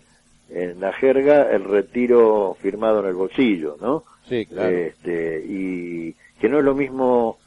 en 0.49 0.79
la 0.79 0.93
jerga, 0.93 1.51
el 1.51 1.63
retiro 1.63 2.55
firmado 2.61 2.99
en 3.01 3.07
el 3.07 3.15
bolsillo, 3.15 3.77
¿no? 3.81 4.03
Sí, 4.27 4.45
claro. 4.45 4.75
Este, 4.75 5.43
y 5.47 6.15
que 6.39 6.49
no 6.49 6.59
es 6.59 6.65
lo 6.65 6.75
mismo, 6.75 7.37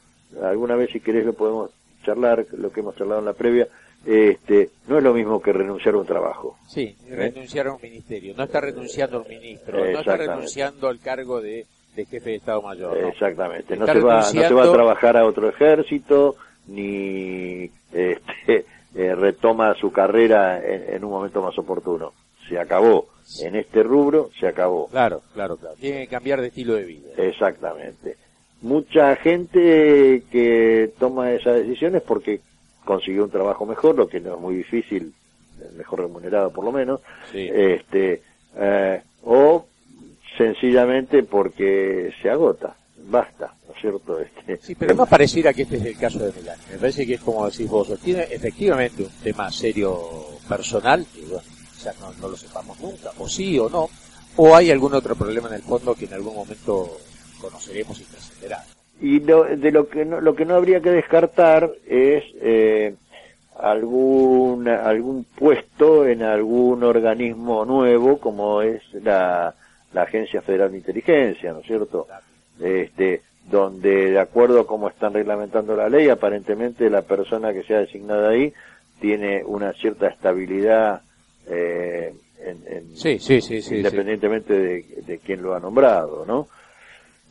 alguna 0.41 0.75
vez 0.75 0.91
si 0.91 0.99
querés 0.99 1.25
lo 1.25 1.33
podemos 1.33 1.71
charlar, 2.03 2.45
lo 2.57 2.71
que 2.71 2.79
hemos 2.79 2.95
charlado 2.95 3.19
en 3.19 3.25
la 3.25 3.33
previa, 3.33 3.67
este, 4.05 4.69
no 4.87 4.97
es 4.97 5.03
lo 5.03 5.13
mismo 5.13 5.41
que 5.41 5.53
renunciar 5.53 5.95
a 5.95 5.97
un 5.97 6.05
trabajo. 6.05 6.57
Sí, 6.67 6.95
¿Eh? 7.07 7.15
renunciar 7.15 7.67
a 7.67 7.73
un 7.73 7.81
ministerio. 7.81 8.33
No 8.35 8.43
está 8.43 8.61
renunciando 8.61 9.17
al 9.17 9.27
ministro, 9.27 9.79
no 9.79 9.99
está 9.99 10.17
renunciando 10.17 10.87
al 10.87 10.99
cargo 10.99 11.41
de, 11.41 11.65
jefe 11.95 12.29
de 12.29 12.35
Estado 12.35 12.61
Mayor. 12.61 12.97
Exactamente. 12.97 13.75
No 13.75 13.85
se, 13.85 13.99
va, 13.99 14.19
no 14.19 14.23
se 14.23 14.53
va 14.53 14.63
a 14.63 14.71
trabajar 14.71 15.17
a 15.17 15.25
otro 15.25 15.49
ejército, 15.49 16.35
ni 16.67 17.69
este, 17.91 18.21
eh, 18.95 19.15
retoma 19.15 19.75
su 19.75 19.91
carrera 19.91 20.61
en, 20.63 21.03
un 21.03 21.11
momento 21.11 21.41
más 21.41 21.57
oportuno. 21.57 22.13
Se 22.47 22.57
acabó. 22.57 23.07
En 23.41 23.55
este 23.55 23.83
rubro 23.83 24.31
se 24.39 24.47
acabó. 24.47 24.87
Claro, 24.87 25.21
claro, 25.33 25.57
claro. 25.57 25.75
Tiene 25.79 25.99
que 26.01 26.07
cambiar 26.07 26.41
de 26.41 26.47
estilo 26.47 26.73
de 26.73 26.83
vida. 26.83 27.09
Exactamente. 27.17 28.15
Mucha 28.61 29.15
gente 29.17 30.23
que 30.31 30.91
toma 30.97 31.31
esas 31.31 31.55
decisiones 31.57 32.01
porque 32.01 32.41
consiguió 32.89 33.25
un 33.25 33.29
trabajo 33.29 33.67
mejor, 33.67 33.95
lo 33.95 34.07
que 34.07 34.19
no 34.19 34.33
es 34.33 34.41
muy 34.41 34.55
difícil, 34.55 35.13
mejor 35.77 35.99
remunerado 35.99 36.49
por 36.51 36.65
lo 36.65 36.71
menos, 36.71 37.01
este, 37.31 38.23
eh, 38.55 39.01
o 39.23 39.67
sencillamente 40.35 41.21
porque 41.21 42.11
se 42.19 42.31
agota, 42.31 42.75
basta. 43.05 43.53
¿cierto? 43.79 44.19
Este, 44.19 44.57
sí, 44.57 44.73
pero 44.73 44.95
no 44.95 45.05
pareciera 45.05 45.53
que 45.53 45.61
este 45.61 45.77
es 45.77 45.85
el 45.85 45.97
caso 45.97 46.17
de 46.17 46.33
Milán. 46.33 46.57
Me 46.71 46.79
parece 46.79 47.05
que 47.05 47.13
es 47.13 47.21
como 47.21 47.45
decís 47.45 47.69
vos, 47.69 47.87
tiene 48.03 48.23
efectivamente 48.23 49.03
un 49.03 49.11
tema 49.23 49.51
serio 49.51 50.25
personal, 50.49 51.05
que 51.13 51.21
bueno, 51.21 51.43
ya 51.83 51.93
no, 52.01 52.27
lo 52.27 52.35
sepamos 52.35 52.79
nunca, 52.79 53.11
o 53.19 53.29
sí 53.29 53.59
o 53.59 53.69
no, 53.69 53.87
o 54.35 54.55
hay 54.55 54.71
algún 54.71 54.95
otro 54.95 55.15
problema 55.15 55.47
en 55.49 55.53
el 55.53 55.61
fondo 55.61 55.93
que 55.93 56.05
en 56.05 56.13
algún 56.15 56.35
momento 56.35 56.97
conoceremos 57.39 58.01
y 58.01 58.03
trascenderá. 58.05 58.65
Y 59.01 59.19
de 59.19 59.71
lo 59.71 59.87
que 59.87 60.03
no, 60.05 60.19
lo 60.19 60.35
que 60.35 60.45
no 60.45 60.55
habría 60.55 60.81
que 60.81 60.91
descartar 60.91 61.71
es 61.87 62.23
eh, 62.41 62.95
algún 63.57 64.67
algún 64.67 65.23
puesto 65.23 66.05
en 66.05 66.21
algún 66.21 66.83
organismo 66.83 67.65
nuevo 67.65 68.19
como 68.19 68.61
es 68.61 68.81
la, 68.93 69.53
la 69.93 70.01
Agencia 70.01 70.41
Federal 70.41 70.71
de 70.71 70.77
Inteligencia, 70.77 71.53
¿no 71.53 71.59
es 71.59 71.65
cierto? 71.65 72.07
Este, 72.59 73.21
donde 73.49 74.11
de 74.11 74.19
acuerdo 74.19 74.61
a 74.61 74.67
cómo 74.67 74.89
están 74.89 75.13
reglamentando 75.13 75.75
la 75.75 75.87
ley, 75.87 76.09
aparentemente 76.09 76.89
la 76.89 77.01
persona 77.01 77.53
que 77.53 77.63
sea 77.63 77.79
designada 77.79 78.29
ahí 78.29 78.53
tiene 78.99 79.43
una 79.45 79.71
cierta 79.73 80.07
estabilidad 80.07 81.01
eh, 81.47 82.13
en, 82.41 82.95
sí, 82.95 83.19
sí, 83.19 83.41
sí, 83.41 83.75
independientemente 83.75 84.53
de, 84.53 84.85
de, 85.05 85.17
quién 85.19 85.41
lo 85.41 85.55
ha 85.55 85.59
nombrado, 85.59 86.25
¿no? 86.25 86.47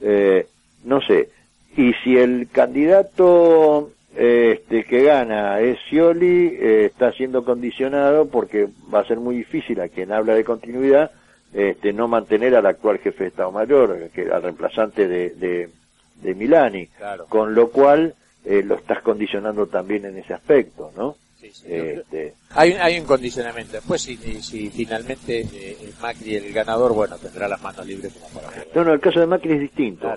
Eh, 0.00 0.46
no 0.84 1.00
sé. 1.00 1.30
Y 1.78 1.92
si 2.02 2.18
el 2.18 2.48
candidato 2.50 3.92
este, 4.16 4.82
que 4.82 5.04
gana 5.04 5.60
es 5.60 5.78
Scioli, 5.86 6.56
eh, 6.60 6.86
está 6.86 7.12
siendo 7.12 7.44
condicionado 7.44 8.26
porque 8.28 8.66
va 8.92 9.00
a 9.00 9.06
ser 9.06 9.18
muy 9.18 9.36
difícil 9.36 9.80
a 9.80 9.88
quien 9.88 10.10
habla 10.10 10.34
de 10.34 10.42
continuidad 10.42 11.12
este, 11.52 11.92
no 11.92 12.08
mantener 12.08 12.56
al 12.56 12.66
actual 12.66 12.98
jefe 12.98 13.22
de 13.22 13.28
Estado 13.28 13.52
Mayor, 13.52 14.10
que 14.12 14.22
al 14.22 14.42
reemplazante 14.42 15.06
de, 15.06 15.70
de 16.16 16.34
Milani, 16.34 16.88
con 17.28 17.54
lo 17.54 17.70
cual 17.70 18.12
eh, 18.44 18.62
lo 18.64 18.74
estás 18.74 19.00
condicionando 19.02 19.68
también 19.68 20.04
en 20.04 20.18
ese 20.18 20.34
aspecto, 20.34 20.90
¿no? 20.96 21.16
Este, 21.40 22.34
hay, 22.50 22.72
hay 22.72 22.98
un 22.98 23.06
condicionamiento. 23.06 23.74
Después, 23.74 24.02
si, 24.02 24.16
si 24.16 24.70
finalmente 24.70 25.46
eh, 25.52 25.92
Macri 26.02 26.34
el 26.34 26.52
ganador, 26.52 26.92
bueno, 26.92 27.16
tendrá 27.18 27.46
las 27.46 27.62
manos 27.62 27.86
libres 27.86 28.12
como 28.14 28.40
para... 28.40 28.64
No, 28.74 28.82
no, 28.82 28.92
el 28.92 29.00
caso 29.00 29.20
de 29.20 29.26
Macri 29.26 29.52
es 29.52 29.60
distinto. 29.60 30.08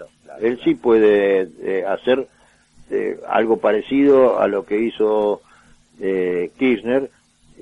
Él 0.41 0.59
sí 0.63 0.75
puede 0.75 1.47
eh, 1.61 1.85
hacer 1.87 2.27
algo 3.29 3.55
parecido 3.55 4.41
a 4.41 4.47
lo 4.49 4.65
que 4.65 4.81
hizo 4.81 5.41
Kirchner, 5.97 7.09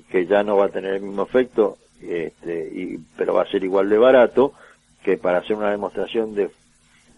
que 0.10 0.26
ya 0.26 0.44
no 0.44 0.58
va 0.58 0.66
a 0.66 0.70
tener 0.70 0.96
el 0.96 1.02
mismo 1.02 1.22
efecto, 1.24 1.78
este, 2.02 2.70
y, 2.74 2.98
pero 3.18 3.34
va 3.34 3.44
a 3.44 3.52
ser 3.52 3.64
igual 3.64 3.90
de 3.90 3.98
barato, 3.98 4.54
que 5.04 5.18
para 5.18 5.40
hacer 5.40 5.56
una 5.56 5.72
demostración 5.72 6.36
de 6.36 6.50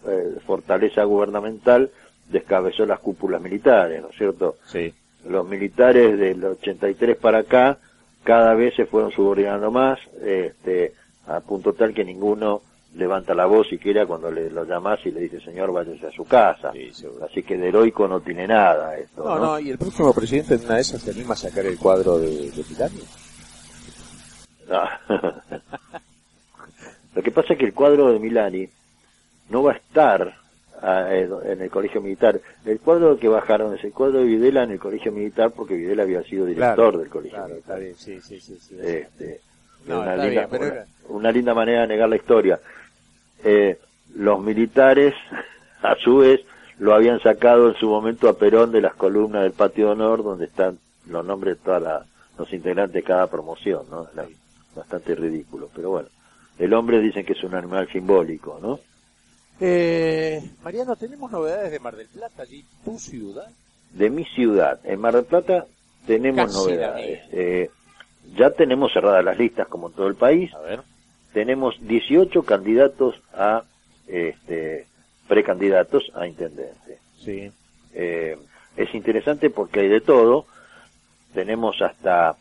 eh, 0.06 0.36
fortaleza 0.46 1.04
gubernamental 1.04 1.90
descabezó 2.28 2.86
las 2.86 3.00
cúpulas 3.00 3.40
militares, 3.40 4.02
¿no 4.02 4.08
es 4.08 4.16
cierto? 4.16 4.56
Sí. 4.66 4.92
Los 5.28 5.46
militares 5.46 6.18
del 6.18 6.44
83 6.44 7.16
para 7.16 7.38
acá 7.38 7.78
cada 8.24 8.54
vez 8.54 8.74
se 8.74 8.86
fueron 8.86 9.12
subordinando 9.12 9.70
más, 9.70 9.98
este, 10.22 10.92
a 11.26 11.40
punto 11.40 11.72
tal 11.72 11.94
que 11.94 12.04
ninguno 12.04 12.62
levanta 12.94 13.34
la 13.34 13.46
voz 13.46 13.68
siquiera 13.68 14.04
cuando 14.06 14.30
le, 14.30 14.50
lo 14.50 14.64
llamas 14.64 15.00
y 15.06 15.10
le 15.10 15.20
dice, 15.20 15.40
señor, 15.40 15.72
váyase 15.72 16.06
a 16.06 16.12
su 16.12 16.24
casa. 16.24 16.72
Sí. 16.72 16.90
Así 17.24 17.42
que 17.42 17.56
de 17.56 17.68
heroico 17.68 18.06
no 18.06 18.20
tiene 18.20 18.46
nada 18.46 18.96
esto. 18.98 19.24
No, 19.24 19.38
No, 19.38 19.46
no, 19.46 19.58
y 19.60 19.70
el 19.70 19.78
próximo 19.78 20.12
presidente 20.12 20.54
en 20.54 20.64
una 20.64 20.74
de 20.76 20.80
esas 20.82 21.00
se 21.02 21.10
anima 21.10 21.34
a 21.34 21.36
sacar 21.36 21.64
el 21.66 21.78
cuadro 21.78 22.18
de, 22.18 22.50
de 22.50 22.64
Milani. 22.70 23.00
Ah. 24.70 25.00
Lo 27.14 27.22
que 27.22 27.30
pasa 27.30 27.52
es 27.52 27.58
que 27.58 27.66
el 27.66 27.74
cuadro 27.74 28.12
de 28.12 28.18
Milani 28.18 28.68
no 29.50 29.62
va 29.62 29.72
a 29.72 29.76
estar 29.76 30.34
ah, 30.80 31.08
eh, 31.10 31.28
en 31.44 31.60
el 31.60 31.70
colegio 31.70 32.00
militar. 32.00 32.40
El 32.64 32.80
cuadro 32.80 33.18
que 33.18 33.28
bajaron 33.28 33.74
es 33.74 33.84
el 33.84 33.92
cuadro 33.92 34.20
de 34.20 34.24
Videla 34.24 34.62
en 34.62 34.70
el 34.70 34.78
colegio 34.78 35.12
militar 35.12 35.50
porque 35.54 35.74
Videla 35.76 36.04
había 36.04 36.22
sido 36.22 36.46
director 36.46 36.96
del 36.98 37.08
colegio 37.10 37.36
Claro, 37.38 37.54
militar. 37.54 37.74
está 37.82 37.82
bien, 37.82 37.94
sí, 37.96 38.20
sí, 38.22 38.40
sí. 38.40 38.56
sí. 38.58 38.76
Este, 38.82 39.40
No, 39.86 40.00
una, 40.00 40.16
linda, 40.16 40.28
bien, 40.30 40.46
pero 40.50 40.64
una- 40.64 40.72
era- 40.74 40.86
una 41.08 41.32
linda 41.32 41.54
manera 41.54 41.80
de 41.82 41.88
negar 41.88 42.08
la 42.08 42.16
historia. 42.16 42.60
Eh, 43.44 43.78
los 44.14 44.40
militares, 44.40 45.14
a 45.82 45.94
su 45.96 46.18
vez, 46.18 46.40
lo 46.78 46.94
habían 46.94 47.20
sacado 47.20 47.68
en 47.68 47.76
su 47.76 47.88
momento 47.88 48.28
a 48.28 48.36
Perón 48.36 48.72
de 48.72 48.80
las 48.80 48.94
columnas 48.94 49.42
del 49.42 49.52
patio 49.52 49.86
de 49.86 49.92
honor, 49.92 50.22
donde 50.22 50.46
están 50.46 50.78
los 51.06 51.24
nombres 51.24 51.58
de 51.58 51.64
todos 51.64 52.06
los 52.38 52.52
integrantes 52.52 52.94
de 52.94 53.02
cada 53.02 53.28
promoción, 53.28 53.86
¿no? 53.90 54.08
Era 54.12 54.26
bastante 54.74 55.14
ridículo, 55.14 55.68
pero 55.74 55.90
bueno. 55.90 56.08
El 56.58 56.74
hombre 56.74 57.00
dicen 57.00 57.24
que 57.24 57.32
es 57.32 57.42
un 57.44 57.54
animal 57.54 57.88
simbólico, 57.90 58.58
¿no? 58.60 58.78
Eh, 59.60 60.42
Mariano, 60.62 60.96
tenemos 60.96 61.30
novedades 61.30 61.70
de 61.70 61.78
Mar 61.78 61.96
del 61.96 62.08
Plata, 62.08 62.42
allí 62.42 62.64
tu 62.84 62.98
ciudad. 62.98 63.48
De 63.92 64.10
mi 64.10 64.24
ciudad, 64.24 64.80
en 64.84 65.00
Mar 65.00 65.14
del 65.14 65.24
Plata, 65.24 65.66
tenemos 66.06 66.46
Casi 66.46 66.56
novedades. 66.56 67.20
Eh, 67.32 67.70
ya 68.34 68.50
tenemos 68.50 68.92
cerradas 68.92 69.24
las 69.24 69.38
listas, 69.38 69.68
como 69.68 69.88
en 69.88 69.94
todo 69.94 70.08
el 70.08 70.14
país. 70.14 70.52
A 70.54 70.60
ver. 70.60 70.80
Tenemos 71.32 71.76
18 71.86 72.42
candidatos 72.44 73.20
a 73.34 73.62
este, 74.06 74.86
precandidatos 75.28 76.10
a 76.14 76.26
intendente. 76.26 76.98
Sí. 77.18 77.50
Eh, 77.94 78.36
es 78.76 78.94
interesante 78.94 79.50
porque 79.50 79.80
hay 79.80 79.88
de 79.88 80.00
todo. 80.00 80.46
Tenemos 81.34 81.80
hasta 81.82 82.36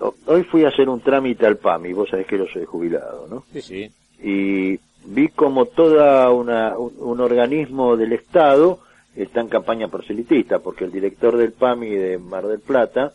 ho- 0.00 0.14
hoy 0.26 0.42
fui 0.44 0.64
a 0.64 0.68
hacer 0.68 0.88
un 0.88 1.00
trámite 1.00 1.46
al 1.46 1.56
PAMI, 1.56 1.92
vos 1.92 2.10
sabés 2.10 2.26
que 2.26 2.38
yo 2.38 2.46
soy 2.46 2.64
jubilado, 2.64 3.26
¿no? 3.28 3.44
Sí, 3.52 3.62
sí. 3.62 3.90
Y 4.22 4.78
vi 5.04 5.28
como 5.28 5.66
toda 5.66 6.30
una 6.30 6.78
un, 6.78 6.94
un 6.98 7.20
organismo 7.20 7.96
del 7.96 8.12
Estado 8.12 8.80
está 9.16 9.40
en 9.40 9.48
campaña 9.48 9.88
proselitista, 9.88 10.60
porque 10.60 10.84
el 10.84 10.92
director 10.92 11.36
del 11.36 11.52
PAMI 11.52 11.90
de 11.90 12.18
Mar 12.18 12.46
del 12.46 12.60
Plata 12.60 13.12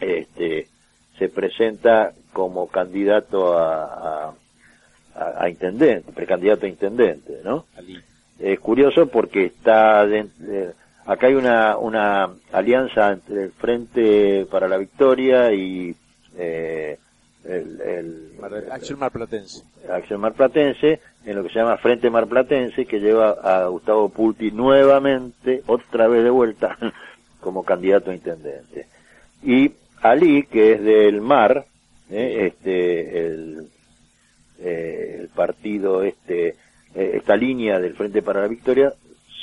este 0.00 0.68
se 1.18 1.28
presenta 1.28 2.12
como 2.32 2.68
candidato 2.68 3.58
a, 3.58 3.84
a, 4.24 4.34
a- 5.40 5.48
intendente, 5.48 6.12
precandidato 6.12 6.66
a 6.66 6.68
intendente, 6.68 7.40
¿no? 7.44 7.64
Es 8.38 8.60
curioso 8.60 9.06
porque 9.08 9.46
está 9.46 10.06
eh, 10.06 10.72
acá 11.06 11.26
hay 11.26 11.34
una, 11.34 11.76
una 11.76 12.30
alianza 12.52 13.10
entre 13.10 13.44
el 13.44 13.52
Frente 13.52 14.46
para 14.50 14.68
la 14.68 14.76
Victoria 14.76 15.52
y 15.52 15.94
eh, 16.36 16.98
el, 17.44 17.80
el- 17.80 18.32
Mar 18.40 18.52
del- 18.52 18.70
Acción 18.70 18.98
Marplatense. 19.00 19.62
Acción 19.90 20.20
Marplatense, 20.20 21.00
en 21.24 21.36
lo 21.36 21.42
que 21.42 21.48
se 21.48 21.58
llama 21.58 21.78
Frente 21.78 22.10
Marplatense, 22.10 22.84
que 22.86 23.00
lleva 23.00 23.30
a 23.42 23.66
Gustavo 23.66 24.08
Pulti 24.10 24.50
nuevamente, 24.52 25.62
otra 25.66 26.06
vez 26.06 26.22
de 26.22 26.30
vuelta, 26.30 26.76
como 27.40 27.64
candidato 27.64 28.10
a 28.10 28.14
intendente. 28.14 28.86
Y 29.42 29.72
Ali, 30.02 30.44
que 30.44 30.72
es 30.72 30.82
del 30.82 31.20
Mar, 31.20 31.66
eh, 32.10 32.46
este, 32.52 33.26
el, 33.26 33.68
eh, 34.60 35.16
el 35.20 35.28
partido, 35.28 36.02
este, 36.02 36.48
eh, 36.94 37.12
esta 37.14 37.36
línea 37.36 37.78
del 37.80 37.94
Frente 37.94 38.22
para 38.22 38.42
la 38.42 38.48
Victoria, 38.48 38.92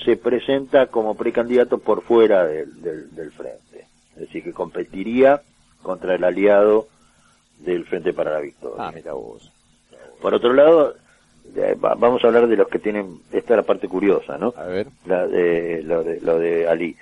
se 0.03 0.17
presenta 0.17 0.87
como 0.87 1.15
precandidato 1.15 1.79
por 1.79 2.03
fuera 2.03 2.45
del, 2.45 2.81
del, 2.81 3.15
del 3.15 3.31
Frente. 3.31 3.87
Es 4.13 4.21
decir, 4.21 4.43
que 4.43 4.53
competiría 4.53 5.41
contra 5.81 6.15
el 6.15 6.23
aliado 6.23 6.87
del 7.59 7.85
Frente 7.85 8.13
para 8.13 8.31
la 8.31 8.39
Victoria. 8.39 8.75
Ah, 8.87 8.91
mira 8.93 9.13
vos. 9.13 9.51
Por 10.21 10.33
otro 10.33 10.53
lado, 10.53 10.95
va- 11.83 11.95
vamos 11.95 12.23
a 12.23 12.27
hablar 12.27 12.47
de 12.47 12.57
los 12.57 12.67
que 12.67 12.79
tienen, 12.79 13.19
esta 13.31 13.53
es 13.53 13.57
la 13.57 13.63
parte 13.63 13.87
curiosa, 13.87 14.37
¿no? 14.37 14.53
A 14.57 14.65
ver. 14.65 14.87
La 15.05 15.27
de, 15.27 15.83
lo, 15.83 16.03
de, 16.03 16.19
lo 16.21 16.39
de 16.39 16.67
Ali. 16.67 16.95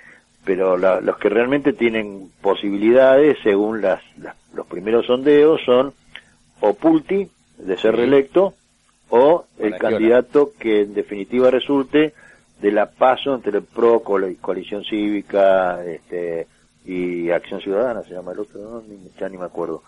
Pero 0.44 0.76
la- 0.76 1.00
los 1.00 1.16
que 1.18 1.28
realmente 1.28 1.72
tienen 1.72 2.30
posibilidades, 2.42 3.38
según 3.42 3.80
las, 3.80 4.02
las- 4.18 4.36
los 4.54 4.66
primeros 4.66 5.06
sondeos, 5.06 5.60
son 5.64 5.92
o 6.60 6.74
Pulti, 6.74 7.28
de 7.58 7.76
ser 7.78 7.96
reelecto, 7.96 8.54
o 9.10 9.44
el 9.58 9.76
candidato 9.78 10.52
que 10.58 10.82
en 10.82 10.94
definitiva 10.94 11.50
resulte 11.50 12.14
de 12.60 12.72
la 12.72 12.86
paso 12.90 13.34
entre 13.34 13.58
el 13.58 13.64
PRO, 13.64 14.00
Coalición 14.02 14.84
Cívica 14.84 15.84
este, 15.84 16.46
y 16.84 17.30
Acción 17.30 17.60
Ciudadana, 17.60 18.02
se 18.02 18.14
llama 18.14 18.32
el 18.32 18.40
otro, 18.40 18.60
¿no? 18.60 18.80
Ni- 18.82 19.10
ya 19.18 19.28
ni 19.28 19.36
me 19.38 19.44
acuerdo. 19.44 19.82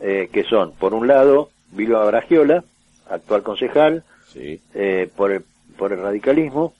Eh, 0.00 0.28
que 0.32 0.44
son, 0.44 0.72
por 0.72 0.94
un 0.94 1.06
lado, 1.06 1.50
Vilo 1.72 2.00
Abragiola, 2.00 2.64
actual 3.08 3.42
concejal, 3.42 4.04
Sí. 4.32 4.60
eh, 4.74 5.08
por, 5.16 5.30
el, 5.32 5.42
por 5.76 5.92
el 5.92 6.00
radicalismo, 6.00 6.74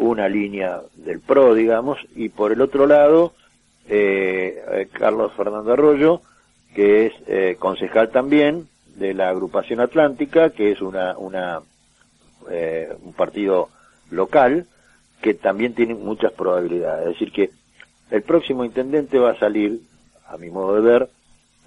una 0.00 0.28
línea 0.28 0.80
del 0.96 1.20
PRO, 1.20 1.54
digamos, 1.54 1.98
y 2.14 2.30
por 2.30 2.52
el 2.52 2.62
otro 2.62 2.86
lado, 2.86 3.34
eh, 3.88 4.62
eh, 4.72 4.88
Carlos 4.92 5.32
Fernando 5.36 5.72
Arroyo, 5.72 6.22
que 6.74 7.06
es 7.06 7.12
eh, 7.26 7.56
concejal 7.58 8.10
también 8.10 8.66
de 8.96 9.12
la 9.12 9.28
agrupación 9.28 9.80
Atlántica, 9.80 10.50
que 10.50 10.72
es 10.72 10.80
una, 10.80 11.18
una 11.18 11.60
eh, 12.50 12.94
un 13.02 13.12
partido 13.12 13.68
local 14.10 14.66
que 15.20 15.34
también 15.34 15.74
tiene 15.74 15.94
muchas 15.94 16.32
probabilidades. 16.32 17.08
Es 17.08 17.12
decir, 17.12 17.32
que 17.32 17.50
el 18.10 18.22
próximo 18.22 18.64
intendente 18.64 19.18
va 19.18 19.32
a 19.32 19.38
salir, 19.38 19.80
a 20.26 20.38
mi 20.38 20.48
modo 20.48 20.76
de 20.76 20.80
ver, 20.80 21.08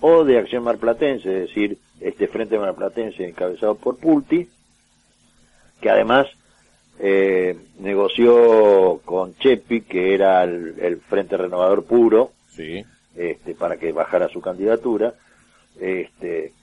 o 0.02 0.24
de 0.24 0.40
Acción 0.40 0.64
Marplatense, 0.64 1.44
es 1.44 1.48
decir, 1.50 1.78
este 2.00 2.28
Frente 2.28 2.58
Marplatense 2.58 3.28
encabezado 3.28 3.76
por 3.76 3.98
Pulti, 3.98 4.50
que 5.80 5.90
además 5.90 6.28
eh, 7.00 7.58
negoció 7.80 9.02
con 9.06 9.36
Chepi, 9.38 9.82
que 9.82 10.14
era 10.14 10.44
el, 10.44 10.76
el 10.80 10.98
Frente 11.02 11.38
Renovador 11.38 11.84
puro, 11.86 12.32
Sí. 12.56 12.84
este, 13.16 13.56
para 13.56 13.78
que 13.78 13.92
bajara 13.92 14.30
su 14.30 14.42
candidatura. 14.42 15.14
Este, 15.80 16.54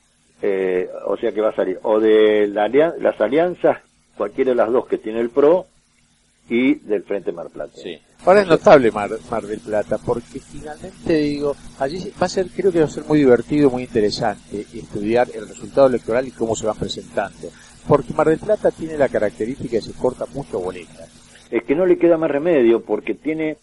eh, 0.42 0.88
o 1.06 1.16
sea 1.16 1.32
que 1.32 1.40
va 1.40 1.50
a 1.50 1.54
salir 1.56 1.78
o 1.82 1.98
de 2.00 2.46
la 2.46 2.64
alian- 2.68 2.94
las 3.00 3.20
alianzas, 3.20 3.78
cualquiera 4.16 4.50
de 4.50 4.54
las 4.56 4.70
dos 4.70 4.86
que 4.86 4.98
tiene 4.98 5.20
el 5.20 5.30
PRO, 5.30 5.66
y 6.48 6.74
del 6.76 7.02
Frente 7.04 7.32
Marplatense. 7.32 7.82
Sí. 7.82 8.00
Ahora 8.24 8.42
es 8.42 8.48
notable 8.48 8.90
Mar, 8.92 9.10
Mar 9.30 9.46
del 9.46 9.60
Plata, 9.60 9.96
porque 9.98 10.40
finalmente 10.40 11.14
digo, 11.14 11.56
allí 11.78 12.12
va 12.20 12.26
a 12.26 12.28
ser, 12.28 12.48
creo 12.48 12.70
que 12.70 12.80
va 12.80 12.84
a 12.84 12.90
ser 12.90 13.04
muy 13.04 13.18
divertido, 13.20 13.70
muy 13.70 13.84
interesante 13.84 14.66
estudiar 14.74 15.28
el 15.34 15.48
resultado 15.48 15.86
electoral 15.86 16.28
y 16.28 16.30
cómo 16.30 16.54
se 16.54 16.66
van 16.66 16.76
presentando. 16.76 17.48
Porque 17.88 18.12
Mar 18.12 18.28
del 18.28 18.38
Plata 18.38 18.70
tiene 18.70 18.98
la 18.98 19.08
característica 19.08 19.70
de 19.76 19.78
que 19.78 19.82
se 19.82 19.94
corta 19.98 20.26
mucho 20.26 20.60
boleta. 20.60 21.06
es 21.50 21.64
que 21.64 21.74
no 21.74 21.86
le 21.86 21.98
queda 21.98 22.16
más 22.18 22.30
remedio 22.30 22.80
porque 22.84 23.14
tiene 23.14 23.56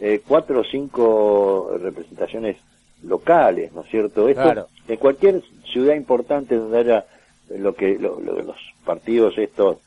eh, 0.00 0.22
cuatro 0.26 0.60
o 0.60 0.64
cinco 0.64 1.76
representaciones 1.80 2.56
locales, 3.02 3.72
¿no 3.72 3.82
es 3.82 3.90
cierto? 3.90 4.28
Esto, 4.28 4.42
Claro. 4.42 4.68
En 4.88 4.96
cualquier 4.96 5.42
ciudad 5.72 5.94
importante 5.94 6.54
donde 6.56 6.78
haya 6.78 7.04
lo 7.50 7.74
que 7.74 7.98
lo- 7.98 8.18
lo- 8.20 8.40
los 8.42 8.56
partidos 8.84 9.36
estos 9.38 9.78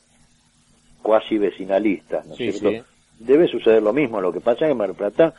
cuasi 1.02 1.38
vecinalistas, 1.38 2.26
¿no 2.26 2.34
es 2.34 2.38
Sí, 2.38 2.52
cierto? 2.52 2.70
sí. 2.72 2.82
Debe 3.20 3.48
suceder 3.48 3.82
lo 3.82 3.94
mismo. 3.94 4.22
Lo 4.22 4.32
que 4.32 4.40
pasa 4.42 4.66
es 4.66 4.72
que 4.72 4.76
Mar 4.76 4.88
del 4.90 4.96
Plata 4.98 5.34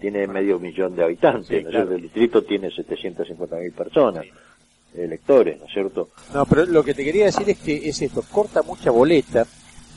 tiene 0.00 0.26
medio 0.26 0.58
millón 0.58 0.94
de 0.96 1.04
habitantes, 1.04 1.48
Sí, 1.48 1.54
¿no 1.54 1.58
es 1.60 1.64
claro. 1.66 1.76
cierto? 1.86 1.94
El 1.96 2.02
distrito 2.02 2.42
tiene 2.44 2.70
750 2.70 3.56
mil 3.56 3.72
personas, 3.72 4.24
electores, 4.94 5.58
¿no 5.58 5.66
es 5.66 5.72
cierto? 5.72 6.08
No, 6.32 6.46
pero 6.46 6.64
lo 6.66 6.82
que 6.84 6.94
te 6.94 7.04
quería 7.04 7.26
decir 7.26 7.48
es 7.50 7.58
que 7.58 7.88
es 7.88 8.00
esto, 8.02 8.22
corta 8.30 8.62
mucha 8.62 8.90
boleta, 8.90 9.46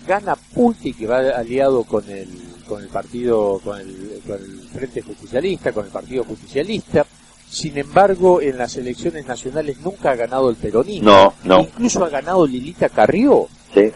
gana 0.08 0.36
Pulti 0.36 0.94
que 0.94 1.08
va 1.08 1.20
aliado 1.30 1.84
con 1.84 2.10
el 2.10 2.28
con 2.68 2.82
el 2.82 2.90
partido 2.90 3.60
con 3.64 3.80
el, 3.80 4.22
con 4.26 4.38
el 4.38 4.60
Frente 4.70 5.02
Justicialista, 5.02 5.72
con 5.74 5.86
el 5.86 5.92
Partido 5.92 6.24
Justicialista. 6.24 7.06
Sin 7.48 7.78
embargo, 7.78 8.42
en 8.42 8.58
las 8.58 8.78
elecciones 8.78 9.28
nacionales 9.28 9.78
nunca 9.82 10.12
ha 10.12 10.16
ganado 10.16 10.50
el 10.50 10.56
peronismo. 10.56 11.10
No, 11.12 11.34
no. 11.44 11.60
Incluso 11.64 12.06
ha 12.06 12.10
ganado 12.10 12.48
Lilita 12.48 12.88
Carrió. 12.88 13.48
Sí, 13.74 13.92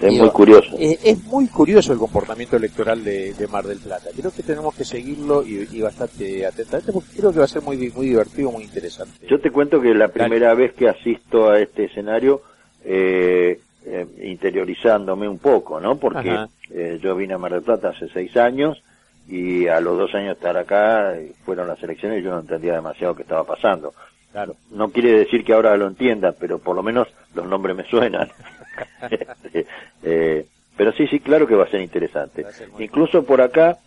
es 0.00 0.10
Digo, 0.10 0.24
muy 0.24 0.32
curioso. 0.32 0.76
Eh, 0.78 0.98
es 1.02 1.24
muy 1.24 1.48
curioso 1.48 1.92
el 1.92 1.98
comportamiento 1.98 2.56
electoral 2.56 3.02
de, 3.02 3.34
de 3.34 3.46
Mar 3.48 3.66
del 3.66 3.78
Plata. 3.78 4.10
Creo 4.16 4.30
que 4.30 4.42
tenemos 4.42 4.74
que 4.74 4.84
seguirlo 4.84 5.44
y, 5.44 5.68
y 5.72 5.80
bastante 5.80 6.46
atentamente 6.46 6.92
porque 6.92 7.16
creo 7.16 7.32
que 7.32 7.38
va 7.38 7.44
a 7.44 7.48
ser 7.48 7.62
muy, 7.62 7.76
muy 7.90 8.08
divertido, 8.08 8.52
muy 8.52 8.64
interesante. 8.64 9.26
Yo 9.26 9.40
te 9.40 9.50
cuento 9.50 9.80
que 9.80 9.94
la 9.94 10.08
primera 10.08 10.54
vez 10.54 10.72
que 10.74 10.88
asisto 10.88 11.50
a 11.50 11.58
este 11.58 11.84
escenario, 11.84 12.42
eh, 12.84 13.60
eh, 13.84 14.06
interiorizándome 14.22 15.28
un 15.28 15.38
poco, 15.38 15.80
¿no? 15.80 15.96
Porque 15.96 16.46
eh, 16.70 16.98
yo 17.02 17.16
vine 17.16 17.34
a 17.34 17.38
Mar 17.38 17.52
del 17.52 17.62
Plata 17.62 17.88
hace 17.88 18.08
seis 18.08 18.36
años 18.36 18.82
y 19.28 19.66
a 19.66 19.80
los 19.80 19.98
dos 19.98 20.14
años 20.14 20.28
de 20.28 20.32
estar 20.34 20.56
acá 20.56 21.14
fueron 21.44 21.68
las 21.68 21.82
elecciones 21.82 22.20
y 22.20 22.22
yo 22.22 22.30
no 22.30 22.40
entendía 22.40 22.74
demasiado 22.74 23.14
qué 23.14 23.22
estaba 23.22 23.44
pasando. 23.44 23.94
Claro. 24.32 24.56
No 24.70 24.90
quiere 24.90 25.12
decir 25.12 25.42
que 25.44 25.54
ahora 25.54 25.76
lo 25.76 25.86
entienda, 25.86 26.32
pero 26.38 26.58
por 26.58 26.76
lo 26.76 26.82
menos 26.82 27.08
los 27.34 27.46
nombres 27.46 27.76
me 27.76 27.84
suenan. 27.84 28.28
Eh, 30.02 30.46
pero 30.76 30.92
sí, 30.92 31.08
sí, 31.08 31.18
claro 31.18 31.46
que 31.46 31.56
va 31.56 31.64
a 31.64 31.70
ser 31.70 31.80
interesante. 31.80 32.46
A 32.46 32.52
ser 32.52 32.68
Incluso 32.78 33.24
por 33.24 33.40
acá 33.40 33.78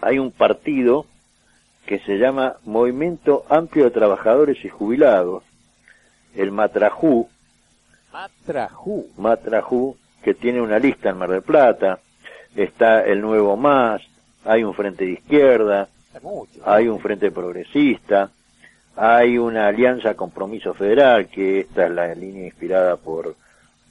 hay 0.00 0.18
un 0.18 0.32
partido 0.32 1.04
que 1.86 1.98
se 1.98 2.16
llama 2.16 2.56
Movimiento 2.64 3.44
Amplio 3.50 3.84
de 3.84 3.90
Trabajadores 3.90 4.64
y 4.64 4.68
Jubilados, 4.68 5.42
el 6.34 6.50
Matrajú, 6.50 7.28
Matrajú. 8.12 9.08
Matrajú, 9.16 9.96
que 10.22 10.34
tiene 10.34 10.60
una 10.60 10.78
lista 10.78 11.10
en 11.10 11.18
Mar 11.18 11.30
del 11.30 11.42
Plata, 11.42 11.98
está 12.54 13.04
el 13.04 13.20
Nuevo 13.20 13.56
Más, 13.56 14.02
hay 14.44 14.64
un 14.64 14.74
Frente 14.74 15.04
de 15.04 15.12
Izquierda, 15.12 15.88
hay 16.64 16.88
un 16.88 17.00
Frente 17.00 17.30
Progresista, 17.30 18.30
hay 18.96 19.38
una 19.38 19.68
Alianza 19.68 20.14
Compromiso 20.14 20.74
Federal, 20.74 21.28
que 21.28 21.60
esta 21.60 21.86
es 21.86 21.92
la 21.92 22.14
línea 22.14 22.44
inspirada 22.44 22.96
por 22.96 23.34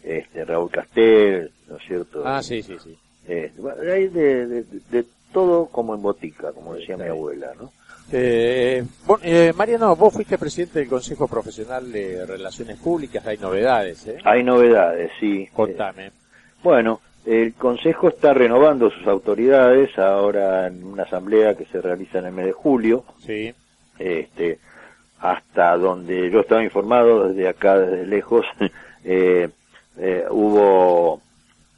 este, 0.03 0.45
Raúl 0.45 0.69
Castel, 0.71 1.51
¿no 1.67 1.77
es 1.77 1.83
cierto? 1.85 2.23
Ah, 2.25 2.41
sí, 2.43 2.61
sí, 2.63 2.77
sí. 2.83 2.97
Eh, 3.27 3.51
bueno, 3.57 3.81
hay 3.91 4.07
de, 4.07 4.47
de- 4.47 4.63
de 4.89 5.05
todo 5.31 5.67
como 5.67 5.95
en 5.95 6.01
botica, 6.01 6.51
como 6.51 6.73
decía 6.75 6.97
mi 6.97 7.05
abuela, 7.05 7.51
¿no? 7.59 7.71
Eh, 8.11 8.83
bueno, 9.05 9.23
eh, 9.25 9.53
Mariano, 9.55 9.95
vos 9.95 10.13
fuiste 10.13 10.37
presidente 10.37 10.79
del 10.79 10.89
Consejo 10.89 11.27
Profesional 11.27 11.91
de 11.91 12.25
Relaciones 12.25 12.77
Públicas, 12.79 13.25
hay 13.25 13.37
novedades, 13.37 14.05
¿eh? 14.07 14.17
Hay 14.25 14.43
novedades, 14.43 15.11
sí. 15.19 15.43
Eh, 15.43 15.49
Contame. 15.53 16.11
Bueno, 16.61 16.99
el 17.25 17.53
Consejo 17.53 18.09
está 18.09 18.33
renovando 18.33 18.89
sus 18.89 19.07
autoridades 19.07 19.97
ahora 19.97 20.67
en 20.67 20.83
una 20.83 21.03
asamblea 21.03 21.55
que 21.55 21.65
se 21.67 21.79
realiza 21.79 22.19
en 22.19 22.25
el 22.25 22.31
mes 22.33 22.47
de 22.47 22.51
julio, 22.51 23.05
Sí. 23.25 23.53
este, 23.99 24.59
hasta 25.19 25.77
donde 25.77 26.29
yo 26.31 26.41
estaba 26.41 26.63
informado 26.63 27.29
desde 27.29 27.47
acá, 27.47 27.79
desde 27.79 28.07
lejos, 28.07 28.45
eh, 29.05 29.49
eh, 29.97 30.25
hubo 30.29 31.21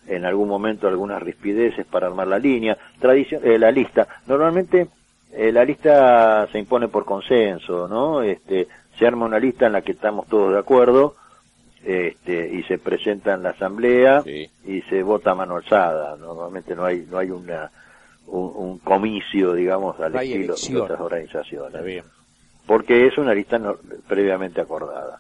en 0.07 0.25
algún 0.25 0.49
momento 0.49 0.87
algunas 0.87 1.21
rispideces 1.23 1.85
para 1.85 2.07
armar 2.07 2.27
la 2.27 2.39
línea, 2.39 2.77
tradición, 2.99 3.41
eh, 3.43 3.57
la 3.57 3.71
lista. 3.71 4.07
Normalmente 4.27 4.87
eh, 5.31 5.51
la 5.51 5.63
lista 5.63 6.47
se 6.51 6.59
impone 6.59 6.87
por 6.89 7.05
consenso, 7.05 7.87
¿no? 7.87 8.21
Este, 8.21 8.67
se 8.99 9.07
arma 9.07 9.25
una 9.25 9.39
lista 9.39 9.65
en 9.67 9.73
la 9.73 9.81
que 9.81 9.93
estamos 9.93 10.27
todos 10.27 10.51
de 10.53 10.59
acuerdo, 10.59 11.15
este, 11.83 12.49
y 12.53 12.63
se 12.63 12.77
presenta 12.77 13.33
en 13.33 13.43
la 13.43 13.49
asamblea 13.49 14.21
Sí. 14.23 14.49
y 14.65 14.81
se 14.83 15.03
vota 15.03 15.31
a 15.31 15.35
mano 15.35 15.55
alzada. 15.57 16.15
Normalmente 16.17 16.75
no 16.75 16.85
hay 16.85 17.05
no 17.09 17.17
hay 17.17 17.29
una 17.31 17.71
un, 18.27 18.51
un 18.55 18.77
comicio, 18.79 19.53
digamos, 19.53 19.99
al 19.99 20.13
No 20.13 20.19
estilo 20.19 20.39
de 20.39 20.43
elección. 20.45 20.81
otras 20.81 20.99
organizaciones 21.01 21.67
Está 21.73 21.81
bien. 21.81 22.05
porque 22.65 23.07
es 23.07 23.17
una 23.17 23.33
lista 23.33 23.57
no- 23.59 23.75
previamente 24.07 24.61
acordada. 24.61 25.19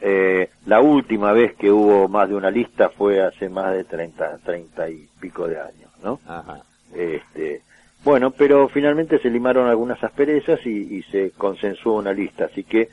Eh, 0.00 0.50
la 0.66 0.80
última 0.80 1.32
vez 1.32 1.54
que 1.56 1.70
hubo 1.70 2.08
más 2.08 2.28
de 2.28 2.34
una 2.34 2.50
lista 2.50 2.90
fue 2.90 3.22
hace 3.22 3.48
más 3.48 3.72
de 3.72 3.84
30, 3.84 4.38
30 4.44 4.90
y 4.90 5.08
pico 5.20 5.48
de 5.48 5.58
años, 5.60 5.90
¿no? 6.02 6.20
Ajá. 6.26 6.62
Este, 6.94 7.62
bueno, 8.04 8.30
pero 8.30 8.68
finalmente 8.68 9.18
se 9.18 9.30
limaron 9.30 9.68
algunas 9.68 10.02
asperezas 10.04 10.64
y, 10.66 10.96
y 10.98 11.02
se 11.04 11.30
consensuó 11.32 11.94
una 11.96 12.12
lista, 12.12 12.44
así 12.44 12.62
que 12.62 12.88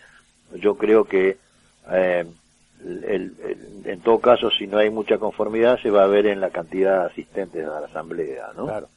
yo 0.55 0.75
creo 0.77 1.03
que 1.05 1.37
eh, 1.91 2.25
el- 2.83 3.03
el- 3.43 3.81
en 3.85 3.99
todo 4.01 4.19
caso, 4.19 4.49
si 4.49 4.65
no 4.67 4.77
hay 4.77 4.89
mucha 4.89 5.17
conformidad, 5.17 5.79
se 5.81 5.89
va 5.91 6.03
a 6.03 6.07
ver 6.07 6.25
en 6.25 6.39
la 6.39 6.49
cantidad 6.51 7.01
de 7.01 7.05
asistentes 7.11 7.65
a 7.67 7.79
la 7.81 7.87
asamblea, 7.87 8.47
¿no? 8.55 8.65
Claro. 8.65 8.87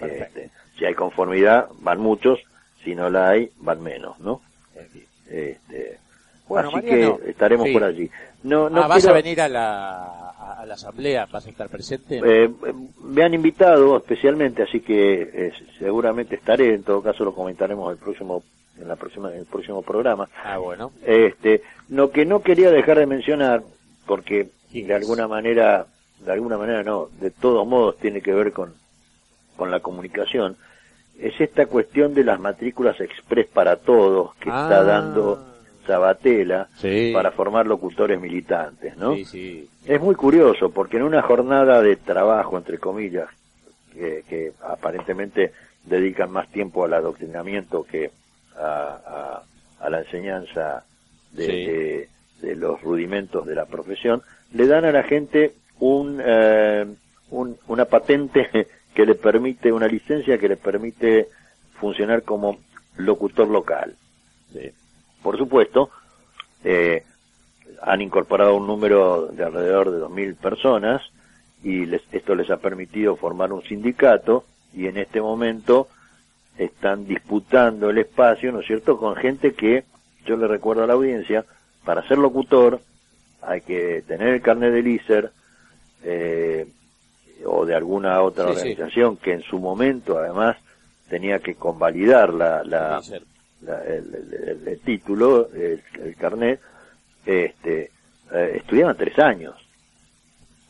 Este, 0.00 0.50
si 0.78 0.84
hay 0.86 0.94
conformidad, 0.94 1.68
van 1.80 2.00
muchos, 2.00 2.40
si 2.82 2.94
no 2.94 3.08
la 3.10 3.28
hay, 3.28 3.50
van 3.58 3.82
menos, 3.82 4.18
¿no? 4.18 4.40
Este, 5.28 5.98
Bueno, 6.52 6.68
así 6.68 6.76
Mariano, 6.86 7.18
que 7.18 7.30
estaremos 7.30 7.66
sí. 7.66 7.72
por 7.72 7.84
allí. 7.84 8.10
No, 8.44 8.68
no 8.70 8.82
ah, 8.82 8.88
¿vas 8.88 8.98
quiero- 8.98 9.14
a 9.14 9.16
venir 9.22 9.40
a 9.40 9.48
la, 9.48 10.02
a, 10.04 10.60
a 10.62 10.66
la 10.66 10.74
asamblea? 10.74 11.26
¿Vas 11.30 11.46
a 11.46 11.50
estar 11.50 11.68
presente? 11.68 12.20
eh, 12.24 12.50
me 13.04 13.22
han 13.22 13.34
invitado 13.34 13.96
especialmente, 13.96 14.62
así 14.62 14.80
que 14.80 15.22
eh, 15.22 15.52
seguramente 15.78 16.34
estaré. 16.36 16.74
En 16.74 16.82
todo 16.82 17.02
caso, 17.02 17.24
lo 17.24 17.34
comentaremos 17.34 17.92
el 17.92 17.98
próximo, 17.98 18.42
en 18.80 18.88
la 18.88 18.96
próxima, 18.96 19.30
en 19.32 19.38
el 19.40 19.46
próximo 19.46 19.82
programa. 19.82 20.28
ah, 20.44 20.58
bueno. 20.58 20.92
Este, 21.04 21.62
lo 21.88 22.10
que 22.10 22.24
no 22.26 22.40
quería 22.42 22.70
dejar 22.70 22.98
de 22.98 23.06
mencionar, 23.06 23.62
porque 24.06 24.48
¿Quién 24.70 24.86
de 24.88 24.94
alguna 24.94 25.28
manera, 25.28 25.86
de 26.20 26.32
alguna 26.32 26.56
manera 26.58 26.82
no, 26.82 27.08
de 27.20 27.30
todos 27.30 27.66
modos 27.66 27.98
tiene 27.98 28.20
que 28.22 28.32
ver 28.32 28.52
con, 28.52 28.72
con 29.56 29.70
la 29.70 29.80
comunicación, 29.80 30.56
es 31.20 31.38
esta 31.40 31.66
cuestión 31.66 32.14
de 32.14 32.24
las 32.24 32.40
matrículas 32.40 32.98
express 33.00 33.46
para 33.48 33.76
todos 33.76 34.34
que 34.36 34.48
Ah. 34.50 34.62
está 34.62 34.82
dando 34.82 35.46
Sabatella 35.86 36.68
Sí. 36.78 37.10
para 37.12 37.30
formar 37.32 37.66
locutores 37.66 38.20
militantes, 38.20 38.96
¿no? 38.96 39.14
Sí, 39.14 39.24
sí. 39.24 39.68
Es 39.86 40.00
muy 40.00 40.14
curioso 40.14 40.70
porque 40.70 40.96
en 40.96 41.02
una 41.04 41.22
jornada 41.22 41.82
de 41.82 41.96
trabajo, 41.96 42.56
entre 42.58 42.78
comillas, 42.78 43.28
que, 43.92 44.24
que 44.28 44.52
aparentemente 44.62 45.52
dedican 45.84 46.30
más 46.30 46.48
tiempo 46.50 46.84
al 46.84 46.94
adoctrinamiento 46.94 47.84
que 47.84 48.10
a, 48.56 48.62
a- 49.06 49.42
a 49.84 49.90
la 49.90 49.98
enseñanza 50.00 50.84
de- 51.32 52.08
de 52.40 52.56
los 52.56 52.80
rudimentos 52.82 53.46
de 53.46 53.54
la 53.54 53.66
profesión, 53.66 54.22
le 54.52 54.66
dan 54.66 54.84
a 54.84 54.92
la 54.92 55.02
gente 55.02 55.54
un, 55.80 56.20
eh, 56.24 56.86
un- 57.30 57.56
una 57.68 57.84
patente 57.86 58.48
que 58.94 59.06
le 59.06 59.14
permite, 59.14 59.72
una 59.72 59.88
licencia 59.88 60.38
que 60.38 60.48
le 60.48 60.56
permite 60.56 61.28
funcionar 61.80 62.22
como 62.22 62.58
locutor 62.96 63.48
local. 63.48 63.94
sí. 64.52 64.70
Por 65.22 65.36
supuesto, 65.38 65.90
eh, 66.64 67.04
han 67.80 68.00
incorporado 68.00 68.56
un 68.56 68.66
número 68.66 69.26
de 69.28 69.44
alrededor 69.44 69.90
de 69.90 69.98
2.000 69.98 70.34
personas 70.36 71.02
y 71.62 71.86
les- 71.86 72.02
esto 72.12 72.34
les 72.34 72.50
ha 72.50 72.56
permitido 72.58 73.16
formar 73.16 73.52
un 73.52 73.62
sindicato 73.62 74.44
y 74.74 74.86
en 74.86 74.96
este 74.96 75.20
momento 75.20 75.88
están 76.58 77.06
disputando 77.06 77.90
el 77.90 77.98
espacio, 77.98 78.52
¿no 78.52 78.60
es 78.60 78.66
cierto?, 78.66 78.98
con 78.98 79.16
gente 79.16 79.54
que, 79.54 79.84
yo 80.26 80.36
le 80.36 80.46
recuerdo 80.46 80.84
a 80.84 80.86
la 80.86 80.92
audiencia, 80.94 81.44
para 81.84 82.06
ser 82.06 82.18
locutor 82.18 82.80
hay 83.40 83.60
que 83.62 84.02
tener 84.06 84.28
el 84.28 84.42
carnet 84.42 84.72
del 84.72 84.86
ISER 84.86 85.30
eh, 86.04 86.66
o 87.44 87.64
de 87.66 87.74
alguna 87.74 88.20
otra 88.22 88.46
Sí, 88.48 88.52
sí. 88.54 88.58
organización 88.60 89.16
que 89.16 89.32
en 89.32 89.42
su 89.42 89.58
momento 89.58 90.18
además 90.18 90.56
tenía 91.08 91.40
que 91.40 91.54
convalidar 91.56 92.32
la, 92.32 92.62
la, 92.64 93.02
la- 93.62 93.82
el, 93.84 94.14
el- 94.14 94.48
el- 94.48 94.68
el 94.68 94.80
título, 94.80 95.48
el, 95.54 95.82
el 96.02 96.16
carnet, 96.16 96.60
este, 97.26 97.90
eh, 98.32 98.52
estudiaban 98.56 98.96
tres 98.96 99.18
años. 99.18 99.54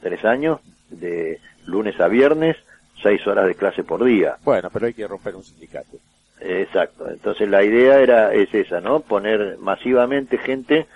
Tres 0.00 0.24
años 0.24 0.60
de 0.90 1.38
lunes 1.66 1.98
a 2.00 2.08
viernes, 2.08 2.56
seis 3.02 3.24
horas 3.26 3.46
de 3.46 3.54
clase 3.54 3.84
por 3.84 4.04
día. 4.04 4.36
Bueno, 4.44 4.68
pero 4.72 4.86
hay 4.86 4.94
que 4.94 5.06
romper 5.06 5.36
un 5.36 5.44
sindicato. 5.44 5.96
Exacto. 6.40 7.08
Entonces 7.08 7.48
la 7.48 7.62
idea 7.62 8.00
era 8.00 8.34
es 8.34 8.52
esa, 8.52 8.80
¿no? 8.80 9.00
Poner 9.00 9.58
masivamente 9.58 10.38
gente 10.38 10.86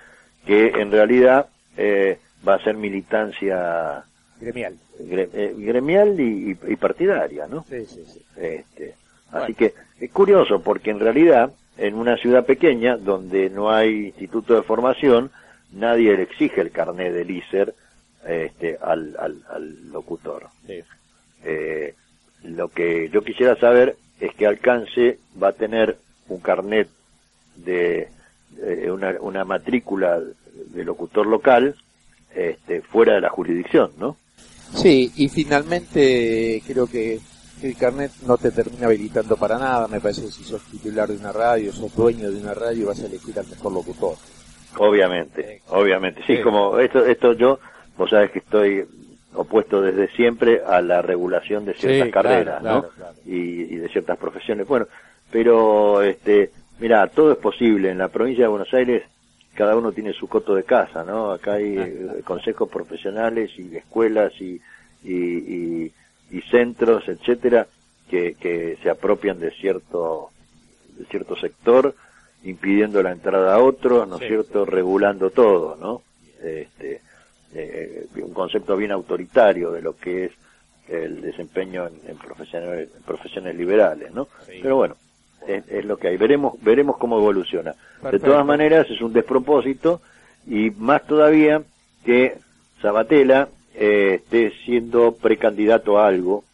que 0.45 0.69
en 0.69 0.91
realidad 0.91 1.47
eh, 1.77 2.19
va 2.47 2.55
a 2.55 2.65
ser 2.65 2.77
militancia 2.77 4.05
Gremial. 4.41 4.75
gre- 5.01 5.29
eh, 5.33 5.55
gremial 5.57 6.19
y, 6.21 6.51
y- 6.53 6.73
y 6.73 6.77
partidaria, 6.77 7.47
¿no? 7.47 7.65
Sí, 7.71 7.87
sí, 7.87 8.05
sí. 8.13 8.23
Este, 8.37 8.95
así 9.31 9.55
que 9.55 9.73
es 10.01 10.11
curioso 10.11 10.61
porque 10.63 10.91
en 10.91 11.01
realidad 11.01 11.53
en 11.79 11.95
una 11.95 12.17
ciudad 12.17 12.45
pequeña 12.47 12.97
donde 12.97 13.51
no 13.51 13.71
hay 13.71 14.07
instituto 14.07 14.55
de 14.55 14.63
formación, 14.63 15.31
nadie 15.73 16.17
le 16.17 16.23
exige 16.23 16.61
el 16.61 16.71
carnet 16.71 17.13
del 17.13 17.31
ISER 17.31 17.75
este, 18.27 18.79
al, 18.83 19.17
al, 19.19 19.43
al 19.51 19.91
locutor. 19.91 20.49
sí. 20.67 20.81
Eh, 21.45 21.95
lo 22.43 22.69
que 22.69 23.09
yo 23.11 23.23
quisiera 23.23 23.57
saber 23.57 23.97
es 24.21 24.35
qué 24.35 24.47
alcance 24.47 25.19
va 25.41 25.49
a 25.49 25.53
tener 25.53 25.97
un 26.29 26.41
carnet 26.41 26.89
de 27.57 28.09
eh, 28.63 28.91
una, 28.91 29.17
una 29.21 29.45
matrícula 29.45 30.21
de 30.21 30.85
locutor 30.85 31.27
local 31.27 31.75
este, 32.35 32.83
fuera 32.83 33.15
de 33.15 33.21
la 33.21 33.31
jurisdicción, 33.31 33.93
¿no? 33.99 34.17
Sí, 34.75 35.13
y 35.17 35.29
finalmente 35.29 36.63
creo 36.67 36.87
que 36.87 37.21
el 37.63 37.77
carnet 37.77 38.13
no 38.23 38.37
te 38.37 38.51
termina 38.51 38.87
habilitando 38.87 39.37
para 39.37 39.59
nada. 39.59 39.89
Me 39.89 40.01
parece 40.01 40.23
que 40.23 40.31
si 40.31 40.45
sos 40.45 40.63
titular 40.71 41.09
de 41.09 41.17
una 41.17 41.33
radio, 41.33 41.73
sos 41.73 41.95
dueño 41.95 42.31
de 42.31 42.39
una 42.41 42.55
radio, 42.55 42.87
vas 42.89 43.01
a 43.03 43.07
elegir 43.07 43.39
al 43.39 43.47
mejor 43.49 43.73
locutor. 43.73 44.17
Obviamente, 44.79 45.57
Sí. 45.57 45.63
obviamente. 45.69 46.23
Sí, 46.27 46.37
Sí. 46.37 46.43
como 46.43 46.79
esto, 46.79 47.05
esto 47.07 47.33
yo, 47.33 47.59
vos 47.97 48.11
sabés 48.11 48.31
que 48.31 48.41
estoy 48.41 48.85
opuesto 49.35 49.81
desde 49.81 50.09
siempre 50.17 50.63
a 50.67 50.81
la 50.81 51.03
regulación 51.03 51.65
de 51.65 51.75
ciertas 51.75 52.07
Sí, 52.07 52.13
carreras, 52.13 52.61
claro, 52.61 52.83
¿no? 52.83 52.89
claro. 52.91 53.15
Y, 53.27 53.35
y 53.75 53.77
de 53.77 53.89
ciertas 53.89 54.19
profesiones. 54.19 54.67
Bueno, 54.67 54.87
pero, 55.31 56.03
este, 56.03 56.51
mira, 56.79 57.07
todo 57.09 57.33
es 57.33 57.39
posible. 57.39 57.91
En 57.91 57.99
la 57.99 58.09
provincia 58.09 58.45
de 58.45 58.49
Buenos 58.49 58.73
Aires, 58.75 59.03
cada 59.55 59.77
uno 59.77 59.93
tiene 59.93 60.13
su 60.13 60.29
coto 60.29 60.55
de 60.55 60.65
casa, 60.65 61.05
¿no? 61.05 61.31
Acá 61.33 61.55
hay 61.55 61.77
eh, 61.79 62.21
consejos 62.25 62.69
profesionales 62.69 63.51
y 63.59 63.75
escuelas 63.77 64.33
y, 64.41 64.61
y, 65.03 65.13
y- 65.15 65.93
y 66.31 66.41
centros, 66.43 67.09
etcétera, 67.09 67.67
que, 68.11 68.35
que 68.35 68.79
se 68.83 68.91
apropian 68.91 69.39
de 69.41 69.51
cierto, 69.53 70.31
de 70.99 71.05
cierto 71.07 71.37
sector 71.37 71.95
impidiendo 72.45 73.03
la 73.03 73.13
entrada 73.13 73.55
a 73.55 73.59
otros, 73.59 74.07
¿no 74.09 74.17
es 74.17 74.23
Sí. 74.23 74.29
cierto?, 74.29 74.65
regulando 74.65 75.31
todo, 75.31 75.77
¿no? 75.77 76.03
Este, 76.43 77.01
eh, 77.55 78.07
un 78.23 78.33
concepto 78.35 78.77
bien 78.77 78.93
autoritario 78.93 79.73
de 79.73 79.83
lo 79.83 79.97
que 79.97 80.27
es 80.27 80.33
el 80.89 81.21
desempeño 81.23 81.87
en, 81.89 81.95
en 82.11 82.17
profesionales, 82.19 82.91
en 82.97 83.03
profesiones 83.03 83.57
liberales, 83.57 84.13
¿no? 84.13 84.29
Sí. 84.47 84.61
Pero 84.63 84.77
bueno, 84.77 84.95
es, 85.49 85.67
es 85.69 85.85
lo 85.85 85.97
que 85.97 86.09
hay. 86.09 86.17
Veremos, 86.17 86.55
veremos 86.63 86.97
cómo 86.99 87.19
evoluciona. 87.19 87.75
De 88.13 88.21
todas 88.21 88.45
maneras, 88.47 88.87
es 88.91 89.01
un 89.01 89.13
despropósito 89.13 90.01
y 90.47 90.71
más 90.71 91.05
todavía 91.07 91.63
que 92.05 92.37
Sabatella 92.81 93.49
eh, 93.77 94.23
esté 94.23 94.53
siendo 94.65 95.13
precandidato 95.13 95.99
a 95.99 96.09
algo, 96.09 96.45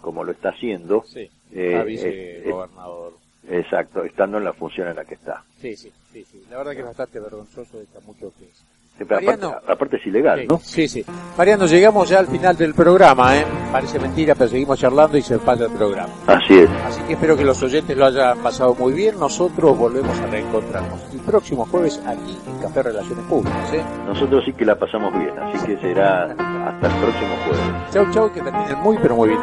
como 0.00 0.22
lo 0.24 0.32
está 0.32 0.50
haciendo. 0.50 1.04
Sí, 1.06 1.30
Eh, 1.52 1.76
a 1.76 1.82
eh, 1.82 1.84
vicegobernador. 1.84 3.14
Exacto, 3.48 4.04
estando 4.04 4.38
en 4.38 4.44
la 4.44 4.52
función 4.52 4.88
en 4.88 4.96
la 4.96 5.04
que 5.04 5.14
está. 5.14 5.44
Sí, 5.60 5.76
sí, 5.76 5.92
sí, 6.12 6.24
sí. 6.24 6.44
La 6.50 6.58
verdad 6.58 6.72
que 6.72 6.80
es 6.80 6.84
bastante 6.86 7.20
vergonzoso 7.20 7.78
de 7.78 7.86
mucho 8.06 8.32
que 8.38 8.46
es. 8.46 8.64
Mariano. 9.08 9.48
aparte, 9.48 9.72
aparte 9.72 9.96
es 9.96 10.06
ilegal, 10.06 10.40
Sí, 10.40 10.46
¿no? 10.48 10.60
Sí, 10.62 10.88
sí. 10.88 11.04
Mariano, 11.36 11.66
llegamos 11.66 12.08
ya 12.08 12.20
al 12.20 12.26
final 12.28 12.56
del 12.56 12.74
programa, 12.74 13.36
¿eh? 13.36 13.44
Parece 13.72 13.98
mentira, 13.98 14.34
pero 14.34 14.48
seguimos 14.50 14.78
charlando 14.78 15.18
y 15.18 15.22
se 15.22 15.38
pasa 15.38 15.64
el 15.64 15.72
programa. 15.72 16.12
Así 16.26 16.58
es. 16.60 16.70
Así 16.86 17.00
que 17.02 17.14
espero 17.14 17.36
que 17.36 17.44
los 17.44 17.60
oyentes 17.62 17.96
lo 17.96 18.06
hayan 18.06 18.38
pasado 18.38 18.74
muy 18.74 18.92
bien. 18.92 19.18
Nosotros 19.18 19.76
volvemos 19.76 20.16
a 20.20 20.26
reencontrarnos 20.26 21.00
el 21.12 21.20
próximo 21.20 21.66
jueves 21.66 22.00
aquí 22.06 22.38
en 22.46 22.58
Café 22.62 22.82
Relaciones 22.84 23.24
Públicas, 23.26 23.72
¿eh? 23.72 23.82
Nosotros 24.06 24.44
sí 24.44 24.52
que 24.52 24.64
la 24.64 24.76
pasamos 24.76 25.12
bien, 25.18 25.36
así 25.38 25.66
que 25.66 25.76
será 25.78 26.24
hasta 26.24 26.86
el 26.86 26.94
próximo 27.02 27.34
jueves. 27.46 27.90
Chau, 27.92 28.10
chau, 28.12 28.32
que 28.32 28.40
terminen 28.42 28.78
muy, 28.80 28.96
pero 29.02 29.16
muy 29.16 29.28
bien. 29.30 29.40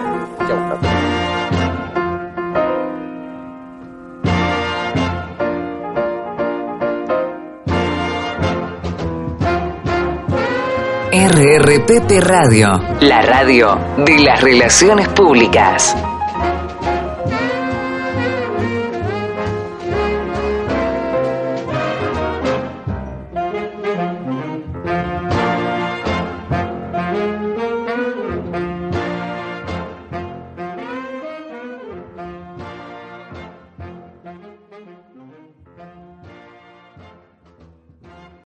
Chau. 0.47 1.10
RRPP 11.13 12.21
Radio, 12.21 12.81
la 13.01 13.21
radio 13.21 13.77
de 13.97 14.17
las 14.19 14.39
relaciones 14.39 15.09
públicas. 15.09 15.93